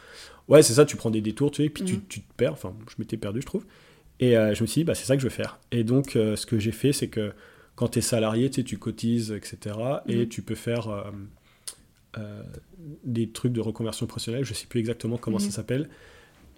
Ouais, 0.49 0.61
c'est 0.61 0.73
ça, 0.73 0.85
tu 0.85 0.95
prends 0.97 1.09
des 1.11 1.21
détours, 1.21 1.51
tu 1.51 1.63
sais, 1.63 1.69
puis 1.69 1.83
tu, 1.85 1.99
tu 2.01 2.21
te 2.21 2.33
perds, 2.35 2.53
enfin, 2.53 2.73
je 2.89 2.95
m'étais 2.99 3.17
perdu, 3.17 3.41
je 3.41 3.45
trouve. 3.45 3.65
Et 4.19 4.37
euh, 4.37 4.53
je 4.53 4.61
me 4.61 4.67
suis 4.67 4.81
dit, 4.81 4.83
bah, 4.85 4.93
c'est 4.95 5.05
ça 5.05 5.15
que 5.15 5.21
je 5.21 5.27
veux 5.27 5.33
faire. 5.33 5.59
Et 5.71 5.83
donc, 5.83 6.15
euh, 6.15 6.35
ce 6.35 6.45
que 6.45 6.59
j'ai 6.59 6.71
fait, 6.71 6.91
c'est 6.93 7.07
que 7.07 7.31
quand 7.75 7.87
tu 7.89 7.99
es 7.99 8.01
salarié, 8.01 8.49
tu 8.49 8.55
sais, 8.61 8.63
tu 8.63 8.77
cotises, 8.77 9.31
etc., 9.31 9.75
et 10.07 10.17
Mhm. 10.17 10.27
tu 10.29 10.41
peux 10.41 10.55
faire 10.55 10.87
euh, 12.17 12.43
des 13.03 13.29
trucs 13.29 13.53
de 13.53 13.61
reconversion 13.61 14.05
professionnelle, 14.05 14.43
je 14.45 14.53
sais 14.53 14.67
plus 14.67 14.79
exactement 14.79 15.17
comment 15.17 15.39
ça 15.39 15.49
s'appelle, 15.49 15.89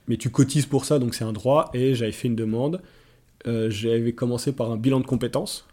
mais 0.07 0.17
tu 0.17 0.29
cotises 0.29 0.65
pour 0.65 0.83
ça, 0.85 0.99
donc 0.99 1.15
c'est 1.15 1.23
un 1.23 1.31
droit, 1.33 1.69
et 1.73 1.95
j'avais 1.95 2.11
fait 2.11 2.27
une 2.27 2.35
demande. 2.35 2.81
J'avais 3.45 4.13
commencé 4.13 4.51
par 4.53 4.71
un 4.71 4.77
bilan 4.77 4.99
de 4.99 5.05
compétences 5.05 5.67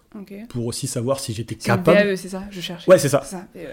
pour 0.51 0.67
aussi 0.67 0.87
savoir 0.87 1.19
si 1.21 1.33
j'étais 1.33 1.55
capable. 1.55 1.99
VAE, 2.11 2.17
c'est 2.17 2.29
ça 2.29 2.45
Je 2.51 2.61
cherchais. 2.61 2.91
Ouais, 2.91 2.99
c'est 2.99 3.09
ça. 3.09 3.23
Ça. 3.23 3.47
et, 3.57 3.65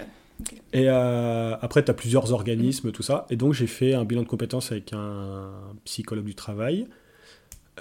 Et 0.73 0.85
euh, 0.89 1.55
après, 1.61 1.83
tu 1.83 1.91
as 1.91 1.93
plusieurs 1.93 2.31
organismes, 2.31 2.91
tout 2.91 3.03
ça. 3.03 3.25
Et 3.29 3.35
donc, 3.35 3.53
j'ai 3.53 3.67
fait 3.67 3.93
un 3.93 4.05
bilan 4.05 4.21
de 4.23 4.27
compétences 4.27 4.71
avec 4.71 4.93
un 4.93 5.49
psychologue 5.85 6.25
du 6.25 6.35
travail. 6.35 6.87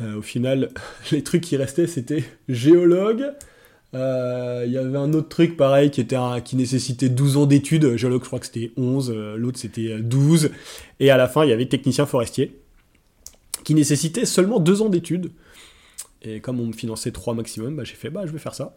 Euh, 0.01 0.17
au 0.17 0.23
final, 0.23 0.71
les 1.13 1.23
trucs 1.23 1.43
qui 1.43 1.57
restaient, 1.57 1.87
c'était 1.87 2.25
géologue. 2.49 3.25
Euh, 3.95 4.65
Il 4.67 4.73
y 4.73 4.79
avait 4.79 4.99
un 4.99 5.13
autre 5.15 5.29
truc 5.29 5.57
pareil 5.57 5.91
qui, 5.91 6.01
était 6.01 6.17
qui 6.45 6.57
nécessitait 6.57 7.09
12 7.09 7.37
ans 7.37 7.47
d'études. 7.47 7.97
Géologue, 7.97 8.23
je 8.23 8.27
crois 8.27 8.39
que 8.41 8.47
c'était 8.47 8.73
11. 8.77 9.11
euh, 9.15 9.37
L'autre, 9.37 9.59
c'était 9.59 9.93
euh, 9.93 10.01
12. 10.03 10.51
Et 11.01 11.11
à 11.11 11.17
la 11.17 11.29
fin, 11.29 11.45
il 11.45 11.51
y 11.51 11.53
avait 11.53 11.67
technicien 11.67 12.07
forestier 12.07 12.59
qui 13.65 13.75
nécessitait 13.75 14.25
seulement 14.25 14.61
2 14.61 14.83
ans 14.83 14.89
d'études. 14.89 15.31
Et 16.23 16.41
comme 16.41 16.61
on 16.61 16.67
me 16.67 16.73
finançait 16.73 17.13
3 17.13 17.35
maximum, 17.35 17.77
bah, 17.77 17.85
j'ai 17.85 17.95
fait, 17.95 18.11
bah, 18.11 18.23
je 18.27 18.33
vais 18.33 18.39
faire 18.39 18.55
ça. 18.55 18.75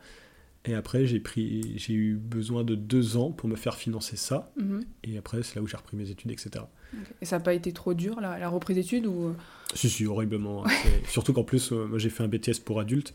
Et 0.66 0.76
après, 0.76 1.06
j'ai 1.08 1.20
pris, 1.20 1.74
j'ai 1.78 1.94
eu 1.94 2.16
besoin 2.16 2.64
de 2.64 2.76
deux 2.76 3.18
ans 3.18 3.32
pour 3.32 3.50
me 3.50 3.56
faire 3.56 3.76
financer 3.76 4.16
ça. 4.16 4.52
mhm. 4.58 4.84
Et 5.04 5.18
après, 5.18 5.42
c'est 5.44 5.56
là 5.56 5.62
où 5.62 5.68
j'ai 5.68 5.78
repris 5.78 5.98
mes 5.98 6.10
études, 6.12 6.30
etc. 6.32 6.66
Et 7.22 7.26
ça 7.26 7.38
n'a 7.38 7.44
pas 7.44 7.54
été 7.54 7.72
trop 7.72 7.94
dur, 7.94 8.20
la, 8.22 8.38
la 8.38 8.50
reprise 8.50 8.76
d'études 8.76 9.08
ou... 9.08 9.34
Si, 9.74 9.90
si, 9.90 10.06
horriblement. 10.06 10.64
Surtout 11.10 11.34
qu'en 11.34 11.44
plus, 11.44 11.72
euh, 11.72 11.88
moi, 11.88 11.98
j'ai 11.98 12.10
fait 12.10 12.24
un 12.24 12.28
BTS 12.28 12.60
pour 12.64 12.80
adultes. 12.80 13.14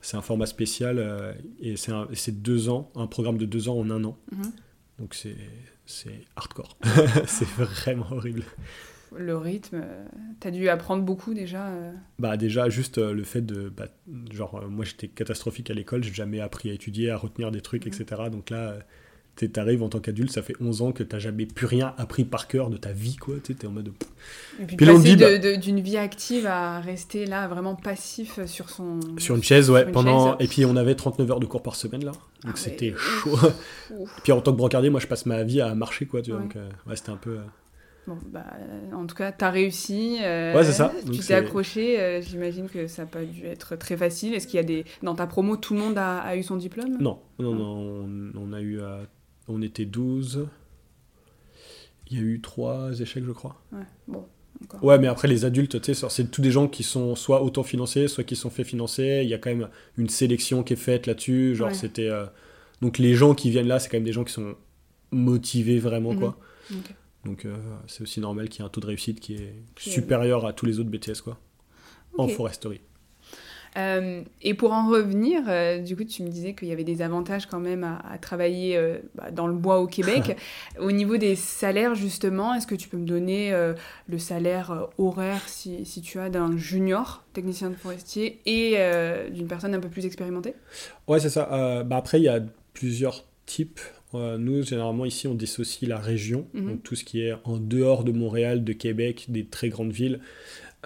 C'est 0.00 0.16
un 0.16 0.22
format 0.22 0.46
spécial 0.46 0.98
euh, 0.98 1.32
et 1.60 1.76
c'est 1.76 1.92
un- 1.92 2.08
c'est 2.14 2.40
deux 2.42 2.70
ans, 2.70 2.90
un 2.96 3.06
programme 3.06 3.36
de 3.36 3.44
deux 3.44 3.68
ans 3.68 3.78
en 3.78 3.90
un 3.90 4.02
an. 4.04 4.16
Mhm. 4.32 4.52
Donc 4.98 5.14
c'est 5.14 5.36
c'est 5.86 6.22
hardcore. 6.36 6.76
c'est 7.26 7.48
vraiment 7.48 8.06
horrible. 8.10 8.42
Le 9.16 9.36
rythme, 9.36 9.76
euh, 9.82 10.04
t'as 10.40 10.50
dû 10.50 10.68
apprendre 10.68 11.02
beaucoup 11.02 11.34
déjà. 11.34 11.66
euh. 11.68 11.92
Bah 12.18 12.36
déjà 12.36 12.68
juste 12.68 12.98
euh, 12.98 13.12
le 13.12 13.24
fait 13.24 13.40
de 13.42 13.68
bah, 13.68 13.86
genre 14.32 14.62
moi 14.68 14.84
j'étais 14.84 15.08
catastrophique 15.08 15.70
à 15.70 15.74
l'école, 15.74 16.04
j'ai 16.04 16.12
jamais 16.14 16.40
appris 16.40 16.70
à 16.70 16.72
étudier, 16.72 17.10
à 17.10 17.16
retenir 17.16 17.50
des 17.50 17.60
trucs, 17.60 17.86
Mhm. 17.86 17.92
etc. 17.92 18.22
Donc 18.30 18.50
là 18.50 18.76
t'arrives 19.54 19.82
en 19.82 19.88
tant 19.88 20.00
qu'adulte, 20.00 20.30
ça 20.30 20.42
fait 20.42 20.52
11 20.60 20.82
ans 20.82 20.92
que 20.92 21.02
t'as 21.02 21.18
jamais 21.18 21.46
plus 21.46 21.64
rien 21.64 21.94
appris 21.96 22.24
par 22.24 22.46
cœur 22.46 22.68
de 22.68 22.76
ta 22.76 22.92
vie 22.92 23.16
quoi. 23.16 23.36
T'es 23.42 23.66
en 23.66 23.70
mode 23.70 23.88
Et 24.60 24.64
puis, 24.66 24.76
Puis 24.76 24.84
passer 24.86 25.16
bah- 25.16 25.56
d'une 25.56 25.80
vie 25.80 25.96
active 25.96 26.44
à 26.46 26.78
rester 26.80 27.24
là 27.24 27.48
vraiment 27.48 27.74
passif 27.74 28.44
sur 28.44 28.68
son... 28.68 29.00
sur 29.16 29.34
une 29.36 29.42
chaise 29.42 29.70
ouais 29.70 29.84
une 29.86 29.92
pendant 29.92 30.32
chaise. 30.32 30.36
et 30.40 30.46
puis 30.46 30.66
on 30.66 30.76
avait 30.76 30.94
39 30.94 31.30
heures 31.30 31.40
de 31.40 31.46
cours 31.46 31.62
par 31.62 31.74
semaine 31.74 32.04
là. 32.04 32.12
Donc 32.44 32.52
Ah 32.54 32.56
c'était 32.56 32.90
ouais. 32.90 32.98
chaud. 32.98 33.38
Ouf. 33.98 34.20
puis 34.22 34.32
en 34.32 34.42
tant 34.42 34.52
que 34.52 34.58
brancardier, 34.58 34.90
moi 34.90 35.00
je 35.00 35.06
passe 35.06 35.24
ma 35.24 35.42
vie 35.42 35.62
à 35.62 35.74
marcher 35.74 36.04
quoi, 36.04 36.20
tu 36.20 36.32
vois. 36.32 36.40
Ouais. 36.40 36.44
Donc 36.46 36.56
euh, 36.56 36.68
ouais, 36.86 36.96
c'était 36.96 37.10
un 37.10 37.16
peu 37.16 37.38
euh, 37.38 37.42
Bon, 38.10 38.18
bah, 38.32 38.44
en 38.92 39.06
tout 39.06 39.14
cas, 39.14 39.30
t'as 39.30 39.50
réussi. 39.50 40.18
euh, 40.20 40.52
Ouais, 40.54 40.64
c'est 40.64 40.72
ça. 40.72 40.92
Tu 41.12 41.20
t'es 41.20 41.32
accroché. 41.34 42.00
euh, 42.00 42.20
J'imagine 42.20 42.68
que 42.68 42.88
ça 42.88 43.02
n'a 43.02 43.08
pas 43.08 43.24
dû 43.24 43.46
être 43.46 43.76
très 43.76 43.96
facile. 43.96 44.34
Est-ce 44.34 44.48
qu'il 44.48 44.56
y 44.56 44.60
a 44.60 44.64
des... 44.64 44.84
Dans 45.04 45.14
ta 45.14 45.28
promo, 45.28 45.56
tout 45.56 45.74
le 45.74 45.80
monde 45.80 45.96
a, 45.96 46.18
a 46.18 46.34
eu 46.36 46.42
son 46.42 46.56
diplôme? 46.56 46.98
Non, 47.00 47.20
non, 47.38 47.52
Ah. 47.52 47.56
non, 47.56 48.32
on, 48.34 48.48
on 48.48 48.52
a 48.52 48.60
eu. 48.60 48.80
euh, 48.80 49.04
on 49.46 49.62
était 49.62 49.84
12. 49.84 50.48
Il 52.08 52.16
y 52.18 52.20
a 52.20 52.24
eu 52.24 52.40
3 52.40 53.00
échecs, 53.00 53.22
je 53.24 53.30
crois. 53.30 53.62
Ouais, 53.72 53.78
bon, 54.08 54.24
encore. 54.64 54.82
Ouais, 54.82 54.98
mais 54.98 55.06
après, 55.06 55.28
les 55.28 55.44
adultes, 55.44 55.80
tu 55.80 55.94
sais, 55.94 56.06
c'est 56.10 56.30
tous 56.32 56.40
des 56.40 56.50
gens 56.50 56.66
qui 56.66 56.82
sont 56.82 57.14
soit 57.14 57.42
autofinancés, 57.44 58.08
soit 58.08 58.24
qui 58.24 58.34
sont 58.34 58.50
fait 58.50 58.64
financer. 58.64 59.20
Il 59.22 59.28
y 59.28 59.34
a 59.34 59.38
quand 59.38 59.50
même 59.50 59.68
une 59.96 60.08
sélection 60.08 60.64
qui 60.64 60.72
est 60.72 60.76
faite 60.76 61.06
là-dessus. 61.06 61.54
Genre, 61.54 61.68
Ouais. 61.68 61.74
c'était. 61.74 62.10
Donc, 62.82 62.98
les 62.98 63.14
gens 63.14 63.34
qui 63.34 63.50
viennent 63.50 63.68
là, 63.68 63.78
c'est 63.78 63.88
quand 63.88 63.98
même 63.98 64.04
des 64.04 64.12
gens 64.12 64.24
qui 64.24 64.32
sont 64.32 64.56
motivés 65.12 65.78
vraiment, 65.78 66.16
quoi. 66.16 66.36
Mhm. 66.70 66.78
Donc, 67.24 67.44
euh, 67.44 67.56
c'est 67.86 68.02
aussi 68.02 68.20
normal 68.20 68.48
qu'il 68.48 68.60
y 68.60 68.64
ait 68.64 68.66
un 68.66 68.70
taux 68.70 68.80
de 68.80 68.86
réussite 68.86 69.20
qui 69.20 69.34
est 69.34 69.54
supérieur 69.76 70.46
à 70.46 70.52
tous 70.52 70.66
les 70.66 70.78
autres 70.78 70.90
BTS, 70.90 71.20
quoi. 71.22 71.38
En 72.18 72.28
foresterie. 72.28 72.80
Euh, 73.76 74.22
et 74.42 74.54
pour 74.54 74.72
en 74.72 74.88
revenir, 74.88 75.42
euh, 75.48 75.78
du 75.78 75.96
coup, 75.96 76.04
tu 76.04 76.22
me 76.22 76.28
disais 76.28 76.54
qu'il 76.54 76.68
y 76.68 76.72
avait 76.72 76.84
des 76.84 77.02
avantages 77.02 77.46
quand 77.46 77.60
même 77.60 77.84
à, 77.84 78.18
travailler 78.18 78.76
euh, 78.76 78.98
bah, 79.14 79.30
dans 79.30 79.46
le 79.46 79.54
bois 79.54 79.78
au 79.78 79.86
Québec. 79.86 80.36
au 80.78 80.90
niveau 80.90 81.16
des 81.16 81.36
salaires, 81.36 81.94
justement, 81.94 82.54
est-ce 82.54 82.66
que 82.66 82.74
tu 82.74 82.88
peux 82.88 82.96
me 82.96 83.06
donner 83.06 83.52
le 84.08 84.18
salaire 84.18 84.88
horaire, 84.98 85.42
si, 85.48 85.84
si 85.86 86.02
tu 86.02 86.18
as, 86.18 86.30
d'un 86.30 86.56
junior 86.56 87.24
technicien 87.32 87.70
de 87.70 87.74
forestier 87.74 88.40
et 88.46 88.76
d'une 89.30 89.46
personne 89.46 89.74
un 89.74 89.80
peu 89.80 89.88
plus 89.88 90.06
expérimentée? 90.06 90.54
Ouais, 91.06 91.20
c'est 91.20 91.30
ça. 91.30 91.84
Bah, 91.84 91.96
après, 91.96 92.20
il 92.20 92.24
y 92.24 92.28
a 92.28 92.40
plusieurs 92.72 93.24
types. 93.46 93.80
Nous, 94.14 94.62
généralement, 94.62 95.04
ici, 95.04 95.28
on 95.28 95.34
dissocie 95.34 95.88
la 95.88 95.98
région, 95.98 96.46
mhm. 96.54 96.66
donc 96.68 96.82
tout 96.82 96.94
ce 96.96 97.04
qui 97.04 97.22
est 97.22 97.34
en 97.44 97.58
dehors 97.58 98.04
de 98.04 98.12
Montréal, 98.12 98.64
de 98.64 98.72
Québec, 98.72 99.26
des 99.28 99.44
très 99.44 99.68
grandes 99.68 99.92
villes. 99.92 100.20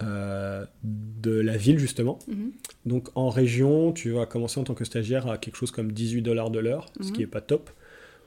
Euh, 0.03 0.65
de 0.83 1.31
la 1.31 1.57
ville 1.57 1.79
justement. 1.79 2.19
Mhm. 2.27 2.51
Donc 2.85 3.09
en 3.15 3.29
région, 3.29 3.93
tu 3.93 4.11
vas 4.11 4.27
commencer 4.27 4.59
en 4.59 4.65
tant 4.65 4.75
que 4.75 4.85
stagiaire 4.85 5.29
à 5.29 5.39
quelque 5.39 5.55
chose 5.55 5.71
comme 5.71 5.93
18 5.93 6.21
dollars 6.21 6.51
de 6.51 6.59
l'heure, 6.59 6.87
ce 7.01 7.13
qui 7.13 7.21
n'est 7.21 7.27
mhm. 7.27 7.31
pas 7.31 7.41
top, 7.41 7.71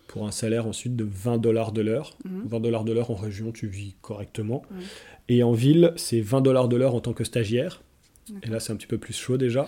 pour 0.07 0.25
un 0.25 0.31
salaire 0.31 0.65
ensuite 0.65 0.95
de 0.95 1.03
20 1.03 1.39
dollars 1.39 1.73
de 1.73 1.81
l'heure. 1.81 2.17
20 2.23 2.55
mhm. 2.57 2.63
dollars 2.63 2.85
de 2.85 2.93
l'heure 2.93 3.11
en 3.11 3.15
région, 3.15 3.51
tu 3.51 3.67
vis 3.67 3.95
correctement. 4.01 4.63
Et 5.27 5.43
en 5.43 5.51
ville, 5.51 5.91
c'est 5.97 6.21
20 6.21 6.39
dollars 6.39 6.69
de 6.69 6.77
l'heure 6.77 6.95
en 6.95 7.01
tant 7.01 7.11
que 7.11 7.25
stagiaire. 7.25 7.81
Et 8.43 8.47
là, 8.47 8.61
c'est 8.61 8.71
un 8.71 8.77
petit 8.77 8.87
peu 8.87 8.97
plus 8.97 9.13
chaud 9.13 9.35
déjà. 9.35 9.67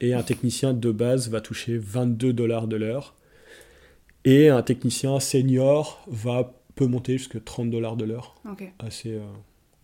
Et 0.00 0.14
un 0.14 0.22
technicien 0.22 0.72
de 0.72 0.90
base 0.92 1.28
va 1.28 1.42
toucher 1.42 1.76
22 1.76 2.32
dollars 2.32 2.68
de 2.68 2.76
l'heure. 2.76 3.14
Et 4.24 4.48
un 4.48 4.62
technicien 4.62 5.20
senior 5.20 6.04
va 6.06 6.54
peut 6.74 6.86
monter 6.86 7.18
jusqu'à 7.18 7.40
30 7.40 7.70
dollars 7.70 7.96
de 7.96 8.04
l'heure. 8.04 8.34
Assez, 8.78 9.14
euh, 9.14 9.22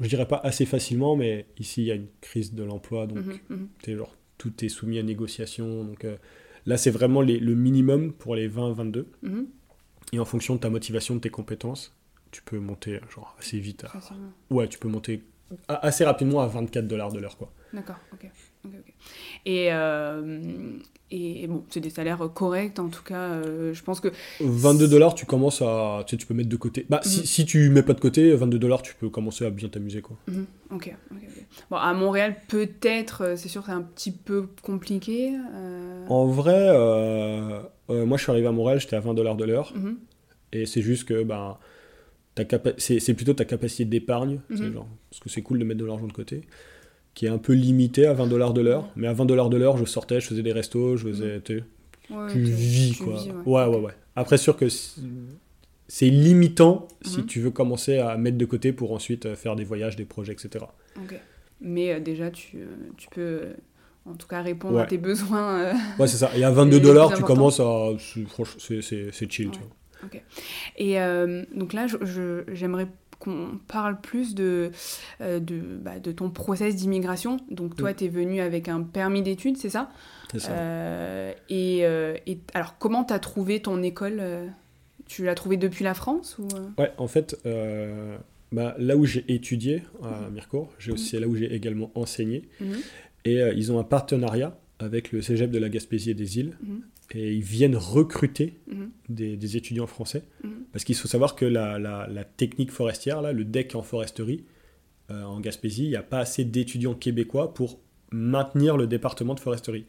je 0.00 0.09
dirais 0.09 0.26
pas 0.26 0.40
assez 0.42 0.66
facilement, 0.66 1.16
mais 1.16 1.46
ici 1.59 1.83
il 1.83 1.87
y 1.87 1.92
a 1.92 1.94
une 1.94 2.09
crise 2.20 2.55
de 2.55 2.62
l'emploi, 2.62 3.07
donc 3.07 3.18
mhm, 3.18 3.68
mhm. 3.87 3.96
genre, 3.96 4.16
tout 4.38 4.64
est 4.64 4.68
soumis 4.68 4.98
à 4.98 5.03
négociation. 5.03 5.85
Donc 5.85 6.05
euh, 6.05 6.16
là, 6.66 6.76
c'est 6.76 6.90
vraiment 6.90 7.22
le 7.22 7.55
minimum 7.55 8.12
pour 8.12 8.35
les 8.35 8.48
20-22. 8.48 9.07
Mhm. 9.22 9.46
Et 10.12 10.18
en 10.18 10.24
fonction 10.24 10.57
de 10.57 10.61
ta 10.61 10.70
motivation, 10.70 11.14
de 11.14 11.20
tes 11.20 11.31
compétences, 11.31 11.94
tu 12.33 12.42
peux 12.42 12.59
monter 12.59 13.00
genre 13.14 13.37
assez 13.38 13.61
vite. 13.61 13.85
Ouais, 14.50 14.66
tu 14.68 14.79
peux 14.79 14.88
monter 14.88 15.22
assez 15.68 16.05
rapidement 16.05 16.40
à 16.40 16.46
24 16.46 16.87
dollars 16.87 17.12
de 17.12 17.20
l'heure, 17.20 17.37
quoi. 17.37 17.53
D'accord, 17.72 17.98
ok. 18.12 18.29
Et, 19.46 19.68
euh, 19.73 20.79
et 21.11 21.46
bon, 21.46 21.64
c'est 21.70 21.81
des 21.81 21.90
salaires 21.90 22.29
corrects 22.35 22.79
en 22.79 22.88
tout 22.88 23.03
cas. 23.03 23.31
Euh, 23.31 23.73
je 23.73 23.83
pense 23.83 24.01
que 24.01 24.09
22 24.40 24.88
dollars, 24.88 25.14
tu 25.14 25.27
commences 25.27 25.62
à, 25.62 26.05
tu, 26.07 26.11
sais, 26.11 26.16
tu 26.18 26.27
peux 26.27 26.35
mettre 26.35 26.49
de 26.49 26.57
côté. 26.57 26.87
Bah, 26.88 27.01
si, 27.03 27.20
mhm. 27.20 27.25
si, 27.25 27.44
tu 27.46 27.70
mets 27.70 27.83
pas 27.83 27.94
de 27.94 28.01
côté, 28.01 28.35
22 28.35 28.59
dollars, 28.59 28.83
tu 28.83 28.94
peux 28.94 29.09
commencer 29.09 29.44
à 29.44 29.51
bien 29.51 29.68
t'amuser 29.68 30.03
quoi. 30.03 30.16
Mhm. 30.29 30.46
ok. 30.73 30.94
Bon, 31.70 31.77
à 31.77 31.92
Montréal, 31.94 32.37
peut-être, 32.49 33.23
euh, 33.25 33.37
c'est 33.37 33.49
sûr, 33.49 33.64
c'est 33.64 33.73
un 33.73 33.83
petit 33.83 34.12
peu 34.12 34.46
compliqué. 34.62 35.33
En 36.09 36.27
vrai, 36.27 36.68
moi, 37.88 38.16
je 38.16 38.23
suis 38.23 38.31
arrivé 38.31 38.46
à 38.46 38.53
Montréal, 38.53 38.81
j'étais 38.81 38.96
à 38.96 39.01
20 39.01 39.14
dollars 39.14 39.37
de 39.37 39.44
l'heure, 39.44 39.73
mhm. 39.75 39.96
et 40.53 40.66
c'est 40.66 40.83
juste 40.83 41.05
que 41.05 41.23
ben. 41.23 41.57
C'est 42.79 43.12
plutôt 43.12 43.35
ta 43.35 43.44
capacité 43.44 43.85
d'épargne, 43.85 44.40
parce 44.49 45.20
que 45.20 45.29
c'est 45.29 45.42
cool 45.42 45.59
de 45.59 45.64
mettre 45.64 45.81
de 45.81 45.85
l'argent 45.85 46.07
de 46.07 46.12
côté 46.12 46.42
qui 47.14 47.27
est 47.27 47.29
un 47.29 47.38
peu 47.38 47.53
limité 47.53 48.07
à 48.07 48.12
20 48.12 48.27
dollars 48.27 48.53
de 48.53 48.61
l'heure. 48.61 48.88
Mais 48.96 49.07
à 49.07 49.12
20 49.12 49.27
dollars 49.27 49.51
de 49.51 49.57
l'heure, 49.57 49.77
je 49.77 49.85
sortais, 49.85 50.20
je 50.20 50.29
faisais 50.29 50.42
des 50.42 50.53
restos, 50.53 50.96
je 50.96 51.09
faisais. 51.09 51.42
Tu 51.42 52.40
vis, 52.40 52.96
quoi. 52.99 53.23
ouais. 53.46 53.66
ouais, 53.66 53.79
ouais, 53.79 53.92
Après, 54.16 54.37
sûr 54.37 54.57
que 54.57 54.66
c'est 55.90 56.09
limitant 56.09 56.88
si 57.03 57.18
mhm. 57.18 57.27
tu 57.27 57.40
veux 57.40 57.51
commencer 57.51 57.99
à 57.99 58.16
mettre 58.16 58.38
de 58.38 58.44
côté 58.44 58.73
pour 58.73 58.92
ensuite 58.92 59.27
euh, 59.27 59.35
faire 59.35 59.57
des 59.57 59.64
voyages, 59.64 59.96
des 59.96 60.05
projets, 60.05 60.33
etc. 60.33 60.64
Ok. 60.96 61.14
Mais 61.61 61.92
euh, 61.92 62.01
déjà, 62.01 62.31
tu, 62.31 62.59
euh, 62.59 62.66
tu 62.96 63.09
peux 63.09 63.40
en 64.07 64.14
tout 64.14 64.27
cas 64.27 64.40
répondre 64.40 64.79
à 64.79 64.87
tes 64.87 64.99
besoins. 64.99 65.73
ouais, 65.99 66.07
c'est 66.07 66.16
ça. 66.16 66.31
Et 66.37 66.44
à 66.44 66.51
22 66.53 66.81
dollars, 66.81 67.12
tu 67.14 67.23
commences 67.23 67.61
à. 67.61 67.90
C'est 67.99 69.31
chill, 69.31 69.51
tu 69.51 69.59
vois. 69.59 69.68
Ok. 70.05 70.23
Et 70.79 70.96
donc 71.55 71.73
là, 71.73 71.87
j'aimerais 72.53 72.87
qu'on 73.20 73.61
parle 73.68 74.00
plus 74.00 74.35
de, 74.35 74.72
euh, 75.20 75.38
de, 75.38 75.61
bah, 75.61 76.00
de, 76.00 76.11
ton 76.11 76.30
process 76.30 76.74
d'immigration. 76.74 77.37
Donc 77.50 77.76
toi, 77.76 77.94
tu 77.94 78.06
es 78.06 78.09
venu 78.09 78.40
avec 78.40 78.68
un 78.68 78.83
permis 78.83 79.22
d'études, 79.22 79.56
c'est 79.56 79.70
ça? 79.70 79.90
C'est 80.33 80.40
ça. 80.40 80.52
Euh, 80.52 81.33
et, 81.48 81.80
euh, 81.83 82.16
et, 82.26 82.38
alors, 82.54 82.78
comment 82.78 83.04
tu 83.04 83.12
as 83.12 83.20
trouvé 83.20 83.61
ton 83.61 83.83
école 83.83 84.22
Tu 85.06 85.24
l'as 85.24 85.37
trouvé 85.37 85.56
depuis 85.56 85.85
la 85.85 85.94
France 85.94 86.38
ou... 86.38 86.48
Ouais, 86.78 86.90
en 86.98 87.06
fait, 87.06 87.37
bah, 88.50 88.74
là 88.78 88.96
où 88.96 89.04
j'ai 89.04 89.24
étudié 89.28 89.85
à 90.02 90.22
mhm. 90.22 90.35
Mircourt, 90.35 90.72
j'ai 90.78 90.90
aussi 90.90 91.14
mhm. 91.14 91.22
là 91.22 91.28
où 91.28 91.37
j'ai 91.37 91.54
également 91.54 91.92
enseigné. 91.94 92.48
Et 93.24 93.38
ils 93.54 93.70
ont 93.70 93.78
un 93.78 93.85
partenariat 93.85 94.59
avec 94.78 95.12
le 95.12 95.20
cégep 95.20 95.50
de 95.50 95.59
la 95.59 95.68
Gaspésie 95.68 96.11
et 96.11 96.14
des 96.14 96.38
îles 96.38 96.56
et 97.12 97.35
ils 97.35 97.42
viennent 97.42 97.77
recruter 97.77 98.59
mhm. 98.68 98.90
des, 99.09 99.57
étudiants 99.57 99.87
français. 99.87 100.23
Mhm. 100.44 100.51
Parce 100.73 100.85
qu'il 100.85 100.94
faut 100.94 101.09
savoir 101.09 101.35
que 101.35 101.44
la, 101.44 101.79
la, 101.79 102.25
technique 102.25 102.70
forestière, 102.70 103.20
là, 103.23 103.33
le 103.33 103.44
deck 103.44 103.75
en 103.75 103.83
foresterie, 103.83 104.44
euh, 105.11 105.25
en 105.25 105.40
Gaspésie, 105.40 105.85
il 105.85 105.90
n'y 105.90 105.96
a 105.96 106.03
pas 106.03 106.20
assez 106.20 106.44
d'étudiants 106.44 106.94
québécois 106.94 107.53
pour 107.53 107.81
maintenir 108.12 108.77
le 108.77 108.87
département 108.87 109.35
de 109.35 109.40
foresterie. 109.40 109.87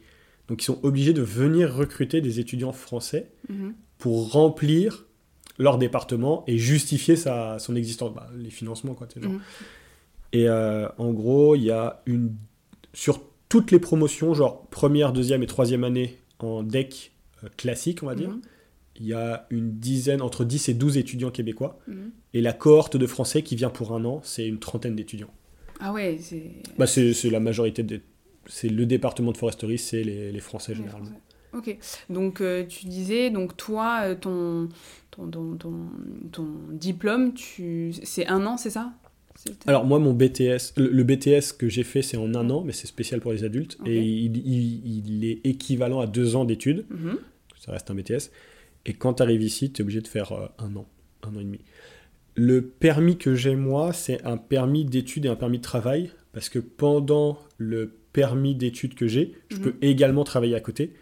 Donc 0.48 0.62
ils 0.62 0.66
sont 0.66 0.80
obligés 0.82 1.12
de 1.12 1.22
venir 1.22 1.72
recruter 1.72 2.20
des 2.20 2.40
étudiants 2.40 2.72
français 2.72 3.30
mhm. 3.48 3.74
pour 3.98 4.32
remplir 4.32 5.06
leur 5.58 5.78
département 5.78 6.42
et 6.46 6.58
justifier 6.58 7.14
sa, 7.14 7.58
son 7.58 7.76
existence, 7.76 8.12
bah, 8.14 8.28
les 8.36 8.50
financements 8.50 8.94
quoi. 8.94 9.06
Genre. 9.14 9.32
Et 10.32 10.48
euh, 10.48 10.88
en 10.98 11.12
gros, 11.12 11.54
il 11.54 11.64
y 11.64 11.70
a 11.70 12.02
une 12.06 12.34
sur 12.94 13.22
toutes 13.48 13.70
les 13.70 13.78
promotions, 13.78 14.34
genre 14.34 14.66
première, 14.68 15.12
deuxième 15.12 15.42
et 15.42 15.46
troisième 15.46 15.84
année 15.84 16.18
en 16.38 16.62
deck 16.62 17.11
euh, 17.11 17.11
classique, 17.56 18.02
on 18.02 18.06
va 18.06 18.14
dire, 18.14 18.30
mhm. 18.30 18.40
il 18.96 19.06
y 19.06 19.12
a 19.12 19.46
une 19.50 19.72
dizaine, 19.78 20.22
entre 20.22 20.44
10 20.44 20.68
et 20.68 20.74
12 20.74 20.96
étudiants 20.98 21.30
québécois. 21.30 21.78
Mhm. 21.86 22.10
Et 22.34 22.40
la 22.40 22.52
cohorte 22.52 22.96
de 22.96 23.06
français 23.06 23.42
qui 23.42 23.56
vient 23.56 23.70
pour 23.70 23.92
un 23.92 24.04
an, 24.04 24.20
c'est 24.24 24.46
une 24.46 24.58
trentaine 24.58 24.96
d'étudiants. 24.96 25.32
Ah 25.80 25.92
ouais, 25.92 26.18
c'est. 26.20 26.50
Bah 26.78 26.86
c'est 26.86 27.30
la 27.30 27.40
majorité 27.40 27.82
des. 27.82 28.00
C'est 28.46 28.68
le 28.68 28.86
département 28.86 29.32
de 29.32 29.36
foresterie, 29.36 29.78
c'est 29.78 30.02
les, 30.02 30.32
les, 30.32 30.40
Français 30.40 30.74
généralement. 30.74 31.10
Ok, 31.52 31.76
donc 32.10 32.40
euh, 32.40 32.64
tu 32.66 32.86
disais, 32.86 33.30
donc 33.30 33.56
toi, 33.56 34.00
euh, 34.02 34.14
ton, 34.16 34.68
ton, 35.10 35.28
ton, 35.28 35.56
ton, 36.32 36.46
diplôme, 36.72 37.34
tu... 37.34 37.92
c'est 38.02 38.26
un 38.26 38.44
an, 38.46 38.56
c'est 38.56 38.70
ça? 38.70 38.92
Alors 39.66 39.84
moi, 39.84 39.98
mon 39.98 40.12
BTS, 40.12 40.74
le, 40.76 41.02
BTS 41.02 41.52
que 41.56 41.68
j'ai 41.68 41.84
fait, 41.84 42.02
c'est 42.02 42.16
en 42.16 42.34
un 42.34 42.48
an, 42.50 42.62
mais 42.64 42.72
c'est 42.72 42.86
spécial 42.86 43.20
pour 43.20 43.32
les 43.32 43.44
adultes, 43.44 43.78
et 43.86 44.00
il, 44.00 44.36
il, 44.36 45.24
est 45.24 45.40
équivalent 45.44 46.00
à 46.00 46.06
deux 46.06 46.36
ans 46.36 46.44
d'études. 46.44 46.84
Mhm 46.90 47.18
ça 47.64 47.72
reste 47.72 47.90
un 47.90 47.94
BTS. 47.94 48.30
Et 48.86 48.94
quand 48.94 49.14
tu 49.14 49.22
arrives 49.22 49.42
ici, 49.42 49.72
tu 49.72 49.80
es 49.80 49.82
obligé 49.82 50.00
de 50.00 50.08
faire 50.08 50.32
euh, 50.32 50.46
un 50.58 50.74
an, 50.76 50.86
un 51.22 51.36
an 51.36 51.40
et 51.40 51.44
demi. 51.44 51.60
Le 52.34 52.62
permis 52.62 53.18
que 53.18 53.34
j'ai 53.34 53.56
moi, 53.56 53.92
c'est 53.92 54.24
un 54.24 54.36
permis 54.36 54.84
d'études 54.84 55.26
et 55.26 55.28
un 55.28 55.36
permis 55.36 55.58
de 55.58 55.62
travail, 55.62 56.10
parce 56.32 56.48
que 56.48 56.58
pendant 56.58 57.38
le 57.58 57.94
permis 58.12 58.54
d'études 58.54 58.94
que 58.94 59.06
j'ai, 59.06 59.34
je 59.48 59.58
peux 59.58 59.70
mhm. 59.70 59.78
également 59.82 60.24
travailler 60.24 60.54
à 60.54 60.60
côté. 60.60 60.92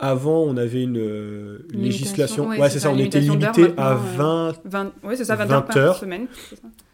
Avant, 0.00 0.42
on 0.42 0.56
avait 0.56 0.82
une, 0.82 0.98
euh, 0.98 1.66
législation. 1.72 2.48
Ouais, 2.48 2.68
c'est 2.68 2.80
ça, 2.80 2.90
on 2.90 2.98
était 2.98 3.20
limité 3.20 3.68
à 3.76 3.94
20, 3.94 4.52
20, 4.64 4.92
ouais, 5.04 5.16
ça, 5.16 5.36
20, 5.36 5.50
heures, 5.50 5.66
par 5.66 5.96
semaine. 5.96 6.26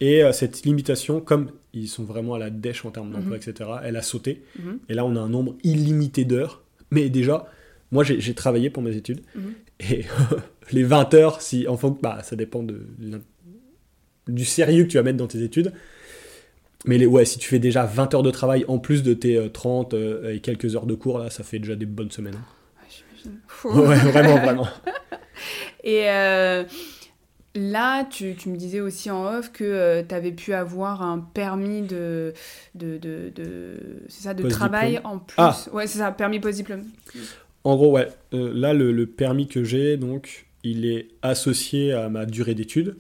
Et 0.01 0.23
euh, 0.23 0.33
cette 0.33 0.65
limitation, 0.65 1.21
comme 1.21 1.51
ils 1.73 1.89
sont 1.89 2.05
vraiment 2.05 2.35
à 2.35 2.39
la 2.39 2.51
dèche 2.51 2.85
en 2.85 2.91
termes 2.91 3.11
d'emploi, 3.11 3.37
mhm. 3.37 3.43
etc., 3.49 3.71
elle 3.83 3.97
a 3.97 4.03
sauté. 4.03 4.43
Mhm. 4.59 4.81
Et 4.91 4.95
là, 4.95 5.07
on 5.07 5.17
a 5.17 5.21
un 5.21 5.29
nombre 5.29 5.57
illimité 5.65 6.25
d'heures. 6.25 6.63
Mais 6.91 7.09
déjà, 7.09 7.47
moi, 7.93 8.05
j'ai 8.05 8.35
travaillé 8.35 8.71
pour 8.71 8.83
mes 8.83 8.97
études. 8.97 9.21
Mhm. 9.35 9.55
Et 9.81 10.05
les 10.73 10.85
20 10.85 11.15
heures, 11.15 11.41
si, 11.41 11.67
en 11.67 11.77
bah, 12.03 12.21
ça 12.23 12.37
dépend 12.37 12.63
de, 12.63 12.87
du 14.29 14.45
sérieux 14.45 14.85
que 14.85 14.89
tu 14.89 14.97
vas 14.97 15.03
mettre 15.03 15.19
dans 15.19 15.27
tes 15.27 15.43
études. 15.43 15.73
Mais 16.87 16.97
les, 16.97 17.07
ouais, 17.07 17.25
si 17.25 17.39
tu 17.39 17.49
fais 17.49 17.59
déjà 17.59 17.85
20 17.85 18.15
heures 18.15 18.23
de 18.23 18.31
travail 18.31 18.65
en 18.69 18.79
plus 18.79 19.03
de 19.03 19.13
tes 19.13 19.51
30 19.51 19.93
euh, 19.93 20.25
euh, 20.25 20.35
et 20.35 20.41
quelques 20.41 20.77
heures 20.77 20.87
de 20.87 20.95
cours, 20.95 21.19
là, 21.19 21.29
ça 21.29 21.45
fait 21.45 21.59
déjà 21.59 21.77
des 21.77 21.87
bonnes 21.87 22.11
semaines. 22.11 22.41
Ouais, 23.65 23.71
ouais, 23.87 23.97
vraiment, 23.97 24.39
vraiment. 24.39 24.69
Et 25.85 26.11
euh, 26.11 26.65
là, 27.55 28.05
tu, 28.05 28.35
tu, 28.35 28.49
me 28.51 28.57
disais 28.57 28.81
aussi 28.81 29.11
en 29.11 29.27
off 29.27 29.51
que 29.51 30.03
tu 30.03 30.15
avais 30.15 30.33
pu 30.33 30.53
avoir 30.53 31.03
un 31.03 31.19
permis 31.19 31.83
de, 31.83 32.35
de, 32.75 32.99
de, 32.99 33.75
ça, 34.09 34.35
de 34.35 34.49
travail 34.49 35.01
en 35.05 35.19
plus. 35.19 35.37
Ah. 35.39 35.57
Ouais, 35.73 35.87
c'est 35.87 35.99
ça, 35.99 36.13
permis 36.13 36.39
post-diplôme. 36.41 36.85
En 37.65 37.77
gros, 37.77 37.93
ouais. 37.93 38.09
Euh, 38.33 38.53
là, 38.55 38.73
le, 38.73 39.07
permis 39.07 39.47
que 39.47 39.65
j'ai, 39.65 39.97
donc, 39.97 40.47
il 40.63 40.87
est 40.87 41.09
associé 41.23 41.93
à 41.93 42.09
ma 42.09 42.27
durée 42.27 42.55
d'études, 42.55 42.97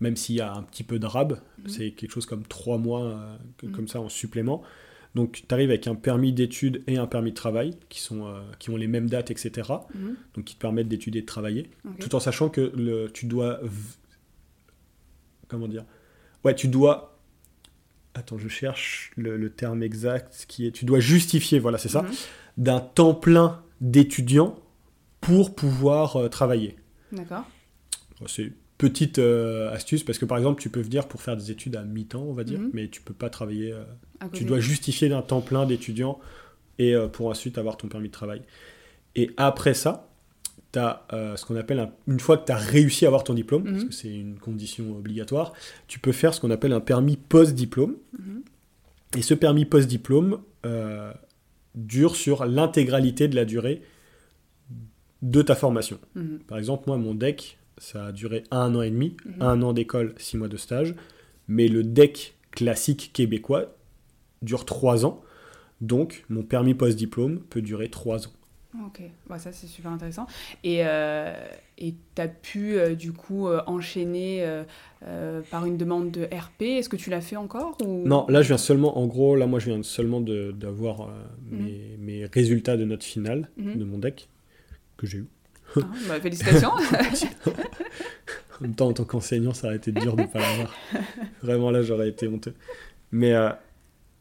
même 0.00 0.16
s'il 0.16 0.36
y 0.36 0.40
a 0.40 0.52
un 0.52 0.62
petit 0.62 0.84
peu 0.84 0.98
de 0.98 1.06
rab. 1.06 1.32
Mhm. 1.32 1.68
C'est 1.68 1.90
quelque 1.90 2.10
chose 2.10 2.26
comme 2.26 2.44
trois 2.44 2.78
mois, 2.78 3.04
euh, 3.04 3.36
mhm. 3.62 3.72
comme 3.72 3.88
ça, 3.88 4.00
en 4.00 4.08
supplément. 4.08 4.62
Donc, 5.14 5.42
tu 5.46 5.54
arrives 5.54 5.70
avec 5.70 5.86
un 5.86 5.94
permis 5.94 6.32
d'études 6.32 6.82
et 6.86 6.98
un 6.98 7.06
permis 7.06 7.30
de 7.30 7.36
travail 7.36 7.74
qui, 7.88 8.00
sont, 8.00 8.26
euh, 8.26 8.40
qui 8.58 8.70
ont 8.70 8.76
les 8.76 8.86
mêmes 8.86 9.08
dates, 9.08 9.30
etc. 9.30 9.68
Mhm. 9.94 10.16
Donc, 10.34 10.44
qui 10.44 10.54
te 10.54 10.60
permettent 10.60 10.88
d'étudier 10.88 11.20
et 11.20 11.22
de 11.22 11.26
travailler. 11.26 11.70
Tout 12.00 12.14
en 12.14 12.20
sachant 12.20 12.48
que 12.48 12.72
le, 12.76 13.10
tu 13.12 13.26
dois. 13.26 13.60
Comment 15.48 15.68
dire? 15.68 15.84
Ouais, 16.44 16.54
tu 16.54 16.68
dois 16.68 17.14
attends, 18.14 18.38
je 18.38 18.48
cherche 18.48 19.12
le, 19.16 19.36
le 19.36 19.50
terme 19.50 19.82
exact 19.82 20.44
qui 20.48 20.66
est. 20.66 20.72
Tu 20.72 20.84
dois 20.84 21.00
justifier, 21.00 21.58
voilà, 21.58 21.78
c'est 21.78 21.88
ça, 21.88 22.04
d'un 22.56 22.80
temps 22.80 23.14
plein 23.14 23.62
d'étudiant 23.80 24.58
pour 25.20 25.54
pouvoir 25.54 26.16
euh, 26.16 26.28
travailler. 26.28 26.76
D'accord. 27.12 27.44
C'est 28.26 28.52
petite 28.78 29.18
euh, 29.18 29.72
astuce 29.72 30.04
parce 30.04 30.18
que 30.18 30.24
par 30.24 30.38
exemple, 30.38 30.60
tu 30.60 30.70
peux 30.70 30.80
venir 30.80 31.08
pour 31.08 31.20
faire 31.22 31.36
des 31.36 31.50
études 31.50 31.76
à 31.76 31.82
mi-temps, 31.82 32.22
on 32.22 32.32
va 32.32 32.44
dire, 32.44 32.60
Mhm. 32.60 32.70
mais 32.72 32.88
tu 32.88 33.00
peux 33.00 33.14
pas 33.14 33.30
travailler. 33.30 33.72
euh, 33.72 33.84
tu 34.32 34.44
dois 34.44 34.60
justifier 34.60 35.08
d'un 35.08 35.22
temps 35.22 35.40
plein 35.40 35.64
d'étudiant 35.66 36.18
et 36.78 36.94
euh, 36.94 37.08
pour 37.08 37.26
ensuite 37.28 37.56
avoir 37.58 37.76
ton 37.76 37.88
permis 37.88 38.08
de 38.08 38.12
travail. 38.12 38.42
Et 39.16 39.30
après 39.36 39.74
ça, 39.74 40.08
tu 40.72 40.78
as 40.78 41.06
ce 41.36 41.44
qu'on 41.46 41.56
appelle, 41.56 41.78
un- 41.80 41.90
une 42.06 42.20
fois 42.20 42.36
que 42.36 42.44
tu 42.46 42.52
as 42.52 42.56
réussi 42.56 43.04
à 43.04 43.08
avoir 43.08 43.24
ton 43.24 43.34
diplôme, 43.34 43.64
parce 43.64 43.82
Mhm. 43.84 43.88
que 43.88 43.94
c'est 43.94 44.12
une 44.14 44.38
condition 44.38 44.96
obligatoire, 44.96 45.52
tu 45.86 45.98
peux 45.98 46.12
faire 46.12 46.34
ce 46.34 46.40
qu'on 46.40 46.50
appelle 46.50 46.72
un 46.72 46.80
permis 46.80 47.16
post-diplôme. 47.16 47.96
Mhm. 48.18 48.42
Et 49.16 49.22
ce 49.22 49.34
permis 49.34 49.64
post-diplôme 49.64 50.40
dure 51.78 52.16
sur 52.16 52.44
l'intégralité 52.44 53.28
de 53.28 53.36
la 53.36 53.44
durée 53.44 53.82
de 55.22 55.42
ta 55.42 55.54
formation. 55.54 55.98
Mhm. 56.14 56.40
Par 56.46 56.58
exemple, 56.58 56.84
moi, 56.86 56.96
mon 56.96 57.14
DEC, 57.14 57.58
ça 57.78 58.06
a 58.06 58.12
duré 58.12 58.44
un 58.50 58.74
an 58.74 58.82
et 58.82 58.90
demi, 58.90 59.16
Mhm. 59.24 59.34
un 59.42 59.62
an 59.62 59.72
d'école, 59.72 60.14
six 60.18 60.36
mois 60.36 60.48
de 60.48 60.56
stage. 60.56 60.94
Mais 61.48 61.68
le 61.68 61.82
DEC 61.82 62.34
classique 62.50 63.10
québécois 63.12 63.74
dure 64.42 64.64
trois 64.64 65.06
ans. 65.06 65.22
Donc, 65.80 66.24
mon 66.28 66.42
permis 66.42 66.74
post-diplôme 66.74 67.40
peut 67.50 67.62
durer 67.62 67.88
trois 67.88 68.26
ans. 68.26 68.32
Ok, 68.74 69.00
bah, 69.28 69.38
ça 69.38 69.50
c'est 69.50 69.66
super 69.66 69.90
intéressant. 69.90 70.26
Et 70.62 70.80
euh, 70.84 71.32
tu 71.78 71.94
as 72.18 72.28
pu 72.28 72.74
euh, 72.74 72.94
du 72.94 73.12
coup 73.12 73.48
euh, 73.48 73.62
enchaîner 73.66 74.40
euh, 75.02 75.40
par 75.50 75.64
une 75.64 75.78
demande 75.78 76.10
de 76.10 76.24
RP. 76.24 76.62
Est-ce 76.62 76.90
que 76.90 76.96
tu 76.96 77.08
l'as 77.08 77.22
fait 77.22 77.36
encore 77.36 77.78
ou... 77.82 78.06
Non, 78.06 78.26
là, 78.28 78.42
je 78.42 78.48
viens 78.48 78.58
seulement, 78.58 78.98
en 78.98 79.06
gros, 79.06 79.36
là, 79.36 79.46
moi, 79.46 79.58
je 79.58 79.70
viens 79.70 79.82
seulement 79.82 80.20
d'avoir 80.20 81.08
Mhm. 81.50 81.58
mes, 81.64 81.96
mes 81.98 82.26
résultats 82.26 82.76
de 82.76 82.84
note 82.84 83.04
finale 83.04 83.48
Mhm. 83.56 83.76
de 83.78 83.84
mon 83.84 83.98
DEC, 83.98 84.28
que 84.98 85.06
j'ai 85.06 85.18
eu. 85.18 85.26
Ah, 85.76 85.80
bah, 86.06 86.20
félicitations. 86.20 86.70
En 88.60 88.64
même 88.64 88.74
temps, 88.74 88.88
en 88.88 88.92
tant 88.92 89.04
qu'enseignant, 89.04 89.54
ça 89.54 89.68
aurait 89.68 89.76
été 89.76 89.92
dur 89.92 90.16
de 90.16 90.22
ne 90.22 90.26
pas 90.26 90.40
l'avoir. 90.40 90.74
Vraiment, 91.42 91.70
là, 91.70 91.82
j'aurais 91.82 92.08
été 92.08 92.26
honteux. 92.26 92.54
Mais 93.12 93.32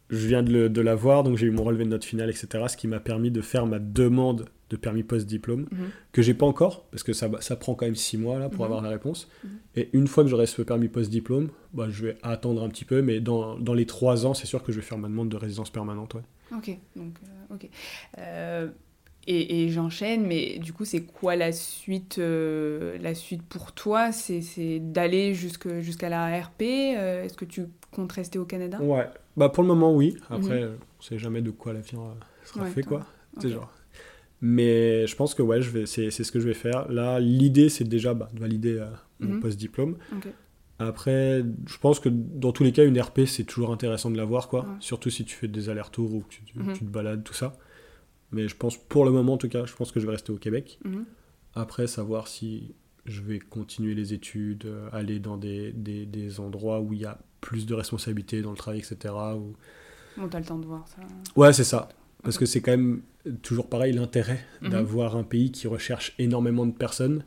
je 0.10 0.28
viens 0.28 0.44
de, 0.44 0.52
le- 0.54 0.70
de 0.70 0.82
l'avoir, 0.82 1.24
donc 1.24 1.38
j'ai 1.38 1.48
eu 1.48 1.52
mon 1.52 1.64
relevé 1.64 1.84
de 1.86 1.90
note 1.90 2.06
finale, 2.06 2.30
etc. 2.30 2.48
Ce 2.70 2.78
qui 2.78 2.88
m'a 2.88 3.00
permis 3.00 3.32
de 3.32 3.42
faire 3.42 3.66
ma 3.66 3.80
demande 3.80 4.46
de 4.70 4.76
permis 4.76 5.04
post-diplôme, 5.04 5.62
Mhm. 5.72 5.90
que 6.12 6.22
j'ai 6.22 6.34
pas 6.34 6.46
encore, 6.46 6.84
parce 6.92 7.02
que 7.04 7.14
ça, 7.14 7.30
ça 7.40 7.56
prend 7.56 7.74
quand 7.74 7.86
même 7.86 7.96
six 7.96 8.18
mois 8.18 8.38
là, 8.40 8.50
pour 8.50 8.60
Mhm. 8.60 8.66
avoir 8.66 8.82
la 8.82 8.90
réponse. 8.90 9.30
Mhm. 9.44 9.50
Et 9.76 9.90
une 9.94 10.08
fois 10.08 10.24
que 10.24 10.30
j'aurai 10.30 10.46
ce 10.46 10.62
permis 10.62 10.90
post-diplôme, 10.90 11.50
bah, 11.74 11.88
je 11.90 12.06
vais 12.06 12.18
attendre 12.24 12.62
un 12.64 12.70
petit 12.70 12.84
peu, 12.86 13.02
mais 13.02 13.20
dans, 13.22 13.58
dans 13.58 13.74
les 13.74 13.86
trois 13.86 14.26
ans, 14.26 14.34
c'est 14.34 14.48
sûr 14.48 14.64
que 14.64 14.72
je 14.74 14.78
vais 14.78 14.86
faire 14.86 14.98
ma 14.98 15.08
demande 15.08 15.30
de 15.30 15.38
résidence 15.38 15.70
permanente. 15.70 16.16
Ouais. 16.16 16.22
Ok, 16.56 16.78
donc 16.96 17.14
euh, 17.24 17.56
ok. 17.56 17.70
Euh, 18.18 18.68
et 19.30 19.64
et 19.66 19.70
j'enchaîne, 19.70 20.26
mais 20.26 20.58
du 20.60 20.72
coup, 20.72 20.86
c'est 20.86 21.02
quoi 21.04 21.36
la 21.36 21.52
suite, 21.52 22.18
euh, 22.18 22.98
la 23.02 23.14
suite 23.14 23.44
pour 23.44 23.74
toi? 23.74 24.12
C'est 24.14 24.42
c'est 24.42 24.80
d'aller 24.80 25.34
jusque 25.34 25.80
jusqu'à 25.80 26.08
la 26.08 26.40
RP 26.42 26.62
euh, 26.98 27.24
Est-ce 27.26 27.36
que 27.36 27.44
tu 27.46 27.66
comptes 27.98 28.12
rester 28.14 28.40
au 28.40 28.46
Canada? 28.46 28.80
Ouais, 28.82 29.08
bah 29.36 29.50
pour 29.50 29.64
le 29.64 29.68
moment, 29.68 29.94
oui. 29.94 30.16
Après, 30.30 30.64
euh, 30.64 30.76
on 31.00 31.02
sait 31.02 31.18
jamais 31.20 31.42
de 31.42 31.52
quoi 31.52 31.74
l'avenir 31.74 32.02
euh, 32.02 32.14
sera 32.46 32.64
Ouais, 32.64 32.70
fait, 32.72 32.84
quoi. 32.84 33.06
C'est 33.40 33.48
Ok. 33.48 33.54
genre. 33.54 33.74
Mais 34.40 35.08
je 35.08 35.16
pense 35.16 35.34
que 35.34 35.42
ouais, 35.42 35.62
je 35.62 35.70
vais, 35.72 35.86
c'est, 35.88 36.12
c'est 36.12 36.24
ce 36.24 36.32
que 36.32 36.40
je 36.40 36.48
vais 36.48 36.54
faire. 36.54 36.88
Là, 36.92 37.20
l'idée, 37.20 37.70
c'est 37.70 37.84
déjà 37.84 38.14
bah, 38.14 38.30
de 38.34 38.40
valider 38.40 38.78
euh, 38.78 38.86
mon 39.20 39.34
Mhm. 39.34 39.40
post-diplôme. 39.42 39.98
Ok. 40.16 40.28
Après, 40.80 41.44
je 41.66 41.78
pense 41.80 42.00
que 42.00 42.08
dans 42.10 42.52
tous 42.52 42.64
les 42.64 42.72
cas, 42.72 42.86
une 42.86 43.02
RP, 43.02 43.22
c'est 43.26 43.46
toujours 43.46 43.72
intéressant 43.74 44.12
de 44.12 44.18
l'avoir, 44.18 44.48
quoi. 44.48 44.62
Ouais. 44.62 44.76
Surtout 44.80 45.10
si 45.10 45.26
tu 45.26 45.36
fais 45.36 45.48
des 45.48 45.70
allers-retours 45.70 46.14
ou 46.14 46.20
que 46.22 46.30
tu, 46.30 46.44
tu- 46.44 46.60
Mhm. 46.60 46.74
tu 46.74 46.86
te 46.86 46.90
balades, 46.92 47.24
tout 47.24 47.34
ça. 47.34 47.54
Mais 48.32 48.48
je 48.48 48.56
pense, 48.56 48.78
pour 48.78 49.04
le 49.06 49.12
moment, 49.12 49.34
en 49.34 49.38
tout 49.38 49.50
cas, 49.50 49.66
je 49.66 49.74
pense 49.74 49.92
que 49.92 50.00
je 50.00 50.06
vais 50.06 50.12
rester 50.12 50.32
au 50.32 50.38
Québec. 50.38 50.78
Mhm. 50.86 51.06
Après, 51.56 51.88
savoir 51.88 52.28
si 52.28 52.76
je 53.08 53.22
vais 53.22 53.40
continuer 53.40 53.96
les 53.96 54.14
études, 54.14 54.66
euh, 54.66 54.90
aller 54.92 55.20
dans 55.20 55.38
des, 55.38 55.72
des, 55.72 56.06
des 56.06 56.40
endroits 56.40 56.80
où 56.82 56.94
il 56.94 57.00
y 57.02 57.06
a 57.06 57.18
plus 57.42 57.66
de 57.66 57.74
responsabilités 57.74 58.42
dans 58.42 58.52
le 58.52 58.58
travail, 58.58 58.80
etc. 58.80 59.14
Ou... 59.36 59.56
Bon, 60.18 60.28
t'as 60.28 60.40
le 60.40 60.46
temps 60.46 60.58
de 60.60 60.66
voir 60.66 60.88
ça. 60.88 60.98
Ouais, 61.36 61.54
c'est 61.54 61.64
ça. 61.64 61.90
Parce 62.24 62.38
que 62.38 62.46
c'est 62.46 62.62
quand 62.62 62.72
même 62.72 63.02
toujours 63.42 63.70
pareil 63.70 63.94
l'intérêt 63.94 64.44
Mhm. 64.62 64.70
d'avoir 64.70 65.16
un 65.16 65.24
pays 65.24 65.52
qui 65.52 65.68
recherche 65.68 66.14
énormément 66.20 66.66
de 66.66 66.72
personnes. 66.72 67.24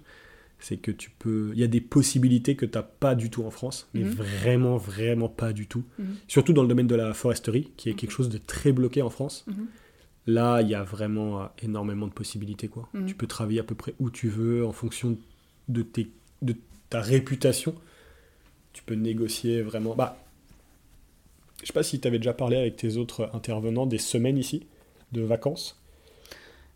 C'est 0.58 0.76
que 0.76 0.90
tu 0.90 1.08
peux. 1.10 1.50
Il 1.54 1.58
y 1.58 1.62
a 1.64 1.68
des 1.68 1.80
possibilités 1.80 2.54
que 2.56 2.66
tu 2.66 2.76
n'as 2.76 2.82
pas 2.82 3.14
du 3.14 3.30
tout 3.30 3.44
en 3.44 3.50
France, 3.50 3.88
mais 3.94 4.02
Mhm. 4.02 4.10
vraiment, 4.10 4.76
vraiment 4.76 5.28
pas 5.30 5.54
du 5.54 5.66
tout. 5.66 5.84
Mhm. 5.98 6.16
Surtout 6.28 6.52
dans 6.52 6.62
le 6.62 6.68
domaine 6.68 6.86
de 6.88 6.94
la 6.96 7.14
foresterie, 7.14 7.70
qui 7.78 7.88
est 7.88 7.94
quelque 7.94 8.10
chose 8.10 8.28
de 8.28 8.36
très 8.36 8.72
bloqué 8.72 9.00
en 9.00 9.08
France. 9.08 9.46
Là, 10.26 10.60
il 10.60 10.68
y 10.68 10.74
a 10.74 10.82
vraiment 10.82 11.42
euh, 11.42 11.46
énormément 11.62 12.06
de 12.06 12.12
possibilités. 12.12 12.68
Quoi. 12.68 12.88
Tu 13.06 13.14
peux 13.14 13.26
travailler 13.26 13.60
à 13.60 13.64
peu 13.64 13.74
près 13.74 13.94
où 13.98 14.10
tu 14.10 14.28
veux 14.28 14.66
en 14.66 14.72
fonction 14.72 15.12
de, 15.12 15.16
tes, 15.82 16.10
de 16.42 16.54
ta 16.88 17.00
réputation. 17.00 17.74
Tu 18.72 18.82
peux 18.82 18.94
négocier 18.94 19.62
vraiment. 19.62 19.94
Bah, 19.94 20.16
je 21.62 21.66
sais 21.66 21.72
pas 21.72 21.82
si 21.82 22.00
tu 22.00 22.08
avais 22.08 22.18
déjà 22.18 22.32
parlé 22.32 22.56
avec 22.56 22.76
tes 22.76 22.96
autres 22.96 23.30
intervenants 23.34 23.86
des 23.86 23.98
semaines 23.98 24.38
ici 24.38 24.66
de 25.12 25.22
vacances. 25.22 25.76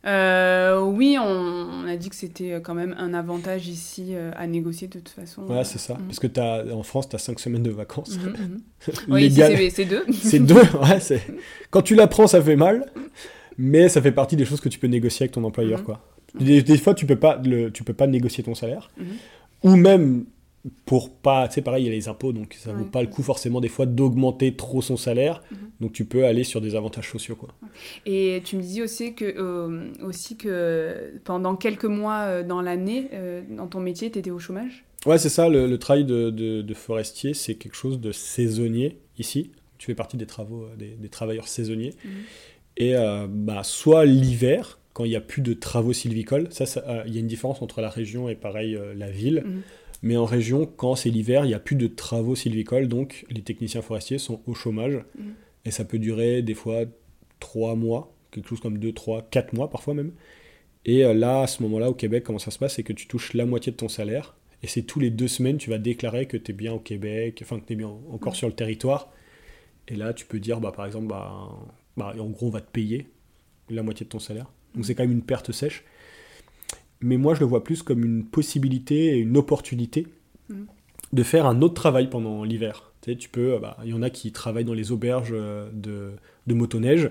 Euh, 0.07 0.80
oui, 0.82 1.16
on, 1.18 1.24
on 1.24 1.86
a 1.88 1.97
dit 1.97 2.11
que 2.11 2.16
c'était 2.16 2.61
quand 2.62 2.74
même 2.74 2.95
un 2.99 3.14
avantage 3.14 3.68
ici 3.68 4.09
euh, 4.11 4.32
à 4.36 4.47
négocier 4.47 4.86
de 4.86 4.99
toute 4.99 5.09
façon. 5.09 5.42
Ouais, 5.45 5.64
c'est 5.64 5.78
ça. 5.78 5.95
Mhm. 5.95 6.07
Parce 6.07 6.18
que 6.18 6.40
as, 6.40 6.74
en 6.74 6.82
France, 6.82 7.09
tu 7.09 7.16
as 7.16 7.18
5 7.18 7.40
semaines 7.40 7.62
de 7.62 7.70
vacances. 7.70 8.18
Mhm, 8.18 8.28
mhm. 8.28 8.61
Oui, 9.09 9.30
c'est- 9.30 9.84
deux. 9.86 10.05
C'est 10.12 10.40
deux. 10.40 10.55
Ouais. 10.57 10.99
Quand 11.70 11.80
tu 11.80 11.95
l'apprends, 11.95 12.26
ça 12.26 12.42
fait 12.42 12.57
mal. 12.57 12.92
Mais 13.57 13.88
ça 13.88 14.03
fait 14.03 14.12
partie 14.12 14.36
des 14.36 14.45
choses 14.45 14.61
que 14.61 14.68
tu 14.68 14.78
peux 14.78 14.88
négocier 14.88 15.24
avec 15.24 15.32
ton 15.32 15.45
employeur. 15.45 15.84
Quoi. 15.84 16.01
Des, 16.39 16.62
des 16.62 16.78
fois, 16.78 16.95
tu 16.95 17.07
peux 17.07 17.16
pas, 17.16 17.41
le, 17.45 17.70
tu 17.70 17.85
peux 17.85 17.95
pas 17.95 18.07
négocier 18.07 18.43
ton 18.45 18.55
salaire. 18.55 18.91
Mhm. 18.99 19.07
Ou 19.64 19.76
même, 19.76 20.24
pour 20.87 21.11
pas. 21.14 21.47
Tu 21.49 21.55
sais, 21.55 21.62
pareil, 21.62 21.85
il 21.85 21.87
y 21.87 21.91
a 21.91 21.93
les 21.93 22.09
impôts, 22.09 22.32
donc 22.32 22.55
ça 22.59 22.72
vaut 22.72 22.85
Ouais. 22.85 22.91
pas 22.91 23.03
le 23.03 23.09
coup 23.09 23.22
forcément 23.22 23.61
des 23.61 23.68
fois 23.68 23.87
d'augmenter 23.87 24.55
trop 24.57 24.80
son 24.82 24.97
salaire. 24.97 25.43
Mhm. 25.51 25.57
Donc 25.80 25.93
tu 25.93 26.05
peux 26.07 26.24
aller 26.24 26.43
sur 26.45 26.61
des 26.61 26.74
avantages 26.74 27.11
sociaux. 27.11 27.37
Quoi. 27.37 27.51
Et 28.07 28.41
tu 28.45 28.57
me 28.57 28.62
disais 28.62 28.82
aussi 28.82 29.14
que, 29.14 29.24
euh, 29.37 29.93
aussi 30.03 30.37
que 30.37 31.12
pendant 31.24 31.55
quelques 31.57 31.85
mois 31.85 32.20
euh, 32.22 32.43
dans 32.43 32.62
l'année, 32.62 33.09
euh, 33.12 33.43
dans 33.51 33.66
ton 33.66 33.80
métier, 33.80 34.11
tu 34.11 34.18
étais 34.18 34.30
au 34.30 34.39
chômage? 34.39 34.85
Ouais, 35.07 35.18
c'est 35.18 35.28
ça, 35.28 35.49
le, 35.51 35.66
le 35.66 35.78
travail 35.78 36.05
de, 36.07 36.30
de- 36.30 36.62
de 36.62 36.74
forestier, 36.74 37.35
c'est 37.35 37.57
quelque 37.57 37.76
chose 37.76 38.01
de 38.01 38.11
saisonnier 38.11 38.99
ici. 39.18 39.51
Tu 39.76 39.87
fais 39.87 39.95
partie 39.95 40.16
des 40.16 40.24
travaux, 40.26 40.66
des, 40.78 40.97
des 40.99 41.09
travailleurs 41.11 41.47
saisonniers. 41.47 41.93
Mhm. 42.05 42.11
Et 42.78 42.95
bah, 43.28 43.62
soit 43.64 44.05
l'hiver, 44.05 44.78
quand 44.95 45.05
il 45.05 45.11
n'y 45.11 45.16
a 45.16 45.20
plus 45.20 45.42
de 45.42 45.53
travaux 45.53 45.92
sylvicoles, 45.92 46.49
ça, 46.51 46.64
ça, 46.64 46.82
euh, 46.88 47.03
il 47.07 47.12
y 47.14 47.18
a 47.18 47.20
une 47.20 47.26
différence 47.26 47.61
entre 47.61 47.80
la 47.82 47.90
région 47.90 48.28
et 48.30 48.34
pareil 48.36 48.74
euh, 48.76 48.95
la 48.95 49.11
ville. 49.11 49.42
Mhm. 49.45 49.61
Mais 50.03 50.16
en 50.16 50.24
région, 50.24 50.66
quand 50.66 50.95
c'est 50.97 51.11
l'hiver, 51.11 51.45
il 51.45 51.49
n'y 51.49 51.55
a 51.55 51.59
plus 51.59 51.76
de 51.76 51.86
travaux 51.86 52.34
sylvicoles, 52.34 52.88
donc 52.88 53.26
les 53.30 53.42
techniciens 53.42 53.82
forestiers 53.82 54.18
sont 54.18 54.40
au 54.47 54.55
chômage. 54.55 54.95
Mhm. 55.18 55.34
Et 55.66 55.70
ça 55.70 55.84
peut 55.84 55.99
durer 55.99 56.40
des 56.42 56.55
fois 56.55 56.84
3 57.40 57.74
mois, 57.74 58.14
quelque 58.30 58.49
chose 58.49 58.61
comme 58.61 58.78
2, 58.78 58.92
3, 58.92 59.22
4 59.30 59.53
mois 59.53 59.68
parfois 59.70 59.95
même. 59.95 60.12
Et 60.84 61.05
euh, 61.05 61.14
là, 61.14 61.42
à 61.42 61.47
ce 61.47 61.62
moment-là, 61.62 61.90
au 61.90 61.95
Québec, 61.95 62.22
comment 62.24 62.38
ça 62.38 62.51
se 62.51 62.59
passe 62.59 62.74
C'est 62.74 62.82
que 62.82 62.92
tu 62.92 63.07
touches 63.07 63.32
la 63.34 63.47
moitié 63.47 63.72
de 63.72 63.76
ton 63.76 63.88
salaire. 63.88 64.36
Et 64.62 64.66
c'est 64.66 64.82
tous 64.82 65.01
les 65.01 65.11
deux 65.11 65.28
semaines, 65.28 65.57
tu 65.59 65.70
vas 65.70 65.78
déclarer 65.78 66.26
que 66.26 66.36
tu 66.36 66.53
es 66.53 66.55
bien 66.55 66.72
au 66.72 66.78
Québec, 66.78 67.40
enfin 67.42 67.59
que 67.59 67.66
tu 67.66 67.72
es 67.72 67.76
bien 67.76 67.88
encore 68.12 68.32
Mhm. 68.32 68.36
sur 68.38 68.49
le 68.49 68.55
territoire. 68.55 69.11
Et 69.88 69.97
là, 69.97 70.12
tu 70.14 70.24
peux 70.26 70.38
dire, 70.40 70.61
bah, 70.61 70.72
par 70.74 70.86
exemple, 70.86 71.07
bah, 71.07 71.49
bah, 71.97 72.14
en 72.18 72.30
gros, 72.30 72.47
on 72.47 72.51
va 72.51 72.61
te 72.61 72.70
payer 72.70 73.09
la 73.70 73.82
moitié 73.82 74.05
de 74.05 74.11
ton 74.11 74.18
salaire. 74.18 74.51
Donc 74.75 74.85
c'est 74.87 74.95
quand 74.95 75.03
même 75.05 75.12
une 75.12 75.22
perte 75.22 75.53
sèche. 75.53 75.85
Mais 77.01 77.16
moi, 77.16 77.35
je 77.35 77.41
le 77.41 77.47
vois 77.47 77.62
plus 77.64 77.83
comme 77.83 78.05
une 78.05 78.25
possibilité 78.25 79.09
et 79.09 79.16
une 79.18 79.37
opportunité 79.37 80.07
Mhm. 80.49 80.66
de 81.12 81.22
faire 81.22 81.47
un 81.47 81.62
autre 81.62 81.75
travail 81.75 82.09
pendant 82.11 82.45
l'hiver. 82.45 82.93
Tu 83.01 83.12
sais, 83.12 83.16
tu 83.16 83.29
peux, 83.29 83.55
euh, 83.55 83.59
bah, 83.59 83.77
il 83.85 83.91
y 83.91 83.93
en 83.95 84.03
a 84.03 84.11
qui 84.11 84.33
travaillent 84.33 84.64
dans 84.64 84.75
les 84.75 84.93
auberges 84.93 85.31
euh, 85.33 85.68
de, 85.72 86.12
de 86.47 86.55
motoneige. 86.55 87.11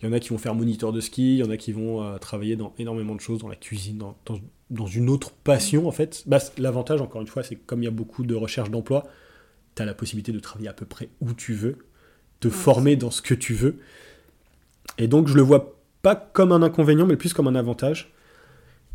Il 0.00 0.06
y 0.06 0.08
en 0.08 0.12
a 0.12 0.20
qui 0.20 0.30
vont 0.30 0.38
faire 0.38 0.54
moniteur 0.54 0.92
de 0.92 1.00
ski, 1.00 1.34
il 1.36 1.38
y 1.38 1.42
en 1.44 1.50
a 1.50 1.56
qui 1.56 1.72
vont 1.72 2.02
euh, 2.02 2.18
travailler 2.18 2.56
dans 2.56 2.72
énormément 2.78 3.14
de 3.14 3.20
choses, 3.20 3.38
dans 3.40 3.48
la 3.48 3.56
cuisine, 3.56 3.98
dans, 3.98 4.16
dans, 4.26 4.38
dans 4.70 4.86
une 4.86 5.08
autre 5.10 5.32
passion 5.32 5.86
en 5.86 5.92
fait. 5.92 6.22
Bah, 6.26 6.38
L'avantage, 6.58 7.00
encore 7.00 7.20
une 7.20 7.26
fois, 7.28 7.42
c'est 7.42 7.56
que 7.56 7.62
comme 7.66 7.82
il 7.82 7.84
y 7.84 7.88
a 7.88 7.92
beaucoup 7.92 8.24
de 8.24 8.34
recherche 8.34 8.70
d'emploi, 8.70 9.04
tu 9.76 9.82
as 9.82 9.86
la 9.86 9.94
possibilité 9.94 10.32
de 10.32 10.40
travailler 10.40 10.68
à 10.70 10.74
peu 10.74 10.86
près 10.86 11.08
où 11.20 11.32
tu 11.34 11.54
veux, 11.54 11.78
de 12.42 12.50
Ouais, 12.50 12.50
former 12.50 12.96
dans 12.96 13.10
ce 13.12 13.22
que 13.22 13.34
tu 13.34 13.54
veux. 13.54 13.78
Et 14.98 15.08
donc, 15.08 15.28
je 15.28 15.34
le 15.34 15.42
vois 15.42 15.74
pas 16.02 16.16
comme 16.16 16.52
un 16.52 16.62
inconvénient, 16.62 17.06
mais 17.06 17.16
plus 17.16 17.32
comme 17.32 17.46
un 17.48 17.54
avantage. 17.54 18.12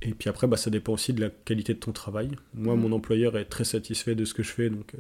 Et 0.04 0.14
puis 0.14 0.30
après, 0.30 0.46
bah, 0.46 0.58
ça 0.58 0.70
dépend 0.70 0.94
aussi 0.94 1.12
de 1.14 1.22
la 1.22 1.30
qualité 1.30 1.74
de 1.74 1.80
ton 1.80 1.92
travail. 1.92 2.30
Moi, 2.54 2.76
Mhm. 2.76 2.82
mon 2.82 2.92
employeur 2.92 3.38
est 3.38 3.46
très 3.46 3.64
satisfait 3.64 4.14
de 4.16 4.26
ce 4.26 4.34
que 4.34 4.44
je 4.44 4.52
fais, 4.52 4.70
donc 4.70 4.94
euh, 4.94 5.00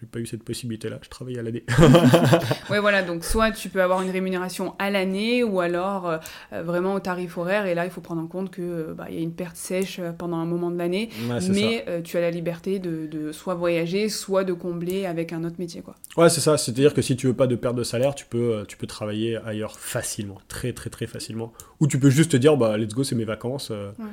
j'ai 0.00 0.06
pas 0.06 0.18
eu 0.18 0.26
cette 0.26 0.42
possibilité-là. 0.42 0.98
Je 1.00 1.08
travaillais 1.08 1.38
à 1.38 1.42
l'année. 1.42 1.64
ouais, 2.70 2.80
voilà. 2.80 3.02
Donc, 3.02 3.24
soit 3.24 3.50
tu 3.50 3.70
peux 3.70 3.82
avoir 3.82 4.02
une 4.02 4.10
rémunération 4.10 4.74
à 4.78 4.90
l'année, 4.90 5.42
ou 5.42 5.60
alors 5.60 6.06
euh, 6.06 6.62
vraiment 6.62 6.94
au 6.94 7.00
tarif 7.00 7.38
horaire. 7.38 7.64
Et 7.64 7.74
là, 7.74 7.86
il 7.86 7.90
faut 7.90 8.02
prendre 8.02 8.20
en 8.20 8.26
compte 8.26 8.50
que 8.50 8.60
euh, 8.60 8.94
bah, 8.94 9.06
y 9.10 9.16
a 9.16 9.20
une 9.20 9.32
perte 9.32 9.56
sèche 9.56 9.98
euh, 9.98 10.12
pendant 10.12 10.36
un 10.36 10.44
moment 10.44 10.70
de 10.70 10.76
l'année, 10.76 11.08
mais 11.50 12.02
tu 12.04 12.18
as 12.18 12.20
la 12.20 12.30
liberté 12.30 12.78
de, 12.78 13.06
de, 13.06 13.32
soit 13.32 13.54
voyager, 13.54 14.10
soit 14.10 14.44
de 14.44 14.52
combler 14.52 15.06
avec 15.06 15.32
un 15.32 15.44
autre 15.44 15.56
métier, 15.58 15.80
quoi. 15.80 15.94
Ouais, 16.18 16.28
c'est 16.28 16.42
ça. 16.42 16.58
C'est-à-dire 16.58 16.92
que 16.92 17.00
si 17.00 17.16
tu 17.16 17.26
veux 17.26 17.34
pas 17.34 17.46
de 17.46 17.56
perte 17.56 17.76
de 17.76 17.82
salaire, 17.82 18.14
tu 18.14 18.26
peux, 18.26 18.64
tu 18.68 18.76
peux 18.76 18.86
travailler 18.86 19.38
ailleurs 19.46 19.78
facilement, 19.78 20.38
très 20.48 20.74
très 20.74 20.90
très 20.90 21.06
facilement. 21.06 21.54
Ou 21.80 21.86
tu 21.86 21.98
peux 21.98 22.10
juste 22.10 22.32
te 22.32 22.36
dire, 22.36 22.56
bah 22.58 22.76
let's 22.76 22.94
go, 22.94 23.02
c'est 23.02 23.14
mes 23.14 23.24
vacances. 23.24 23.70
Ouais 23.70 24.04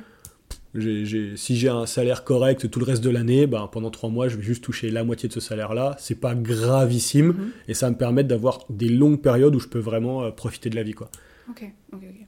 si 0.76 1.56
j'ai 1.56 1.68
un 1.68 1.86
salaire 1.86 2.24
correct 2.24 2.68
tout 2.68 2.80
le 2.80 2.84
reste 2.84 3.02
de 3.02 3.10
l'année, 3.10 3.46
ben, 3.46 3.68
pendant 3.70 3.90
trois 3.90 4.10
mois, 4.10 4.28
je 4.28 4.36
vais 4.36 4.42
juste 4.42 4.64
toucher 4.64 4.90
la 4.90 5.04
moitié 5.04 5.28
de 5.28 5.32
ce 5.32 5.40
salaire-là. 5.40 5.94
C'est 5.98 6.16
pas 6.16 6.34
gravissime 6.34 7.28
mhm. 7.28 7.50
et 7.68 7.74
ça 7.74 7.90
me 7.90 7.96
permet 7.96 8.24
d'avoir 8.24 8.64
des 8.70 8.88
longues 8.88 9.20
périodes 9.20 9.54
où 9.54 9.60
je 9.60 9.68
peux 9.68 9.78
vraiment 9.78 10.24
euh, 10.24 10.30
profiter 10.30 10.70
de 10.70 10.76
la 10.76 10.82
vie. 10.82 10.94
Quoi. 10.94 11.10
Ok, 11.48 11.64
ok, 11.92 12.02
ok. 12.02 12.26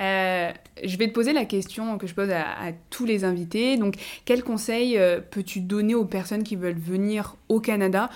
Euh, 0.00 0.52
je 0.84 0.96
vais 0.96 1.08
te 1.08 1.12
poser 1.12 1.32
la 1.32 1.44
question 1.44 1.98
que 1.98 2.06
je 2.06 2.14
pose 2.14 2.30
à, 2.30 2.72
tous 2.90 3.04
les 3.04 3.24
invités. 3.24 3.76
Donc, 3.76 3.96
quel 4.24 4.44
conseil 4.44 4.96
euh, 4.96 5.20
peux-tu 5.20 5.60
donner 5.60 5.94
aux 5.94 6.04
personnes 6.04 6.44
qui 6.44 6.56
veulent 6.56 6.78
venir 6.78 7.36
au 7.48 7.60
Canada 7.60 8.08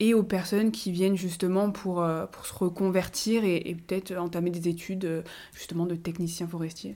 et 0.00 0.14
aux 0.14 0.22
personnes 0.22 0.70
qui 0.70 0.90
viennent 0.90 1.16
justement 1.16 1.70
pour, 1.70 2.06
pour 2.30 2.46
se 2.46 2.54
reconvertir 2.54 3.44
et, 3.44 3.56
et 3.68 3.74
peut-être 3.74 4.16
entamer 4.16 4.50
des 4.50 4.68
études 4.68 5.24
justement 5.52 5.86
de 5.86 5.96
technicien 5.96 6.46
forestier? 6.46 6.94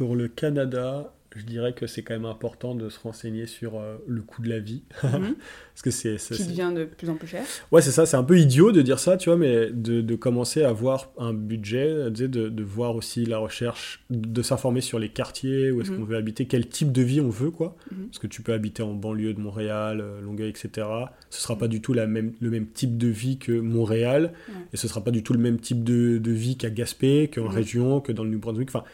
Pour 0.00 0.16
le 0.16 0.28
Canada, 0.28 1.12
je 1.36 1.44
dirais 1.44 1.74
que 1.74 1.86
c'est 1.86 2.00
quand 2.00 2.14
même 2.14 2.24
important 2.24 2.74
de 2.74 2.88
se 2.88 2.98
renseigner 2.98 3.44
sur 3.44 3.78
euh, 3.78 3.98
le 4.06 4.22
coût 4.22 4.40
de 4.40 4.48
la 4.48 4.58
vie. 4.58 4.82
Mhm. 5.04 5.34
Parce 5.74 5.82
que 5.82 5.90
c'est, 5.90 6.34
Qui 6.34 6.46
devient 6.46 6.72
de 6.74 6.84
plus 6.84 7.10
en 7.10 7.16
plus 7.16 7.26
cher. 7.26 7.42
Ouais, 7.72 7.82
c'est 7.82 7.90
ça. 7.90 8.06
C'est 8.06 8.16
un 8.16 8.22
peu 8.22 8.38
idiot 8.38 8.70
de 8.72 8.80
dire 8.80 8.98
ça, 8.98 9.16
tu 9.16 9.28
vois, 9.28 9.38
mais 9.38 9.70
de, 9.70 10.00
de 10.00 10.14
commencer 10.14 10.62
à 10.62 10.70
avoir 10.70 11.10
un 11.18 11.32
budget, 11.32 12.10
de, 12.10 12.26
de 12.26 12.62
voir 12.62 12.96
aussi 12.96 13.26
la 13.26 13.38
recherche, 13.38 14.02
de 14.10 14.42
s'informer 14.42 14.80
sur 14.80 14.98
les 14.98 15.08
quartiers, 15.08 15.70
où 15.70 15.80
est-ce 15.80 15.90
mhm. 15.90 15.98
qu'on 15.98 16.04
veut 16.04 16.16
habiter, 16.16 16.46
quel 16.46 16.66
type 16.66 16.92
de 16.92 17.02
vie 17.02 17.20
on 17.20 17.28
veut, 17.28 17.50
quoi. 17.50 17.76
Mhm. 17.90 18.06
Parce 18.06 18.18
que 18.18 18.26
tu 18.26 18.40
peux 18.40 18.52
habiter 18.52 18.82
en 18.82 18.94
banlieue 18.94 19.34
de 19.34 19.40
Montréal, 19.40 20.00
euh, 20.00 20.20
Longueuil, 20.22 20.48
etc. 20.48 20.86
Ce 21.28 21.42
sera 21.42 21.58
pas 21.58 21.68
du 21.68 21.82
tout 21.82 21.92
la 21.92 22.06
même, 22.06 22.32
le 22.40 22.50
même 22.50 22.66
type 22.66 22.96
de 22.96 23.08
vie 23.08 23.38
que 23.38 23.52
Montréal, 23.52 24.32
et 24.72 24.76
ce 24.76 24.88
sera 24.88 25.02
pas 25.02 25.10
du 25.10 25.22
tout 25.22 25.34
le 25.34 25.40
même 25.40 25.58
type 25.58 25.84
de, 25.84 26.16
de 26.18 26.30
vie 26.30 26.56
qu'à 26.56 26.70
Gaspé, 26.70 27.28
qu'en 27.32 27.48
région, 27.48 28.00
que 28.00 28.12
dans 28.12 28.24
le 28.24 28.30
New 28.30 28.38
Brunswick. 28.38 28.70
Enfin, 28.70 28.84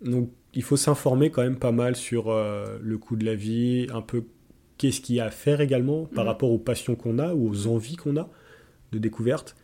donc 0.00 0.30
il 0.54 0.62
faut 0.62 0.76
s'informer 0.76 1.30
quand 1.30 1.42
même 1.42 1.58
pas 1.58 1.72
mal 1.72 1.96
sur 1.96 2.30
euh, 2.30 2.78
le 2.82 2.98
coût 2.98 3.16
de 3.16 3.24
la 3.24 3.34
vie, 3.34 3.86
un 3.92 4.02
peu 4.02 4.24
qu'est-ce 4.78 5.00
qu'il 5.00 5.16
y 5.16 5.20
a 5.20 5.26
à 5.26 5.30
faire 5.30 5.60
également 5.60 6.06
par 6.06 6.24
mhm. 6.24 6.28
rapport 6.28 6.50
aux 6.50 6.58
passions 6.58 6.96
qu'on 6.96 7.18
a 7.18 7.34
ou 7.34 7.48
aux 7.48 7.66
envies 7.66 7.96
qu'on 7.96 8.16
a 8.16 8.28
de 8.92 8.98
découverte. 8.98 9.56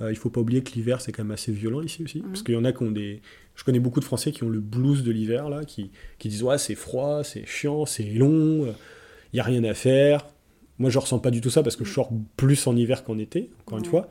Euh, 0.00 0.12
il 0.12 0.16
faut 0.16 0.30
pas 0.30 0.40
oublier 0.40 0.62
que 0.62 0.72
l'hiver 0.72 1.00
c'est 1.00 1.12
quand 1.12 1.24
même 1.24 1.32
assez 1.32 1.52
violent 1.52 1.82
ici 1.82 2.02
aussi, 2.02 2.20
parce 2.20 2.40
mhm. 2.40 2.44
qu'il 2.44 2.54
y 2.54 2.58
en 2.58 2.64
a 2.64 2.72
qui 2.72 2.82
ont 2.82 2.90
des... 2.90 3.22
Je 3.54 3.64
connais 3.64 3.80
beaucoup 3.80 4.00
de 4.00 4.04
Français 4.04 4.30
qui 4.30 4.44
ont 4.44 4.48
le 4.48 4.60
blues 4.60 5.02
de 5.02 5.10
l'hiver, 5.10 5.48
là, 5.48 5.64
qui, 5.64 5.90
qui 6.18 6.28
disent 6.28 6.42
ouais 6.42 6.58
c'est 6.58 6.76
froid, 6.76 7.24
c'est 7.24 7.44
chiant, 7.46 7.86
c'est 7.86 8.04
long, 8.04 8.66
il 8.66 9.34
n'y 9.34 9.40
a 9.40 9.44
rien 9.44 9.64
à 9.64 9.74
faire. 9.74 10.26
Moi 10.78 10.90
je 10.90 10.98
ressens 10.98 11.18
pas 11.18 11.30
du 11.30 11.40
tout 11.40 11.50
ça 11.50 11.62
parce 11.62 11.74
que 11.74 11.84
je 11.84 11.92
sors 11.92 12.10
plus 12.36 12.66
en 12.66 12.76
hiver 12.76 13.02
qu'en 13.02 13.18
été, 13.18 13.50
encore 13.60 13.78
une 13.78 13.84
fois. 13.84 14.08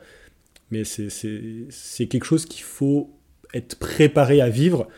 Mais 0.70 0.84
c'est 0.84 2.06
quelque 2.08 2.24
chose 2.24 2.44
qu'il 2.44 2.64
faut 2.64 3.10
être 3.54 3.78
préparé 3.78 4.40
à 4.40 4.48
vivre. 4.48 4.88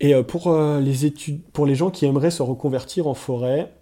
Et 0.00 0.14
euh, 0.14 0.22
pour, 0.22 0.48
euh, 0.48 0.80
les 0.80 1.06
études, 1.06 1.42
pour 1.52 1.66
les 1.66 1.74
gens 1.74 1.90
qui 1.90 2.04
aimeraient 2.06 2.30
se 2.30 2.42
reconvertir 2.42 3.06
en 3.06 3.14
forêt, 3.14 3.72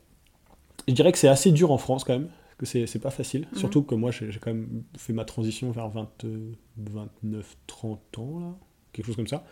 je 0.87 0.93
dirais 0.93 1.12
que 1.12 1.19
c'est 1.19 1.29
assez 1.29 1.51
dur 1.51 1.71
en 1.73 1.79
France 1.79 2.05
quand 2.05 2.12
même, 2.12 2.29
que 2.59 2.67
c'est 2.67 2.99
pas 3.01 3.11
facile. 3.11 3.47
Mhm. 3.53 3.59
Surtout 3.59 3.83
que 3.83 3.95
moi, 3.95 4.11
j'ai 4.11 4.31
quand 4.41 4.53
même 4.53 4.85
fait 4.97 5.12
ma 5.12 5.25
transition 5.25 5.71
vers 5.71 5.89
29, 5.89 7.57
30 7.67 8.19
ans, 8.19 8.41
là, 8.41 8.55
quelque 8.93 9.07
chose 9.07 9.17
comme 9.17 9.27
ça. 9.27 9.45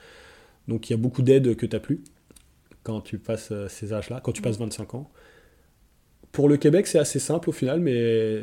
Donc 0.69 0.89
il 0.89 0.93
y 0.93 0.95
a 0.95 0.99
beaucoup 0.99 1.23
d'aides 1.23 1.57
que 1.57 1.67
tu 1.67 1.75
n'as 1.75 1.81
plus 1.81 2.05
quand 2.85 3.01
tu 3.01 3.19
passes 3.19 3.51
euh, 3.53 3.69
ces 3.69 3.93
âges-là, 3.93 4.21
quand 4.21 4.33
tu 4.33 4.43
passes 4.43 4.59
25 4.59 4.95
ans. 4.95 5.11
Pour 6.31 6.49
le 6.49 6.57
Québec, 6.57 6.87
c'est 6.87 6.99
assez 6.99 7.19
simple 7.19 7.51
au 7.51 7.53
final, 7.53 7.81
mais 7.81 8.43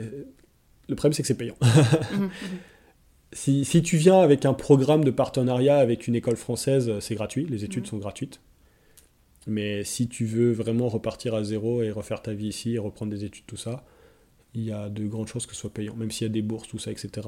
le 0.88 0.96
problème, 0.96 1.14
c'est 1.14 1.24
que 1.24 1.28
c'est 1.28 1.38
payant. 1.38 1.56
Mhm, 1.62 2.30
Si, 3.32 3.64
tu 3.84 3.98
viens 3.98 4.20
avec 4.22 4.46
un 4.46 4.54
programme 4.54 5.04
de 5.04 5.12
partenariat 5.12 5.78
avec 5.78 6.08
une 6.08 6.16
école 6.16 6.36
française, 6.36 6.92
c'est 7.00 7.16
gratuit, 7.16 7.46
les 7.46 7.64
études 7.64 7.86
sont 7.86 7.98
gratuites. 7.98 8.42
Mais 9.48 9.84
si 9.84 10.08
tu 10.08 10.26
veux 10.26 10.52
vraiment 10.52 10.90
repartir 10.90 11.36
à 11.36 11.44
zéro 11.44 11.82
et 11.82 11.92
refaire 11.92 12.22
ta 12.22 12.34
vie 12.34 12.48
ici 12.48 12.76
et 12.76 12.80
reprendre 12.80 13.12
des 13.12 13.26
études, 13.26 13.46
tout 13.46 13.58
ça, 13.58 13.84
il 14.54 14.64
y 14.64 14.72
a 14.72 14.90
de 14.90 15.06
grandes 15.08 15.28
chances 15.28 15.46
que 15.46 15.54
ce 15.54 15.62
soit 15.62 15.74
payant, 15.74 15.96
même 15.96 16.12
s'il 16.12 16.26
y 16.26 16.30
a 16.30 16.34
des 16.34 16.42
bourses, 16.42 16.68
tout 16.68 16.80
ça, 16.80 16.92
etc. 16.92 17.28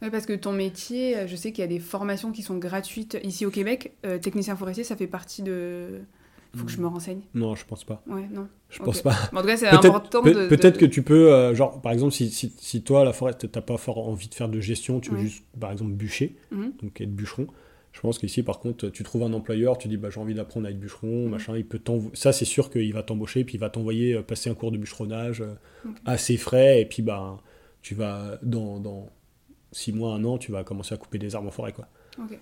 Oui, 0.00 0.10
parce 0.10 0.26
que 0.26 0.32
ton 0.32 0.52
métier, 0.52 1.26
je 1.26 1.34
sais 1.34 1.52
qu'il 1.52 1.62
y 1.62 1.64
a 1.64 1.68
des 1.68 1.80
formations 1.80 2.30
qui 2.30 2.42
sont 2.42 2.58
gratuites 2.58 3.18
ici 3.24 3.44
au 3.44 3.50
Québec. 3.50 3.94
Euh, 4.06 4.18
technicien 4.18 4.56
forestier, 4.56 4.84
ça 4.84 4.96
fait 4.96 5.08
partie 5.08 5.42
de, 5.42 6.02
faut 6.54 6.66
que 6.66 6.72
je 6.72 6.80
me 6.80 6.86
renseigne. 6.86 7.22
Non, 7.34 7.54
je 7.54 7.64
pense 7.64 7.84
pas. 7.84 8.02
Ouais, 8.06 8.28
non. 8.30 8.48
Je 8.68 8.78
pense 8.82 9.02
pas. 9.02 9.16
en 9.32 9.40
tout 9.40 9.46
cas, 9.46 9.56
c'est 9.56 9.68
important 9.68 10.22
de. 10.22 10.48
Peut-être 10.48 10.78
que 10.78 10.86
tu 10.86 11.02
peux, 11.02 11.32
euh, 11.32 11.54
genre, 11.54 11.80
par 11.80 11.92
exemple, 11.92 12.12
si, 12.12 12.30
si, 12.30 12.52
si 12.58 12.82
toi, 12.82 13.04
la 13.04 13.12
forêt, 13.12 13.34
t'as 13.34 13.60
pas 13.60 13.76
fort 13.76 14.08
envie 14.08 14.28
de 14.28 14.34
faire 14.34 14.48
de 14.48 14.60
gestion, 14.60 15.00
tu 15.00 15.10
veux 15.10 15.18
juste, 15.18 15.44
par 15.58 15.72
exemple, 15.72 15.92
bûcher, 15.92 16.36
mhm. 16.50 16.72
donc 16.82 17.00
être 17.00 17.14
bûcheron. 17.14 17.46
Je 17.92 18.00
pense 18.00 18.18
qu'ici, 18.18 18.42
par 18.42 18.58
contre, 18.58 18.88
tu 18.88 19.02
trouves 19.02 19.22
un 19.22 19.32
employeur, 19.34 19.76
tu 19.76 19.86
dis, 19.86 19.98
bah, 19.98 20.08
j'ai 20.08 20.18
envie 20.18 20.32
d'apprendre 20.34 20.66
à 20.66 20.70
être 20.70 20.80
bûcheron, 20.80 21.24
mhm. 21.24 21.30
machin, 21.30 21.56
il 21.56 21.66
peut 21.66 21.80
Ça, 22.14 22.32
c'est 22.32 22.46
sûr 22.46 22.70
qu'il 22.70 22.92
va 22.92 23.02
t'embaucher, 23.02 23.44
puis 23.44 23.56
il 23.56 23.60
va 23.60 23.68
t'envoyer 23.68 24.14
euh, 24.14 24.22
passer 24.22 24.48
un 24.48 24.54
cours 24.54 24.72
de 24.72 24.78
bûcheronnage 24.78 25.42
euh, 25.42 25.54
assez 26.06 26.36
frais, 26.38 26.80
et 26.80 26.86
puis, 26.86 27.02
bah, 27.02 27.38
tu 27.82 27.94
vas, 27.94 28.38
dans, 28.42 28.80
dans 28.80 29.10
six 29.72 29.92
mois, 29.92 30.14
un 30.14 30.24
an, 30.24 30.38
tu 30.38 30.52
vas 30.52 30.64
commencer 30.64 30.94
à 30.94 30.98
couper 30.98 31.18
des 31.18 31.34
arbres 31.34 31.48
en 31.48 31.52
forêt, 31.52 31.72
quoi. 31.72 31.86
Ok. 32.18 32.38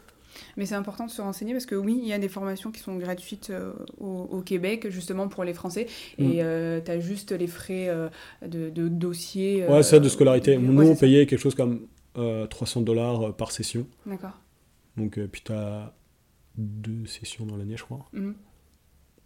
Mais 0.57 0.67
c'est 0.67 0.75
important 0.75 1.07
de 1.07 1.11
se 1.11 1.21
renseigner 1.23 1.53
parce 1.53 1.67
que 1.67 1.75
oui, 1.75 1.99
il 2.03 2.09
y 2.09 2.13
a 2.13 2.19
des 2.19 2.29
formations 2.29 2.71
qui 2.71 2.81
sont 2.81 2.97
gratuites 2.97 3.51
euh, 3.51 3.73
au, 3.99 4.43
Québec, 4.43 4.89
justement 4.91 5.29
pour 5.29 5.45
les 5.45 5.55
Français. 5.55 5.87
Et 6.19 6.25
mm. 6.25 6.41
euh, 6.41 6.81
tu 6.85 6.91
as 6.91 7.01
juste 7.01 7.33
les 7.33 7.47
frais 7.47 7.89
euh, 7.89 8.09
de, 8.47 8.89
dossier. 8.89 9.67
ouais, 9.67 9.83
ça, 9.83 9.99
de 9.99 10.09
scolarité. 10.09 10.57
Nous, 10.59 10.83
on 10.83 10.97
payait 10.97 11.27
quelque 11.27 11.41
chose 11.41 11.55
comme 11.55 11.87
300 12.15 12.83
dollars 12.83 13.35
par 13.37 13.53
session. 13.53 13.87
D'accord. 14.07 14.39
Donc, 14.97 15.19
puis 15.31 15.43
tu 15.45 15.53
as 15.53 15.95
deux 16.57 17.07
sessions 17.07 17.47
dans 17.47 17.57
l'année, 17.57 17.77
je 17.77 17.85
crois. 17.85 18.05
Mm. 18.13 18.33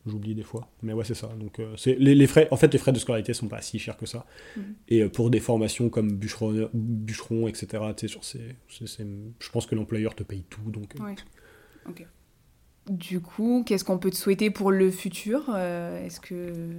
J'oublie 0.07 0.35
des 0.35 0.43
fois. 0.43 0.69
Mais 0.83 0.93
ouais, 0.93 1.05
c'est 1.05 1.15
ça. 1.15 1.29
Donc, 1.29 1.59
euh, 1.59 1.75
c'est 1.77 1.95
les, 1.95 2.15
les, 2.15 2.27
frais, 2.27 2.47
en 2.51 2.57
fait, 2.57 2.71
les 2.71 2.79
frais 2.79 2.93
de 2.93 2.99
scolarité 2.99 3.33
sont 3.33 3.49
pas 3.49 3.63
si 3.63 3.79
chers 3.79 3.97
que 3.97 4.05
ça. 4.05 4.27
Mhm. 4.57 4.75
Et 4.89 5.03
euh, 5.03 5.09
pour 5.09 5.31
des 5.31 5.41
formations 5.41 5.89
comme 5.89 6.13
bûcheron, 6.13 6.69
bûcheron 6.75 7.49
etc., 7.49 7.83
sur 8.07 8.23
ces, 8.25 8.41
je 8.69 9.51
pense 9.51 9.67
que 9.67 9.75
l'employeur 9.75 10.15
te 10.15 10.23
paye 10.23 10.45
tout. 10.51 10.71
Donc, 10.71 10.95
euh. 11.01 11.93
Du 12.91 13.21
coup, 13.21 13.65
qu'est-ce 13.65 13.85
qu'on 13.85 13.97
peut 13.97 14.11
te 14.11 14.17
souhaiter 14.17 14.51
pour 14.51 14.71
le 14.71 14.91
futur 14.91 15.57
Est-ce 15.57 16.21
que 16.21 16.71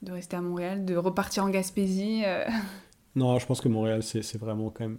de 0.00 0.12
rester 0.12 0.36
à 0.36 0.40
Montréal, 0.40 0.86
de 0.86 0.96
repartir 0.96 1.44
en 1.44 1.50
Gaspésie 1.50 2.22
Non, 3.14 3.38
je 3.38 3.46
pense 3.46 3.60
que 3.60 3.68
Montréal, 3.68 4.02
c'est 4.02 4.38
vraiment 4.38 4.70
quand 4.70 4.88
même 4.88 4.98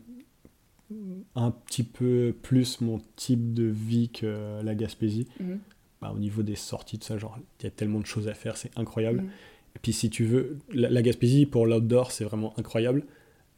un 1.35 1.49
petit 1.49 1.83
peu 1.83 2.35
plus 2.43 2.81
mon 2.81 2.99
type 3.15 3.53
de 3.53 3.63
vie 3.63 4.09
que 4.09 4.61
la 4.63 4.75
Gaspésie. 4.75 5.27
Mhm. 5.39 5.59
Bah, 6.01 6.11
au 6.15 6.19
niveau 6.19 6.43
des 6.43 6.55
sorties 6.55 6.97
de 6.97 7.03
ça, 7.03 7.17
genre, 7.17 7.37
il 7.59 7.65
y 7.65 7.67
a 7.67 7.71
tellement 7.71 7.99
de 7.99 8.05
choses 8.05 8.27
à 8.27 8.33
faire, 8.33 8.55
c'est 8.55 8.71
incroyable. 8.77 9.21
Mm. 9.21 9.29
Et 9.75 9.79
puis 9.81 9.93
si 9.93 10.09
tu 10.09 10.23
veux, 10.25 10.57
la, 10.71 11.01
Gaspésie 11.01 11.45
pour 11.45 11.65
l'outdoor, 11.65 12.11
c'est 12.11 12.23
vraiment 12.23 12.53
incroyable. 12.57 13.03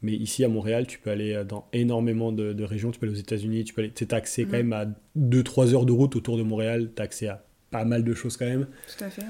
Mais 0.02 0.12
ici 0.12 0.44
à 0.44 0.48
Montréal, 0.48 0.86
tu 0.88 0.98
peux 0.98 1.10
aller 1.10 1.32
euh, 1.32 1.44
dans 1.44 1.68
énormément 1.72 2.32
de, 2.32 2.64
régions. 2.64 2.90
Tu 2.90 2.98
peux 2.98 3.06
aller 3.06 3.14
aux 3.14 3.20
États-Unis, 3.20 3.62
tu 3.64 3.72
peux 3.72 3.82
aller. 3.82 3.92
Tu 3.92 4.06
as 4.10 4.14
accès 4.16 4.42
quand 4.44 4.58
mm. 4.58 4.68
même 4.68 4.72
à 4.72 4.86
2-3 5.16 5.74
heures 5.74 5.86
de 5.86 5.92
route 5.92 6.16
autour 6.16 6.36
de 6.36 6.42
Montréal. 6.42 6.90
Tu 6.94 7.00
as 7.00 7.04
accès 7.04 7.28
à 7.28 7.44
pas 7.70 7.84
mal 7.84 8.04
de 8.04 8.14
choses 8.14 8.36
quand 8.36 8.46
même. 8.46 8.66
Tout 8.96 9.04
à 9.04 9.10
fait. 9.10 9.22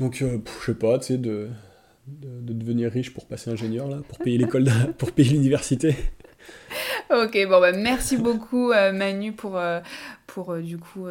Donc, 0.00 0.22
euh, 0.22 0.38
je 0.60 0.66
sais 0.66 0.74
pas, 0.74 0.98
tu 0.98 1.06
sais, 1.06 1.18
de, 1.18 1.48
de, 2.06 2.52
devenir 2.52 2.90
riche 2.90 3.12
pour 3.12 3.26
passer 3.26 3.50
ingénieur, 3.50 3.88
là, 3.88 3.98
pour 4.08 4.18
payer 4.18 4.38
l'école, 4.38 4.68
pour 4.98 5.12
payer 5.12 5.30
l'université. 5.30 5.94
ok, 7.10 7.46
bon, 7.48 7.60
bah, 7.60 7.72
merci 7.72 8.16
beaucoup 8.16 8.72
euh, 8.72 8.92
Manu 8.92 9.32
pour, 9.32 9.58
euh, 9.58 9.80
pour 10.30 10.52
euh, 10.52 10.60
du 10.60 10.78
coup 10.78 11.06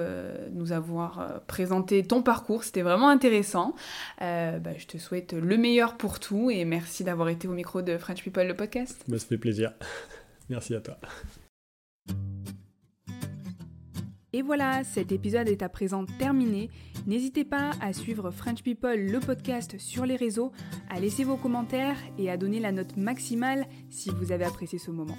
nous 0.51 0.71
avoir 0.71 1.41
présenté 1.47 2.03
ton 2.03 2.21
parcours. 2.23 2.63
C'était 2.63 2.81
vraiment 2.81 3.09
intéressant. 3.09 3.75
Bah, 4.19 4.77
je 4.77 4.85
te 4.85 4.97
souhaite 4.97 5.33
le 5.33 5.57
meilleur 5.57 5.97
pour 5.97 6.19
tout 6.19 6.49
et 6.49 6.65
merci 6.65 7.03
d'avoir 7.03 7.29
été 7.29 7.47
au 7.47 7.53
micro 7.53 7.81
de 7.81 7.97
French 7.97 8.23
People, 8.23 8.47
le 8.47 8.55
podcast. 8.55 9.03
Bah, 9.07 9.19
ça 9.19 9.27
fait 9.27 9.37
plaisir. 9.37 9.73
merci 10.49 10.75
à 10.75 10.81
toi. 10.81 10.97
Et 14.31 14.43
voilà, 14.43 14.83
cet 14.83 15.11
épisode 15.11 15.47
est 15.47 15.63
à 15.63 15.69
présent 15.69 16.05
terminé. 16.05 16.69
N'hésitez 17.07 17.43
pas 17.43 17.71
à 17.81 17.93
suivre 17.93 18.29
French 18.29 18.61
People, 18.61 18.99
le 18.99 19.19
podcast, 19.19 19.79
sur 19.79 20.05
les 20.05 20.15
réseaux, 20.15 20.51
à 20.89 20.99
laisser 20.99 21.23
vos 21.23 21.35
commentaires 21.35 21.97
et 22.19 22.29
à 22.29 22.37
donner 22.37 22.59
la 22.59 22.71
note 22.71 22.95
maximale 22.95 23.65
si 23.89 24.11
vous 24.11 24.31
avez 24.31 24.45
apprécié 24.45 24.77
ce 24.77 24.91
moment. 24.91 25.17